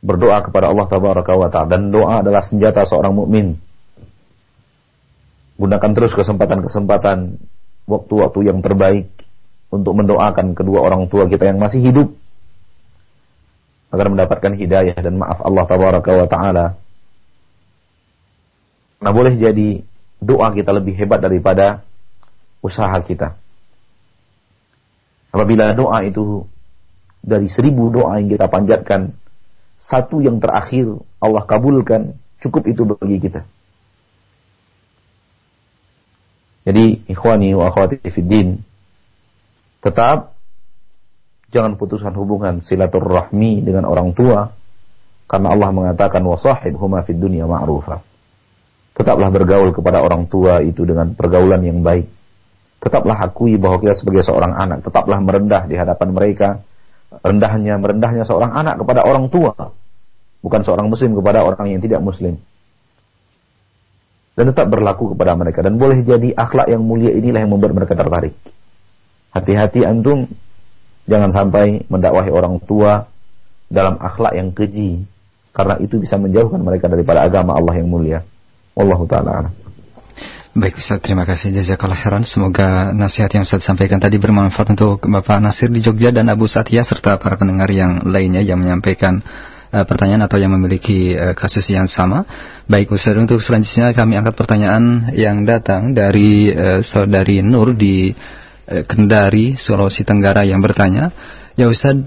Berdoa 0.00 0.40
kepada 0.48 0.72
Allah 0.72 0.88
Tabaraka 0.88 1.36
wa 1.36 1.52
Ta'ala 1.52 1.76
dan 1.76 1.92
doa 1.92 2.24
adalah 2.24 2.40
senjata 2.40 2.88
seorang 2.88 3.12
mukmin. 3.12 3.60
Gunakan 5.60 5.92
terus 5.92 6.16
kesempatan-kesempatan 6.16 7.36
waktu-waktu 7.84 8.48
yang 8.48 8.64
terbaik 8.64 9.12
untuk 9.70 9.94
mendoakan 9.94 10.52
kedua 10.58 10.82
orang 10.82 11.06
tua 11.06 11.30
kita 11.30 11.46
yang 11.46 11.62
masih 11.62 11.80
hidup 11.80 12.10
agar 13.90 14.06
mendapatkan 14.10 14.54
hidayah 14.54 14.94
dan 14.98 15.18
maaf 15.18 15.42
Allah 15.42 15.64
tabaraka 15.66 16.10
wa 16.14 16.26
taala. 16.30 16.66
Nah, 19.00 19.12
boleh 19.14 19.34
jadi 19.34 19.82
doa 20.20 20.52
kita 20.52 20.70
lebih 20.76 20.94
hebat 20.94 21.18
daripada 21.18 21.82
usaha 22.60 22.92
kita. 23.00 23.34
Apabila 25.30 25.72
doa 25.72 26.04
itu 26.04 26.44
dari 27.22 27.46
seribu 27.46 27.88
doa 27.88 28.18
yang 28.20 28.28
kita 28.28 28.46
panjatkan, 28.50 29.14
satu 29.80 30.20
yang 30.20 30.38
terakhir 30.42 31.00
Allah 31.22 31.46
kabulkan, 31.48 32.18
cukup 32.44 32.68
itu 32.68 32.82
bagi 32.84 33.18
kita. 33.22 33.46
Jadi, 36.68 37.08
ikhwani 37.08 37.56
wa 37.56 37.72
akhwati 37.72 38.04
fiddin, 38.12 38.60
Tetap 39.80 40.36
jangan 41.50 41.74
putuskan 41.80 42.12
hubungan 42.14 42.60
silaturahmi 42.60 43.64
dengan 43.64 43.88
orang 43.88 44.12
tua 44.12 44.52
karena 45.30 45.54
Allah 45.54 45.70
mengatakan 45.70 46.20
wasahib 46.26 46.76
huma 46.76 47.00
fid 47.06 47.16
dunya 47.16 47.46
ma'rufa. 47.46 48.02
Tetaplah 48.92 49.30
bergaul 49.32 49.72
kepada 49.72 50.02
orang 50.02 50.26
tua 50.26 50.60
itu 50.60 50.84
dengan 50.84 51.16
pergaulan 51.16 51.62
yang 51.64 51.80
baik. 51.80 52.10
Tetaplah 52.80 53.16
akui 53.24 53.54
bahwa 53.56 53.80
kita 53.80 53.96
sebagai 53.96 54.24
seorang 54.26 54.56
anak, 54.56 54.84
tetaplah 54.84 55.20
merendah 55.22 55.64
di 55.68 55.76
hadapan 55.78 56.08
mereka. 56.10 56.48
Rendahnya 57.10 57.74
merendahnya 57.80 58.22
seorang 58.22 58.54
anak 58.54 58.78
kepada 58.82 59.02
orang 59.02 59.26
tua, 59.32 59.52
bukan 60.44 60.60
seorang 60.62 60.86
muslim 60.86 61.10
kepada 61.18 61.42
orang 61.42 61.66
yang 61.74 61.82
tidak 61.82 61.98
muslim. 62.02 62.38
Dan 64.38 64.44
tetap 64.50 64.70
berlaku 64.70 65.14
kepada 65.14 65.34
mereka 65.34 65.60
dan 65.60 65.74
boleh 65.74 66.00
jadi 66.06 66.32
akhlak 66.32 66.70
yang 66.70 66.86
mulia 66.86 67.10
inilah 67.10 67.42
yang 67.42 67.50
membuat 67.50 67.74
mereka 67.74 67.98
tertarik. 67.98 68.34
Hati-hati 69.30 69.86
antum 69.86 70.26
jangan 71.06 71.30
sampai 71.30 71.86
mendakwahi 71.86 72.30
orang 72.30 72.58
tua 72.62 73.06
dalam 73.70 73.98
akhlak 74.02 74.34
yang 74.34 74.50
keji 74.50 75.06
karena 75.54 75.78
itu 75.78 75.98
bisa 75.98 76.18
menjauhkan 76.18 76.58
mereka 76.62 76.90
daripada 76.90 77.22
agama 77.22 77.54
Allah 77.54 77.78
yang 77.78 77.90
mulia. 77.90 78.26
Wallahu 78.74 79.06
taala 79.06 79.50
Baik 80.50 80.82
Ustaz, 80.82 80.98
terima 80.98 81.22
kasih 81.22 81.54
jazakallah 81.54 81.94
khairan. 81.94 82.26
Semoga 82.26 82.90
nasihat 82.90 83.30
yang 83.30 83.46
Ustaz 83.46 83.62
sampaikan 83.62 84.02
tadi 84.02 84.18
bermanfaat 84.18 84.74
untuk 84.74 85.06
Bapak 85.06 85.38
Nasir 85.38 85.70
di 85.70 85.78
Jogja 85.78 86.10
dan 86.10 86.26
Abu 86.26 86.50
Satya 86.50 86.82
serta 86.82 87.22
para 87.22 87.38
pendengar 87.38 87.70
yang 87.70 88.02
lainnya 88.02 88.42
yang 88.42 88.58
menyampaikan 88.58 89.22
uh, 89.70 89.86
pertanyaan 89.86 90.26
atau 90.26 90.42
yang 90.42 90.50
memiliki 90.50 91.14
uh, 91.14 91.38
kasus 91.38 91.70
yang 91.70 91.86
sama. 91.86 92.26
Baik 92.66 92.90
Ustaz, 92.90 93.14
untuk 93.14 93.38
selanjutnya 93.38 93.94
kami 93.94 94.18
angkat 94.18 94.34
pertanyaan 94.34 95.14
yang 95.14 95.46
datang 95.46 95.94
dari 95.94 96.50
uh, 96.50 96.82
saudari 96.82 97.46
Nur 97.46 97.70
di 97.78 98.10
Kendari, 98.86 99.58
Sulawesi 99.58 100.06
Tenggara 100.06 100.46
yang 100.46 100.62
bertanya, 100.62 101.10
Ya 101.58 101.66
Ustaz, 101.66 101.98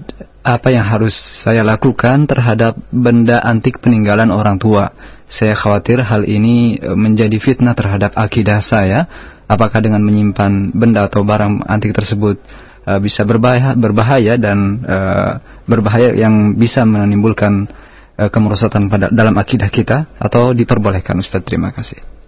apa 0.44 0.68
yang 0.74 0.84
harus 0.84 1.14
saya 1.14 1.64
lakukan 1.64 2.26
terhadap 2.26 2.76
benda 2.92 3.38
antik 3.38 3.80
peninggalan 3.80 4.34
orang 4.34 4.58
tua? 4.58 4.92
Saya 5.30 5.56
khawatir 5.56 6.04
hal 6.04 6.28
ini 6.28 6.76
eh, 6.76 6.96
menjadi 6.96 7.38
fitnah 7.40 7.72
terhadap 7.72 8.18
akidah 8.18 8.58
saya. 8.58 9.06
Apakah 9.44 9.84
dengan 9.84 10.00
menyimpan 10.00 10.72
benda 10.72 11.04
atau 11.04 11.20
barang 11.20 11.68
antik 11.68 11.92
tersebut 11.92 12.40
uh, 12.88 12.96
bisa 12.96 13.28
berbahaya, 13.28 13.76
berbahaya 13.76 14.40
dan 14.40 14.80
uh, 14.80 15.36
berbahaya 15.68 16.16
yang 16.16 16.56
bisa 16.56 16.80
menimbulkan 16.88 17.68
uh, 18.16 18.32
kemerosotan 18.32 18.88
pada 18.88 19.12
dalam 19.12 19.36
akidah 19.36 19.68
kita 19.68 20.08
atau 20.16 20.56
diperbolehkan 20.56 21.20
Ustaz? 21.20 21.44
Terima 21.44 21.76
kasih. 21.76 22.23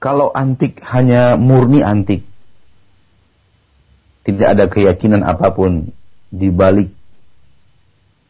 Kalau 0.00 0.32
antik 0.32 0.80
hanya 0.80 1.36
murni 1.36 1.84
antik, 1.84 2.24
tidak 4.24 4.48
ada 4.56 4.64
keyakinan 4.72 5.20
apa 5.20 5.52
pun 5.52 5.92
di 6.32 6.48
balik 6.48 6.88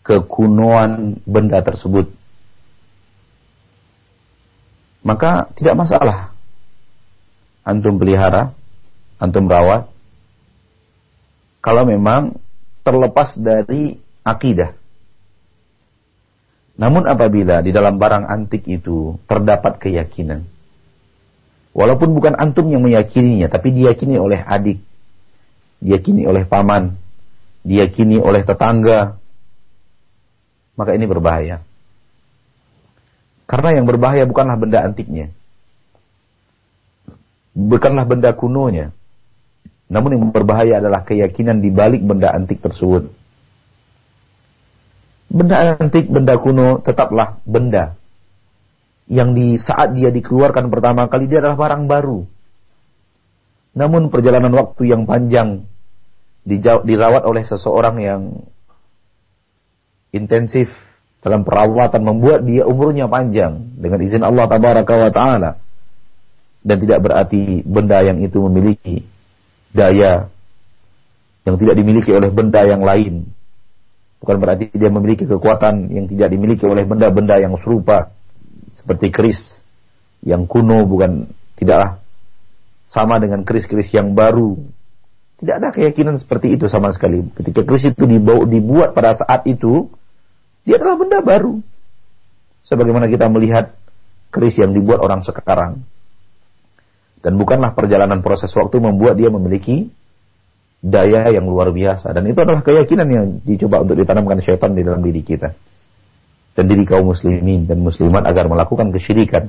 kekunoan 0.03 1.23
benda 1.23 1.63
tersebut, 1.63 2.11
maka 5.07 5.47
tidak 5.55 5.79
masalah. 5.79 6.35
Antum 7.63 8.03
pelihara, 8.03 8.51
antum 9.23 9.47
rawat, 9.47 9.87
kalau 11.61 11.87
memang 11.87 12.41
terlepas 12.83 13.37
dari 13.37 14.01
akidah. 14.25 14.75
Namun 16.81 17.05
apabila 17.05 17.61
di 17.61 17.71
dalam 17.71 18.01
barang 18.01 18.25
antik 18.25 18.65
itu 18.65 19.21
terdapat 19.29 19.77
keyakinan, 19.77 20.49
Walaupun 21.81 22.13
bukan 22.13 22.37
antum 22.37 22.69
yang 22.69 22.85
meyakininya, 22.85 23.49
tapi 23.49 23.73
diyakini 23.73 24.21
oleh 24.21 24.45
adik, 24.45 24.85
diyakini 25.81 26.29
oleh 26.29 26.45
paman, 26.45 27.01
diyakini 27.65 28.21
oleh 28.21 28.45
tetangga, 28.45 29.17
maka 30.77 30.93
ini 30.93 31.09
berbahaya. 31.09 31.65
Karena 33.49 33.81
yang 33.81 33.89
berbahaya 33.89 34.29
bukanlah 34.29 34.61
benda 34.61 34.85
antiknya. 34.85 35.33
Bukanlah 37.57 38.05
benda 38.05 38.37
kunonya. 38.37 38.93
Namun 39.89 40.21
yang 40.21 40.23
berbahaya 40.37 40.85
adalah 40.85 41.01
keyakinan 41.01 41.65
di 41.65 41.73
balik 41.73 42.05
benda 42.05 42.29
antik 42.37 42.61
tersebut. 42.61 43.09
Benda 45.33 45.81
antik, 45.81 46.13
benda 46.13 46.37
kuno 46.37 46.85
tetaplah 46.85 47.41
benda 47.49 47.97
yang 49.11 49.35
di 49.35 49.59
saat 49.59 49.99
dia 49.99 50.15
dikeluarkan 50.15 50.71
pertama 50.71 51.11
kali 51.11 51.27
dia 51.27 51.43
adalah 51.43 51.59
barang 51.59 51.91
baru. 51.91 52.23
Namun 53.75 54.07
perjalanan 54.07 54.55
waktu 54.55 54.87
yang 54.87 55.03
panjang 55.03 55.67
dirawat 56.87 57.27
oleh 57.27 57.43
seseorang 57.43 57.99
yang 57.99 58.23
intensif 60.15 60.71
dalam 61.27 61.43
perawatan 61.43 62.07
membuat 62.07 62.47
dia 62.47 62.65
umurnya 62.71 63.11
panjang 63.11 63.75
dengan 63.75 63.99
izin 63.99 64.23
Allah 64.23 64.47
tabaraka 64.47 64.95
wa 64.95 65.11
taala. 65.11 65.51
Dan 66.63 66.77
tidak 66.79 67.03
berarti 67.03 67.67
benda 67.67 67.99
yang 68.07 68.23
itu 68.23 68.39
memiliki 68.47 69.03
daya 69.75 70.31
yang 71.43 71.57
tidak 71.59 71.75
dimiliki 71.83 72.15
oleh 72.15 72.31
benda 72.31 72.63
yang 72.63 72.87
lain. 72.87 73.27
Bukan 74.23 74.37
berarti 74.39 74.71
dia 74.71 74.91
memiliki 74.93 75.27
kekuatan 75.27 75.89
yang 75.91 76.07
tidak 76.07 76.31
dimiliki 76.31 76.69
oleh 76.69 76.85
benda-benda 76.85 77.41
yang 77.41 77.57
serupa 77.57 78.13
seperti 78.75 79.13
keris 79.13 79.61
yang 80.25 80.45
kuno 80.45 80.85
bukan 80.85 81.29
tidaklah 81.57 82.01
sama 82.91 83.23
dengan 83.23 83.47
keris-keris 83.47 83.95
yang 83.95 84.13
baru. 84.13 84.59
Tidak 85.41 85.55
ada 85.57 85.73
keyakinan 85.73 86.21
seperti 86.21 86.59
itu 86.59 86.69
sama 86.69 86.93
sekali. 86.93 87.25
Ketika 87.33 87.65
keris 87.65 87.89
itu 87.89 88.05
dibuat 88.45 88.93
pada 88.93 89.17
saat 89.17 89.47
itu, 89.49 89.89
dia 90.69 90.77
adalah 90.77 91.01
benda 91.01 91.25
baru. 91.25 91.63
Sebagaimana 92.67 93.09
kita 93.09 93.31
melihat 93.33 93.73
keris 94.29 94.61
yang 94.61 94.77
dibuat 94.77 95.01
orang 95.01 95.25
sekarang. 95.25 95.81
Dan 97.25 97.41
bukanlah 97.41 97.73
perjalanan 97.73 98.21
proses 98.21 98.53
waktu 98.53 98.81
membuat 98.81 99.17
dia 99.17 99.33
memiliki 99.33 99.89
daya 100.81 101.29
yang 101.29 101.45
luar 101.45 101.69
biasa 101.69 102.09
dan 102.17 102.25
itu 102.25 102.41
adalah 102.41 102.65
keyakinan 102.65 103.09
yang 103.13 103.27
dicoba 103.45 103.85
untuk 103.85 104.01
ditanamkan 104.01 104.41
syaitan 104.41 104.73
di 104.73 104.81
dalam 104.81 105.05
diri 105.05 105.21
kita 105.21 105.53
dan 106.55 106.65
diri 106.67 106.83
kaum 106.85 107.11
muslimin 107.11 107.67
dan 107.67 107.79
muslimat 107.81 108.27
agar 108.27 108.51
melakukan 108.51 108.91
kesyirikan 108.91 109.49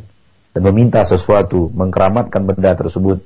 dan 0.52 0.62
meminta 0.62 1.02
sesuatu 1.08 1.72
mengkeramatkan 1.74 2.44
benda 2.44 2.76
tersebut. 2.78 3.24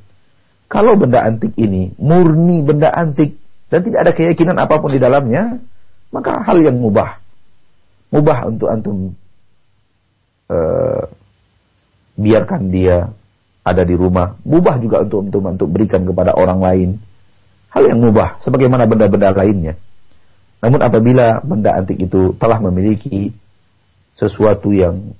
Kalau 0.66 0.98
benda 0.98 1.22
antik 1.22 1.54
ini 1.60 1.94
murni 2.02 2.66
benda 2.66 2.90
antik 2.90 3.38
dan 3.70 3.86
tidak 3.86 4.00
ada 4.08 4.12
keyakinan 4.14 4.58
apa 4.58 4.82
pun 4.82 4.94
di 4.94 5.02
dalamnya 5.02 5.62
maka 6.10 6.42
hal 6.46 6.58
yang 6.62 6.80
mubah. 6.80 7.22
Mubah 8.14 8.38
untuk 8.48 8.68
antum 8.72 8.98
uh, 10.50 11.04
biarkan 12.16 12.72
dia 12.72 13.12
ada 13.66 13.82
di 13.84 13.98
rumah. 13.98 14.38
Mubah 14.46 14.80
juga 14.80 15.04
untuk 15.04 15.26
untuk 15.26 15.42
untuk 15.44 15.70
berikan 15.70 16.06
kepada 16.06 16.38
orang 16.38 16.62
lain. 16.62 16.90
Hal 17.74 17.92
yang 17.92 18.00
mubah 18.00 18.40
sebagaimana 18.40 18.88
benda-benda 18.88 19.36
lainnya. 19.36 19.76
Namun 20.64 20.80
apabila 20.80 21.44
benda 21.44 21.76
antik 21.76 22.00
itu 22.00 22.34
telah 22.40 22.58
memiliki 22.64 23.36
sesuatu 24.16 24.72
yang 24.72 25.12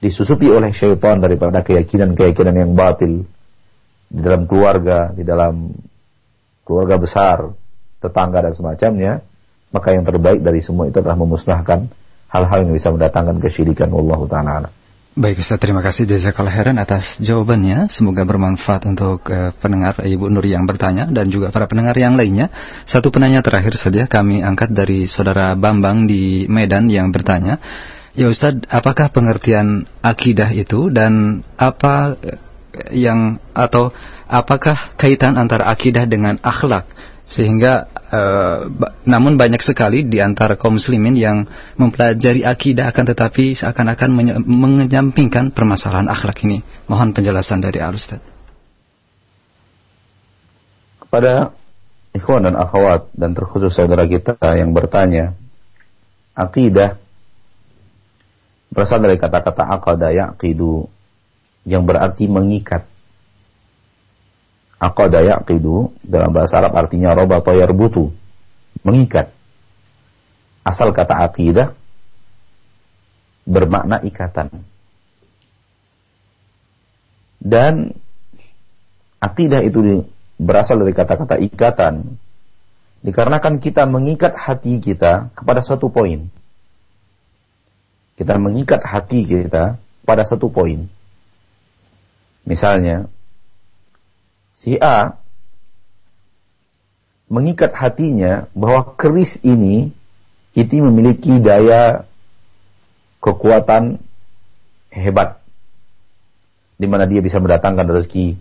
disusupi 0.00 0.48
oleh 0.48 0.72
syaitan 0.72 1.20
daripada 1.20 1.60
keyakinan-keyakinan 1.60 2.56
yang 2.56 2.72
batil 2.72 3.28
di 4.08 4.20
dalam 4.20 4.48
keluarga, 4.48 5.12
di 5.12 5.24
dalam 5.24 5.72
keluarga 6.64 6.96
besar, 6.96 7.38
tetangga 8.00 8.48
dan 8.48 8.52
semacamnya, 8.56 9.12
maka 9.72 9.92
yang 9.92 10.08
terbaik 10.08 10.40
dari 10.40 10.64
semua 10.64 10.88
itu 10.88 10.98
adalah 11.00 11.18
memusnahkan 11.20 11.90
hal-hal 12.32 12.58
yang 12.64 12.74
bisa 12.74 12.88
mendatangkan 12.92 13.36
kesyirikan 13.38 13.92
Allah 13.92 14.20
taala. 14.26 14.68
Baik 15.16 15.40
Ustaz, 15.40 15.56
terima 15.56 15.80
kasih 15.80 16.04
Jazakallah 16.04 16.52
Heran 16.52 16.76
atas 16.76 17.16
jawabannya. 17.24 17.88
Semoga 17.88 18.20
bermanfaat 18.28 18.84
untuk 18.84 19.24
uh, 19.32 19.48
pendengar 19.64 19.96
Ibu 19.96 20.28
Nur 20.28 20.44
yang 20.44 20.68
bertanya 20.68 21.08
dan 21.08 21.32
juga 21.32 21.48
para 21.48 21.64
pendengar 21.64 21.96
yang 21.96 22.20
lainnya. 22.20 22.52
Satu 22.84 23.08
penanya 23.08 23.40
terakhir 23.40 23.80
saja 23.80 24.04
kami 24.04 24.44
angkat 24.44 24.76
dari 24.76 25.08
Saudara 25.08 25.56
Bambang 25.56 26.04
di 26.04 26.44
Medan 26.52 26.92
yang 26.92 27.16
bertanya. 27.16 27.56
Ya 28.12 28.28
Ustaz, 28.28 28.60
apakah 28.68 29.08
pengertian 29.08 29.88
akidah 30.04 30.52
itu 30.52 30.92
dan 30.92 31.40
apa 31.56 32.20
eh, 32.20 32.36
yang 32.92 33.40
atau 33.56 33.96
apakah 34.28 35.00
kaitan 35.00 35.40
antara 35.40 35.72
akidah 35.72 36.04
dengan 36.04 36.36
akhlak? 36.44 36.92
Sehingga 37.26 37.90
uh, 37.90 38.70
namun 39.02 39.34
banyak 39.34 39.58
sekali 39.58 40.06
di 40.06 40.22
antara 40.22 40.54
kaum 40.54 40.78
muslimin 40.78 41.18
yang 41.18 41.42
mempelajari 41.74 42.46
akidah 42.46 42.94
akan 42.94 43.04
tetapi 43.10 43.58
seakan-akan 43.58 44.10
menyampingkan 44.46 45.50
permasalahan 45.50 46.06
akhlak 46.06 46.38
ini. 46.46 46.62
Mohon 46.86 47.18
penjelasan 47.18 47.66
dari 47.66 47.82
Al 47.82 47.98
Ustaz. 47.98 48.22
Kepada 51.02 51.50
ikhwan 52.14 52.46
dan 52.46 52.54
akhwat 52.54 53.10
dan 53.10 53.34
terkhusus 53.34 53.74
saudara 53.74 54.06
kita 54.06 54.38
yang 54.54 54.70
bertanya, 54.70 55.34
akidah 56.38 56.94
berasal 58.70 59.02
dari 59.02 59.18
kata-kata 59.18 59.66
aqada 59.66 60.14
yaqidu 60.14 60.86
yang 61.66 61.82
berarti 61.82 62.30
mengikat 62.30 62.86
Aqada 64.76 65.24
yaqidu 65.24 65.96
dalam 66.04 66.36
bahasa 66.36 66.60
Arab 66.60 66.76
artinya 66.76 67.16
rabata 67.16 67.56
yarbutu, 67.56 68.12
mengikat. 68.84 69.32
Asal 70.60 70.92
kata 70.92 71.16
aqidah 71.24 71.72
bermakna 73.48 74.02
ikatan. 74.04 74.52
Dan 77.40 77.94
akidah 79.22 79.62
itu 79.62 80.04
berasal 80.36 80.82
dari 80.82 80.92
kata-kata 80.92 81.38
ikatan 81.40 82.18
dikarenakan 83.06 83.62
kita 83.62 83.86
mengikat 83.86 84.34
hati 84.34 84.82
kita 84.82 85.30
kepada 85.32 85.62
satu 85.62 85.88
poin. 85.88 86.26
Kita 88.18 88.34
mengikat 88.40 88.82
hati 88.82 89.28
kita 89.28 89.78
pada 90.02 90.26
satu 90.26 90.48
poin. 90.50 90.88
Misalnya, 92.42 93.06
si 94.56 94.80
A 94.80 95.20
mengikat 97.28 97.76
hatinya 97.76 98.48
bahwa 98.56 98.96
keris 98.96 99.36
ini 99.44 99.92
itu 100.56 100.80
memiliki 100.80 101.36
daya 101.36 102.08
kekuatan 103.20 104.00
hebat 104.88 105.44
di 106.80 106.88
mana 106.88 107.04
dia 107.04 107.20
bisa 107.20 107.36
mendatangkan 107.36 107.84
rezeki 107.84 108.40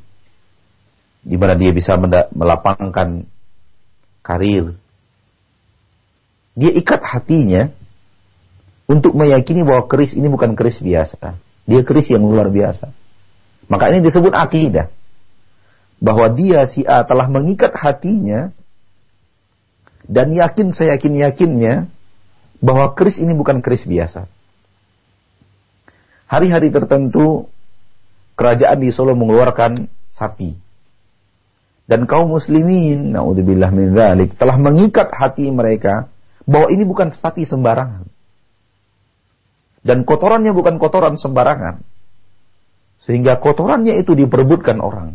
di 1.25 1.35
mana 1.35 1.57
dia 1.57 1.73
bisa 1.73 1.97
melapangkan 2.31 3.25
karir. 4.21 4.77
Dia 6.55 6.71
ikat 6.71 7.01
hatinya 7.01 7.73
untuk 8.85 9.17
meyakini 9.17 9.65
bahwa 9.65 9.89
keris 9.89 10.13
ini 10.13 10.29
bukan 10.29 10.53
keris 10.53 10.79
biasa. 10.79 11.35
Dia 11.65 11.81
keris 11.81 12.13
yang 12.13 12.23
luar 12.23 12.53
biasa. 12.53 12.93
Maka 13.65 13.89
ini 13.89 14.05
disebut 14.05 14.31
akidah 14.31 14.87
bahwa 15.99 16.27
dia 16.31 16.67
si 16.67 16.83
A 16.83 17.03
telah 17.07 17.27
mengikat 17.31 17.71
hatinya 17.75 18.51
dan 20.05 20.29
yakin 20.31 20.69
saya 20.69 20.97
yakin 20.97 21.17
yakinnya 21.17 21.73
bahwa 22.61 22.93
keris 22.93 23.17
ini 23.17 23.33
bukan 23.33 23.61
keris 23.61 23.85
biasa. 23.89 24.29
Hari-hari 26.25 26.73
tertentu 26.73 27.49
kerajaan 28.33 28.81
di 28.81 28.89
Solo 28.89 29.13
mengeluarkan 29.13 29.85
sapi. 30.09 30.57
Dan 31.85 32.09
kaum 32.09 32.33
muslimin, 32.33 33.13
naudzubillah 33.13 33.69
min 33.69 33.93
dzalik, 33.93 34.33
telah 34.41 34.57
mengikat 34.57 35.13
hati 35.13 35.45
mereka 35.53 36.09
bahwa 36.49 36.73
ini 36.73 36.81
bukan 36.81 37.13
sapi 37.13 37.45
sembarangan. 37.45 38.09
Dan 39.85 40.01
kotorannya 40.01 40.49
bukan 40.49 40.81
kotoran 40.81 41.13
sembarangan. 41.13 41.85
Sehingga 43.05 43.37
kotorannya 43.37 44.01
itu 44.01 44.17
diperebutkan 44.17 44.81
orang. 44.81 45.13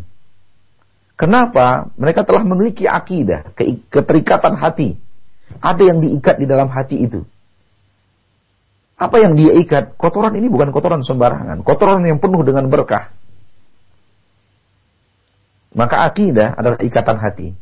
Kenapa? 1.21 1.93
Mereka 2.01 2.25
telah 2.25 2.41
memiliki 2.41 2.89
akidah, 2.89 3.53
keterikatan 3.93 4.57
hati. 4.57 4.97
Ada 5.61 5.93
yang 5.93 6.01
diikat 6.01 6.41
di 6.41 6.49
dalam 6.49 6.65
hati 6.73 6.97
itu. 6.97 7.21
Apa 8.97 9.21
yang 9.21 9.37
dia 9.37 9.53
ikat? 9.53 10.01
Kotoran 10.01 10.33
ini 10.33 10.49
bukan 10.49 10.73
kotoran 10.73 11.05
sembarangan. 11.05 11.61
Kotoran 11.61 12.01
yang 12.09 12.17
penuh 12.17 12.41
dengan 12.41 12.65
berkah. 12.73 13.13
Maka 15.77 16.09
akidah 16.09 16.57
adalah 16.57 16.81
ikatan 16.81 17.17
hati. 17.21 17.53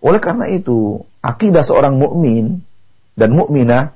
Oleh 0.00 0.20
karena 0.24 0.48
itu, 0.48 1.04
akidah 1.20 1.68
seorang 1.68 2.00
mukmin 2.00 2.64
dan 3.12 3.36
mukminah 3.36 3.92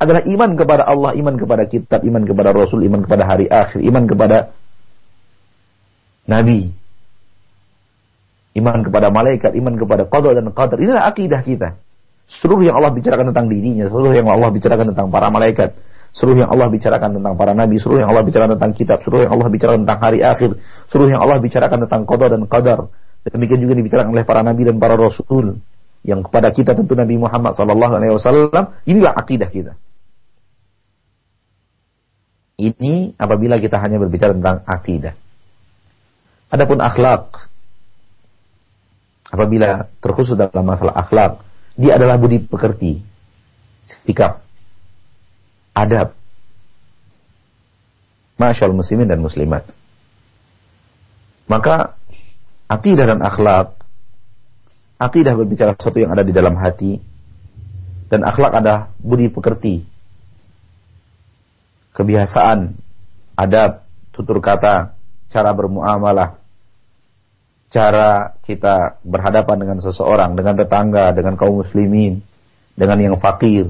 adalah 0.00 0.24
iman 0.24 0.50
kepada 0.56 0.88
Allah, 0.88 1.12
iman 1.12 1.36
kepada 1.36 1.68
kitab, 1.68 2.00
iman 2.00 2.24
kepada 2.24 2.56
Rasul, 2.56 2.88
iman 2.88 3.04
kepada 3.04 3.28
hari 3.28 3.52
akhir, 3.52 3.84
iman 3.84 4.04
kepada 4.08 4.52
Nabi, 6.24 6.72
iman 8.54 8.78
kepada 8.86 9.10
malaikat, 9.10 9.50
iman 9.58 9.74
kepada 9.74 10.02
qadar 10.06 10.32
dan 10.38 10.46
qadar. 10.54 10.78
Inilah 10.78 11.10
akidah 11.10 11.40
kita. 11.42 11.68
Seluruh 12.24 12.64
yang 12.64 12.80
Allah 12.80 12.94
bicarakan 12.94 13.34
tentang 13.34 13.46
dirinya, 13.52 13.84
seluruh 13.90 14.14
yang 14.16 14.26
Allah 14.30 14.48
bicarakan 14.48 14.94
tentang 14.94 15.12
para 15.12 15.28
malaikat, 15.28 15.76
seluruh 16.16 16.46
yang 16.46 16.50
Allah 16.50 16.72
bicarakan 16.72 17.10
tentang 17.20 17.34
para 17.36 17.52
nabi, 17.52 17.76
seluruh 17.76 18.00
yang 18.00 18.10
Allah 18.10 18.24
bicarakan 18.24 18.56
tentang 18.56 18.72
kitab, 18.72 18.98
seluruh 19.04 19.28
yang 19.28 19.32
Allah 19.36 19.48
bicarakan 19.52 19.80
tentang 19.84 20.00
hari 20.00 20.20
akhir, 20.24 20.50
seluruh 20.88 21.10
yang 21.12 21.20
Allah 21.20 21.36
bicarakan 21.42 21.78
tentang 21.84 22.02
qadar 22.08 22.28
dan 22.32 22.42
qadar. 22.48 22.80
Demikian 23.24 23.60
juga 23.60 23.74
dibicarakan 23.76 24.10
oleh 24.12 24.24
para 24.24 24.40
nabi 24.40 24.62
dan 24.68 24.76
para 24.80 24.96
rasul 24.96 25.60
yang 26.04 26.20
kepada 26.20 26.52
kita 26.52 26.76
tentu 26.76 26.92
Nabi 26.92 27.16
Muhammad 27.16 27.56
sallallahu 27.56 27.92
alaihi 27.96 28.12
wasallam 28.12 28.76
inilah 28.84 29.12
akidah 29.16 29.48
kita. 29.48 29.72
Ini 32.60 33.18
apabila 33.18 33.58
kita 33.58 33.80
hanya 33.80 33.98
berbicara 33.98 34.36
tentang 34.36 34.62
akidah. 34.68 35.16
Adapun 36.52 36.78
akhlak, 36.78 37.50
apabila 39.34 39.90
terkhusus 39.98 40.38
dalam 40.38 40.62
masalah 40.62 40.94
akhlak, 40.94 41.42
dia 41.74 41.98
adalah 41.98 42.14
budi 42.14 42.38
pekerti, 42.38 43.02
sikap, 43.82 44.46
adab. 45.74 46.14
Masyaallah 48.38 48.78
muslimin 48.78 49.10
dan 49.10 49.18
muslimat. 49.18 49.66
Maka 51.50 51.98
akidah 52.70 53.10
dan 53.10 53.20
akhlak, 53.26 53.74
akidah 55.02 55.34
berbicara 55.34 55.74
sesuatu 55.74 55.98
yang 55.98 56.14
ada 56.14 56.22
di 56.22 56.30
dalam 56.30 56.54
hati, 56.54 57.02
Dan 58.04 58.22
akhlak 58.22 58.54
ada 58.54 58.94
budi 59.02 59.26
pekerti. 59.26 59.82
Kebiasaan, 61.98 62.78
adab, 63.34 63.82
tutur 64.14 64.38
kata, 64.38 64.94
cara 65.32 65.50
bermuamalah, 65.50 66.38
cara 67.74 68.38
kita 68.46 69.02
berhadapan 69.02 69.56
dengan 69.58 69.78
seseorang, 69.82 70.38
dengan 70.38 70.54
tetangga, 70.54 71.10
dengan 71.10 71.34
kaum 71.34 71.58
muslimin, 71.66 72.22
dengan 72.78 73.02
yang 73.02 73.16
fakir, 73.18 73.66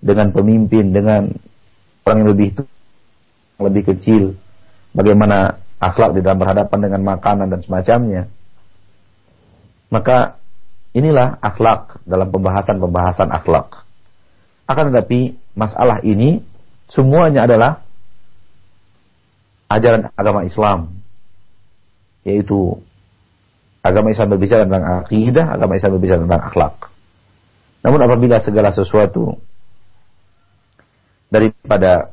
dengan 0.00 0.32
pemimpin, 0.32 0.96
dengan 0.96 1.28
orang 2.08 2.16
yang 2.24 2.30
lebih 2.32 2.48
lebih 3.60 3.82
kecil, 3.92 4.32
bagaimana 4.96 5.60
akhlak 5.76 6.16
di 6.16 6.24
dalam 6.24 6.40
berhadapan 6.40 6.78
dengan 6.80 7.00
makanan 7.04 7.52
dan 7.52 7.60
semacamnya. 7.60 8.22
Maka 9.92 10.40
inilah 10.96 11.36
akhlak 11.44 12.00
dalam 12.08 12.32
pembahasan-pembahasan 12.32 13.28
akhlak. 13.28 13.84
Akan 14.64 14.88
tetapi 14.88 15.36
masalah 15.52 16.00
ini 16.00 16.40
semuanya 16.88 17.44
adalah 17.44 17.84
ajaran 19.68 20.08
agama 20.16 20.48
Islam. 20.48 21.04
Yaitu 22.26 22.80
agama 23.86 24.10
Islam 24.10 24.34
berbicara 24.34 24.66
tentang 24.66 24.84
akidah, 25.06 25.46
agama 25.54 25.78
Islam 25.78 25.92
berbicara 25.98 26.20
tentang 26.26 26.42
akhlak. 26.42 26.74
Namun 27.86 28.00
apabila 28.02 28.36
segala 28.42 28.74
sesuatu 28.74 29.38
daripada 31.30 32.10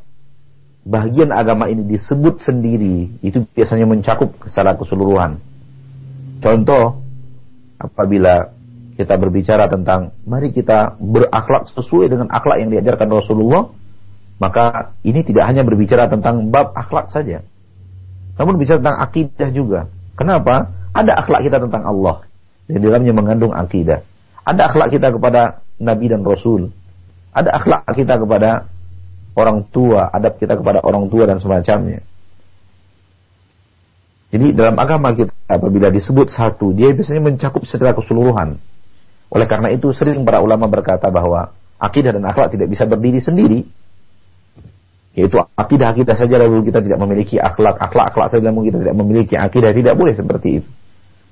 bagian 0.85 1.33
agama 1.33 1.71
ini 1.71 1.87
disebut 1.87 2.37
sendiri, 2.37 3.09
itu 3.25 3.41
biasanya 3.49 3.89
mencakup 3.89 4.37
secara 4.45 4.77
keseluruhan. 4.77 5.41
Contoh, 6.43 7.01
apabila 7.79 8.51
kita 8.93 9.17
berbicara 9.17 9.65
tentang 9.71 10.13
mari 10.27 10.53
kita 10.53 10.99
berakhlak 11.01 11.65
sesuai 11.71 12.13
dengan 12.13 12.29
akhlak 12.29 12.61
yang 12.61 12.69
diajarkan 12.69 13.09
Rasulullah, 13.09 13.73
maka 14.37 14.93
ini 15.01 15.25
tidak 15.25 15.49
hanya 15.49 15.65
berbicara 15.65 16.11
tentang 16.11 16.51
bab 16.53 16.75
akhlak 16.77 17.09
saja. 17.09 17.41
Namun 18.37 18.61
bicara 18.61 18.81
tentang 18.81 18.99
akidah 19.01 19.49
juga. 19.49 19.79
Kenapa? 20.13 20.82
Ada 20.93 21.25
akhlak 21.25 21.41
kita 21.49 21.57
tentang 21.57 21.83
Allah. 21.89 22.25
Yang 22.69 22.79
di 22.79 22.85
dalamnya 22.87 23.13
mengandung 23.13 23.51
akidah. 23.51 24.05
Ada 24.45 24.71
akhlak 24.71 24.93
kita 24.93 25.09
kepada 25.09 25.65
Nabi 25.81 26.05
dan 26.07 26.21
Rasul. 26.21 26.69
Ada 27.33 27.49
akhlak 27.57 27.89
kita 27.97 28.21
kepada 28.21 28.69
orang 29.33 29.65
tua, 29.73 30.13
adab 30.13 30.37
kita 30.37 30.53
kepada 30.53 30.85
orang 30.85 31.09
tua 31.09 31.25
dan 31.25 31.41
semacamnya. 31.41 32.05
Jadi 34.33 34.53
dalam 34.57 34.73
agama 34.77 35.13
kita 35.13 35.33
apabila 35.45 35.93
disebut 35.93 36.29
satu, 36.29 36.73
dia 36.73 36.89
biasanya 36.93 37.21
mencakup 37.21 37.65
secara 37.69 37.93
keseluruhan. 37.93 38.57
Oleh 39.33 39.47
karena 39.49 39.69
itu 39.73 39.89
sering 39.93 40.21
para 40.25 40.41
ulama 40.41 40.69
berkata 40.69 41.09
bahwa 41.09 41.53
akidah 41.77 42.13
dan 42.13 42.25
akhlak 42.25 42.53
tidak 42.53 42.69
bisa 42.69 42.85
berdiri 42.85 43.21
sendiri. 43.21 43.61
Yaitu 45.13 45.37
akidah-akidah 45.37 46.17
saja 46.17 46.41
lalu 46.41 46.65
kita 46.65 46.81
tidak 46.81 46.97
memiliki 46.97 47.37
akhlak, 47.37 47.77
akhlak-akhlak 47.77 48.33
saja 48.33 48.49
lalu 48.49 48.73
kita 48.73 48.81
tidak 48.81 48.95
memiliki 48.97 49.35
akidah, 49.37 49.69
tidak 49.69 49.93
boleh 49.93 50.13
seperti 50.17 50.49
itu. 50.61 50.69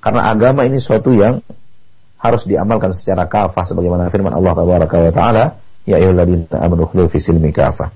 Karena 0.02 0.26
agama 0.26 0.66
ini 0.66 0.82
suatu 0.82 1.14
yang 1.14 1.38
harus 2.18 2.42
diamalkan 2.42 2.90
secara 2.90 3.30
kafah 3.30 3.62
sebagaimana 3.62 4.10
firman 4.10 4.34
Allah 4.34 4.52
Taala, 4.58 5.44
ya 5.86 5.98
kafah. 7.54 7.90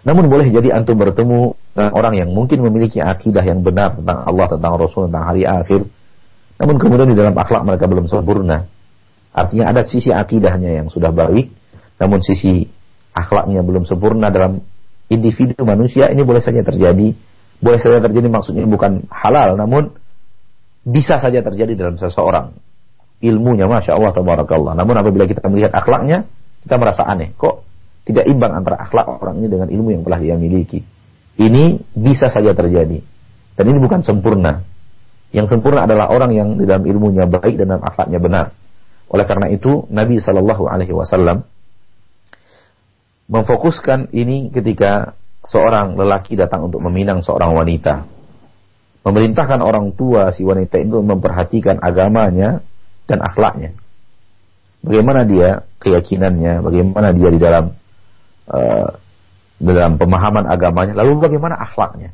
Namun 0.00 0.32
boleh 0.32 0.48
jadi 0.48 0.72
antum 0.72 0.96
bertemu 0.96 1.56
dengan 1.76 1.92
orang 1.92 2.14
yang 2.16 2.32
mungkin 2.32 2.64
memiliki 2.64 3.04
akidah 3.04 3.44
yang 3.44 3.60
benar 3.60 4.00
tentang 4.00 4.24
Allah, 4.24 4.46
tentang 4.48 4.72
Rasul, 4.80 5.12
tentang 5.12 5.24
hari 5.28 5.44
akhir. 5.44 5.84
Namun 6.56 6.76
kemudian 6.80 7.08
di 7.08 7.16
dalam 7.16 7.36
akhlak 7.36 7.64
mereka 7.64 7.84
belum 7.88 8.08
sempurna. 8.08 8.64
Artinya 9.32 9.72
ada 9.72 9.84
sisi 9.84 10.12
akidahnya 10.12 10.84
yang 10.84 10.88
sudah 10.88 11.12
baik, 11.12 11.52
namun 12.00 12.24
sisi 12.24 12.68
akhlaknya 13.12 13.60
belum 13.60 13.84
sempurna 13.84 14.32
dalam 14.32 14.64
individu 15.12 15.60
manusia 15.68 16.08
ini 16.08 16.24
boleh 16.24 16.40
saja 16.40 16.64
terjadi. 16.64 17.12
Boleh 17.60 17.76
saja 17.76 18.00
terjadi 18.00 18.32
maksudnya 18.32 18.64
bukan 18.64 19.04
halal, 19.12 19.60
namun 19.60 19.92
bisa 20.90 21.22
saja 21.22 21.40
terjadi 21.40 21.78
dalam 21.78 21.96
seseorang. 21.96 22.50
Ilmunya 23.20 23.70
Masya 23.70 23.94
Allah, 23.94 24.12
Tabarakallah. 24.16 24.74
Namun 24.74 24.94
apabila 24.98 25.28
kita 25.28 25.44
melihat 25.46 25.76
akhlaknya, 25.76 26.26
kita 26.64 26.74
merasa 26.80 27.06
aneh. 27.06 27.32
Kok 27.36 27.54
tidak 28.08 28.26
imbang 28.26 28.52
antara 28.56 28.80
akhlak 28.80 29.06
orang 29.22 29.38
ini 29.38 29.48
dengan 29.48 29.68
ilmu 29.70 29.88
yang 29.94 30.02
telah 30.02 30.18
dia 30.18 30.36
miliki. 30.40 30.80
Ini 31.38 31.78
bisa 31.94 32.26
saja 32.32 32.52
terjadi. 32.56 32.98
Dan 33.54 33.64
ini 33.70 33.78
bukan 33.78 34.00
sempurna. 34.00 34.64
Yang 35.30 35.56
sempurna 35.56 35.86
adalah 35.86 36.10
orang 36.10 36.34
yang 36.34 36.48
di 36.58 36.66
dalam 36.66 36.82
ilmunya 36.88 37.28
baik 37.28 37.54
dan 37.60 37.76
dalam 37.76 37.84
akhlaknya 37.84 38.18
benar. 38.18 38.46
Oleh 39.10 39.26
karena 39.28 39.46
itu, 39.52 39.86
Nabi 39.90 40.18
Shallallahu 40.18 40.64
Alaihi 40.66 40.94
Wasallam 40.96 41.44
memfokuskan 43.30 44.10
ini 44.10 44.50
ketika 44.50 45.14
seorang 45.46 45.94
lelaki 45.94 46.34
datang 46.34 46.66
untuk 46.66 46.82
meminang 46.82 47.22
seorang 47.22 47.54
wanita. 47.54 48.19
Memerintahkan 49.00 49.64
orang 49.64 49.96
tua 49.96 50.28
si 50.28 50.44
wanita 50.44 50.76
itu 50.76 51.00
memperhatikan 51.00 51.80
agamanya 51.80 52.60
dan 53.08 53.24
akhlaknya. 53.24 53.72
Bagaimana 54.84 55.24
dia 55.24 55.64
keyakinannya, 55.80 56.60
bagaimana 56.60 57.08
dia 57.16 57.28
di 57.32 57.40
dalam 57.40 57.64
uh, 58.48 58.88
dalam 59.60 60.00
pemahaman 60.00 60.48
agamanya, 60.48 60.92
lalu 60.96 61.20
bagaimana 61.20 61.56
akhlaknya? 61.56 62.12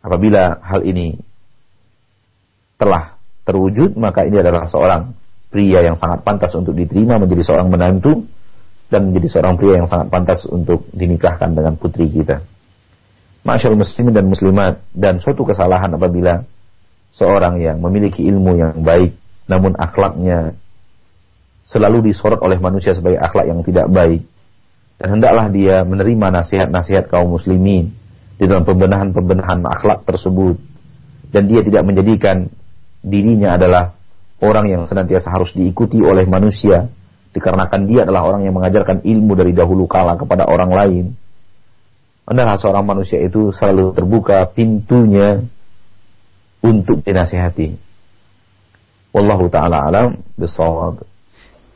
Apabila 0.00 0.64
hal 0.64 0.80
ini 0.84 1.20
telah 2.80 3.20
terwujud, 3.44 4.00
maka 4.00 4.24
ini 4.24 4.40
adalah 4.40 4.64
seorang 4.64 5.12
pria 5.52 5.84
yang 5.84 5.96
sangat 5.96 6.24
pantas 6.24 6.56
untuk 6.56 6.72
diterima 6.72 7.20
menjadi 7.20 7.52
seorang 7.52 7.68
menantu 7.68 8.24
dan 8.88 9.12
menjadi 9.12 9.38
seorang 9.38 9.54
pria 9.60 9.76
yang 9.76 9.88
sangat 9.88 10.08
pantas 10.08 10.48
untuk 10.48 10.88
dinikahkan 10.96 11.52
dengan 11.52 11.76
putri 11.76 12.08
kita. 12.08 12.40
Masyaallah 13.40 13.80
muslimin 13.80 14.12
dan 14.12 14.26
muslimat 14.28 14.74
dan 14.92 15.16
suatu 15.18 15.48
kesalahan 15.48 15.88
apabila 15.96 16.44
seorang 17.10 17.56
yang 17.58 17.80
memiliki 17.80 18.28
ilmu 18.28 18.60
yang 18.60 18.84
baik 18.84 19.16
namun 19.48 19.74
akhlaknya 19.74 20.54
selalu 21.66 22.10
disorot 22.10 22.38
oleh 22.42 22.60
manusia 22.62 22.94
sebagai 22.94 23.18
akhlak 23.18 23.50
yang 23.50 23.60
tidak 23.66 23.86
baik. 23.90 24.22
Dan 25.00 25.16
hendaklah 25.16 25.48
dia 25.48 25.80
menerima 25.82 26.26
nasihat-nasihat 26.42 27.08
kaum 27.08 27.32
muslimin 27.32 27.94
di 28.36 28.44
dalam 28.44 28.68
pembenahan-pembenahan 28.68 29.64
akhlak 29.64 30.04
tersebut. 30.04 30.60
Dan 31.32 31.48
dia 31.48 31.64
tidak 31.64 31.86
menjadikan 31.86 32.50
dirinya 33.00 33.56
adalah 33.56 33.96
orang 34.44 34.68
yang 34.68 34.82
senantiasa 34.84 35.32
harus 35.32 35.56
diikuti 35.56 36.04
oleh 36.04 36.28
manusia 36.28 36.90
dikarenakan 37.30 37.86
dia 37.86 38.02
adalah 38.02 38.26
orang 38.26 38.42
yang 38.44 38.54
mengajarkan 38.58 39.06
ilmu 39.06 39.38
dari 39.38 39.54
dahulu 39.54 39.86
kala 39.86 40.18
kepada 40.18 40.50
orang 40.50 40.70
lain. 40.74 41.04
Adalah 42.30 42.54
seorang 42.62 42.86
manusia 42.86 43.18
itu 43.18 43.50
selalu 43.50 43.90
terbuka 43.90 44.46
pintunya 44.54 45.42
untuk 46.62 47.02
dinasihati. 47.02 47.74
Wallahu 49.10 49.50
taala 49.50 49.82
alam 49.90 50.14
bisawab. 50.38 51.02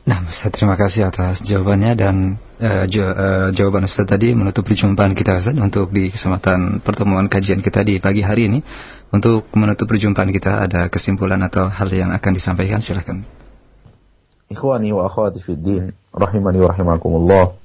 Nah, 0.05 0.29
Ustaz, 0.29 0.53
terima 0.53 0.77
kasih 0.77 1.09
atas 1.09 1.41
jawabannya 1.41 1.91
dan 1.97 2.15
uh, 2.61 2.85
uh, 2.87 3.49
jawaban 3.51 3.89
Ustaz 3.89 4.05
tadi 4.07 4.31
menutup 4.37 4.63
perjumpaan 4.63 5.17
kita 5.17 5.43
Ustaz 5.43 5.57
untuk 5.57 5.91
di 5.91 6.13
kesempatan 6.13 6.79
pertemuan 6.79 7.27
kajian 7.27 7.59
kita 7.59 7.83
di 7.83 7.99
pagi 7.99 8.23
hari 8.23 8.47
ini. 8.47 8.59
Untuk 9.11 9.51
menutup 9.57 9.89
perjumpaan 9.91 10.31
kita 10.31 10.71
ada 10.71 10.87
kesimpulan 10.87 11.41
atau 11.43 11.67
hal 11.67 11.89
yang 11.91 12.15
akan 12.15 12.31
disampaikan 12.31 12.79
silahkan. 12.79 13.27
Ikhwani 14.47 14.93
wa 14.93 15.09
akhwati 15.09 15.41
fid 15.41 15.59
din, 15.59 15.91
rahimani 16.13 16.61
wa 16.61 16.69
rahimakumullah. 16.69 17.64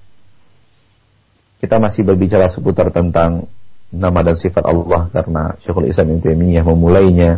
Kita 1.61 1.77
masih 1.77 2.09
berbicara 2.09 2.49
seputar 2.49 2.89
tentang 2.89 3.45
nama 3.93 4.25
dan 4.25 4.39
sifat 4.39 4.65
Allah 4.65 5.13
karena 5.13 5.61
Syekhul 5.61 5.93
Islam 5.93 6.17
Ibnu 6.17 6.25
Taimiyah 6.25 6.65
memulainya 6.65 7.31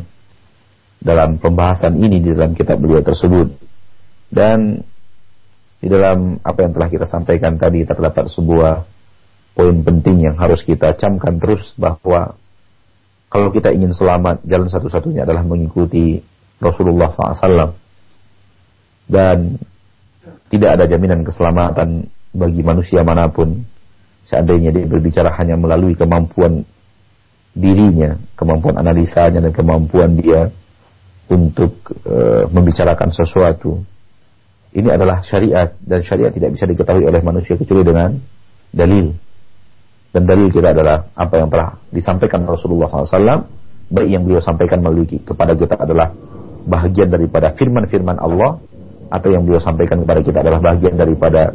dalam 1.03 1.43
pembahasan 1.43 1.99
ini 1.99 2.23
di 2.23 2.31
dalam 2.31 2.55
kitab 2.55 2.79
beliau 2.79 3.03
tersebut. 3.03 3.51
Dan 4.31 4.79
di 5.83 5.89
dalam 5.91 6.39
apa 6.39 6.59
yang 6.63 6.73
telah 6.73 6.89
kita 6.89 7.07
sampaikan 7.11 7.59
tadi 7.59 7.83
terdapat 7.83 8.31
sebuah 8.31 8.87
poin 9.59 9.77
penting 9.83 10.31
yang 10.31 10.37
harus 10.39 10.63
kita 10.63 10.95
camkan 10.95 11.43
terus 11.43 11.75
bahwa 11.75 12.39
kalau 13.33 13.49
kita 13.49 13.73
ingin 13.73 13.97
selamat, 13.97 14.45
jalan 14.45 14.69
satu-satunya 14.69 15.25
adalah 15.25 15.41
mengikuti 15.41 16.21
Rasulullah 16.61 17.09
SAW. 17.09 17.73
Dan 19.09 19.57
tidak 20.53 20.79
ada 20.79 20.85
jaminan 20.85 21.25
keselamatan 21.25 22.13
bagi 22.37 22.61
manusia 22.61 23.01
mana 23.01 23.33
pun 23.33 23.65
seandainya 24.23 24.71
dia 24.71 24.87
berbicara 24.87 25.31
hanya 25.39 25.59
melalui 25.59 25.95
kemampuan 25.99 26.63
dirinya, 27.53 28.17
kemampuan 28.39 28.81
analisanya 28.81 29.45
dan 29.45 29.53
kemampuan 29.53 30.17
dia 30.17 30.49
untuk 31.29 31.75
uh, 32.09 32.49
membicarakan 32.49 33.13
sesuatu 33.13 33.83
ini 34.73 34.89
adalah 34.89 35.21
syariat 35.21 35.69
dan 35.85 36.01
syariat 36.01 36.33
tidak 36.33 36.57
bisa 36.57 36.65
diketahui 36.65 37.05
oleh 37.05 37.21
manusia 37.21 37.61
kecuali 37.61 37.85
dengan 37.85 38.17
dalil. 38.73 39.13
Dan 40.13 40.25
dalil 40.25 40.49
kita 40.49 40.73
adalah 40.73 41.13
apa 41.13 41.35
yang 41.41 41.49
telah 41.53 41.77
disampaikan 41.93 42.45
Rasulullah 42.49 42.89
SAW, 42.89 43.49
baik 43.93 44.09
yang 44.09 44.25
beliau 44.25 44.41
sampaikan 44.41 44.81
melalui 44.81 45.05
kepada 45.21 45.53
kita 45.53 45.77
adalah 45.77 46.09
bahagian 46.65 47.13
daripada 47.13 47.53
firman-firman 47.53 48.17
Allah 48.17 48.61
atau 49.13 49.29
yang 49.29 49.45
beliau 49.45 49.61
sampaikan 49.61 50.01
kepada 50.01 50.21
kita 50.25 50.39
adalah 50.41 50.61
bagian 50.65 50.97
daripada 50.97 51.53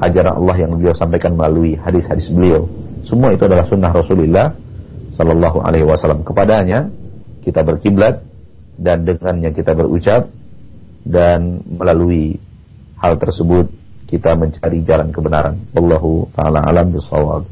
ajaran 0.00 0.36
Allah 0.36 0.56
yang 0.60 0.70
beliau 0.76 0.94
sampaikan 0.96 1.34
melalui 1.34 1.76
hadis-hadis 1.78 2.32
beliau. 2.32 2.68
Semua 3.06 3.32
itu 3.32 3.46
adalah 3.46 3.64
sunnah 3.66 3.90
Rasulullah 3.94 4.52
Sallallahu 5.14 5.62
Alaihi 5.62 5.86
Wasallam. 5.86 6.26
Kepadanya 6.26 6.90
kita 7.40 7.62
berkiblat 7.62 8.26
dan 8.76 9.06
dengannya 9.06 9.54
kita 9.54 9.72
berucap 9.72 10.28
dan 11.06 11.62
melalui 11.64 12.36
hal 12.98 13.16
tersebut 13.16 13.70
kita 14.06 14.34
mencari 14.38 14.82
jalan 14.86 15.10
kebenaran. 15.10 15.54
Allahu 15.74 16.30
taala 16.34 16.62
alam 16.62 16.94
bisawab. 16.94 17.46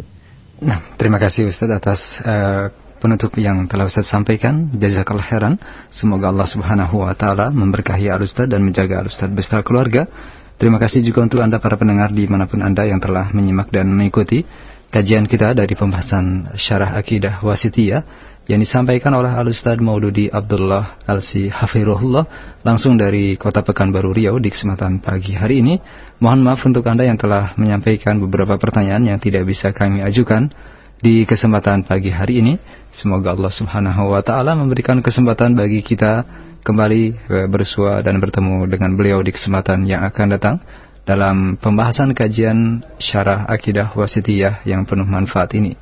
Nah, 0.62 0.78
terima 0.94 1.18
kasih 1.18 1.50
Ustaz 1.50 1.70
atas 1.70 2.00
uh, 2.22 2.70
penutup 3.02 3.34
yang 3.36 3.66
telah 3.66 3.90
Ustaz 3.90 4.06
sampaikan. 4.06 4.70
Jazakallah 4.72 5.26
khairan. 5.26 5.54
Semoga 5.90 6.30
Allah 6.30 6.46
Subhanahu 6.46 7.04
wa 7.04 7.12
taala 7.12 7.50
memberkahi 7.50 8.08
Al 8.08 8.22
Ustaz 8.22 8.46
dan 8.46 8.62
menjaga 8.62 9.02
Al 9.02 9.10
Ustaz 9.10 9.28
beserta 9.28 9.66
keluarga. 9.66 10.06
Terima 10.54 10.78
kasih 10.78 11.02
juga 11.02 11.26
untuk 11.26 11.42
Anda 11.42 11.58
para 11.58 11.74
pendengar 11.74 12.14
di 12.14 12.30
mana 12.30 12.46
pun 12.46 12.62
Anda 12.62 12.86
yang 12.86 13.02
telah 13.02 13.34
menyimak 13.34 13.74
dan 13.74 13.90
mengikuti 13.90 14.46
kajian 14.94 15.26
kita 15.26 15.58
dari 15.58 15.74
pembahasan 15.74 16.54
syarah 16.54 16.94
akidah 16.94 17.42
wasitiyah 17.42 18.06
yang 18.44 18.60
disampaikan 18.60 19.16
oleh 19.16 19.32
Al 19.32 19.48
Ustaz 19.48 19.80
Maududi 19.80 20.28
Abdullah 20.28 21.00
Alsi 21.08 21.48
Hafirullah 21.48 22.60
langsung 22.60 23.00
dari 23.00 23.40
Kota 23.40 23.64
Pekanbaru 23.64 24.12
Riau 24.12 24.36
di 24.36 24.52
kesempatan 24.52 25.00
pagi 25.00 25.32
hari 25.32 25.64
ini. 25.64 25.80
Mohon 26.20 26.40
maaf 26.44 26.60
untuk 26.68 26.84
Anda 26.84 27.08
yang 27.08 27.16
telah 27.16 27.56
menyampaikan 27.56 28.20
beberapa 28.20 28.60
pertanyaan 28.60 29.08
yang 29.08 29.18
tidak 29.18 29.48
bisa 29.48 29.72
kami 29.72 30.04
ajukan 30.04 30.52
di 31.00 31.24
kesempatan 31.24 31.88
pagi 31.88 32.12
hari 32.12 32.44
ini. 32.44 32.54
Semoga 32.92 33.32
Allah 33.32 33.50
Subhanahu 33.50 34.12
wa 34.12 34.20
taala 34.20 34.52
memberikan 34.52 35.00
kesempatan 35.00 35.56
bagi 35.56 35.80
kita 35.80 36.22
kembali 36.64 37.02
eh, 37.12 37.46
bersua 37.46 38.00
dan 38.00 38.16
bertemu 38.18 38.64
dengan 38.66 38.96
beliau 38.96 39.20
di 39.20 39.30
kesempatan 39.30 39.84
yang 39.84 40.02
akan 40.08 40.26
datang 40.32 40.56
dalam 41.04 41.60
pembahasan 41.60 42.16
kajian 42.16 42.80
syarah 42.96 43.44
akidah 43.44 43.92
wasitiyah 43.92 44.64
yang 44.64 44.88
penuh 44.88 45.04
manfaat 45.04 45.52
ini. 45.52 45.76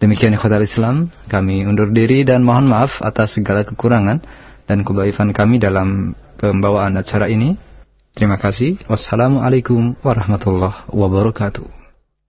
Demikian 0.00 0.32
ikhwatal 0.32 0.64
Islam, 0.64 1.12
kami 1.28 1.66
undur 1.68 1.92
diri 1.92 2.24
dan 2.24 2.40
mohon 2.46 2.70
maaf 2.70 3.02
atas 3.04 3.36
segala 3.36 3.66
kekurangan 3.68 4.22
dan 4.64 4.86
kebaikan 4.86 5.34
kami 5.34 5.60
dalam 5.60 6.16
pembawaan 6.40 6.96
acara 6.96 7.28
ini. 7.28 7.58
Terima 8.16 8.40
kasih. 8.40 8.80
Wassalamualaikum 8.88 10.00
warahmatullahi 10.00 10.88
wabarakatuh. 10.88 11.79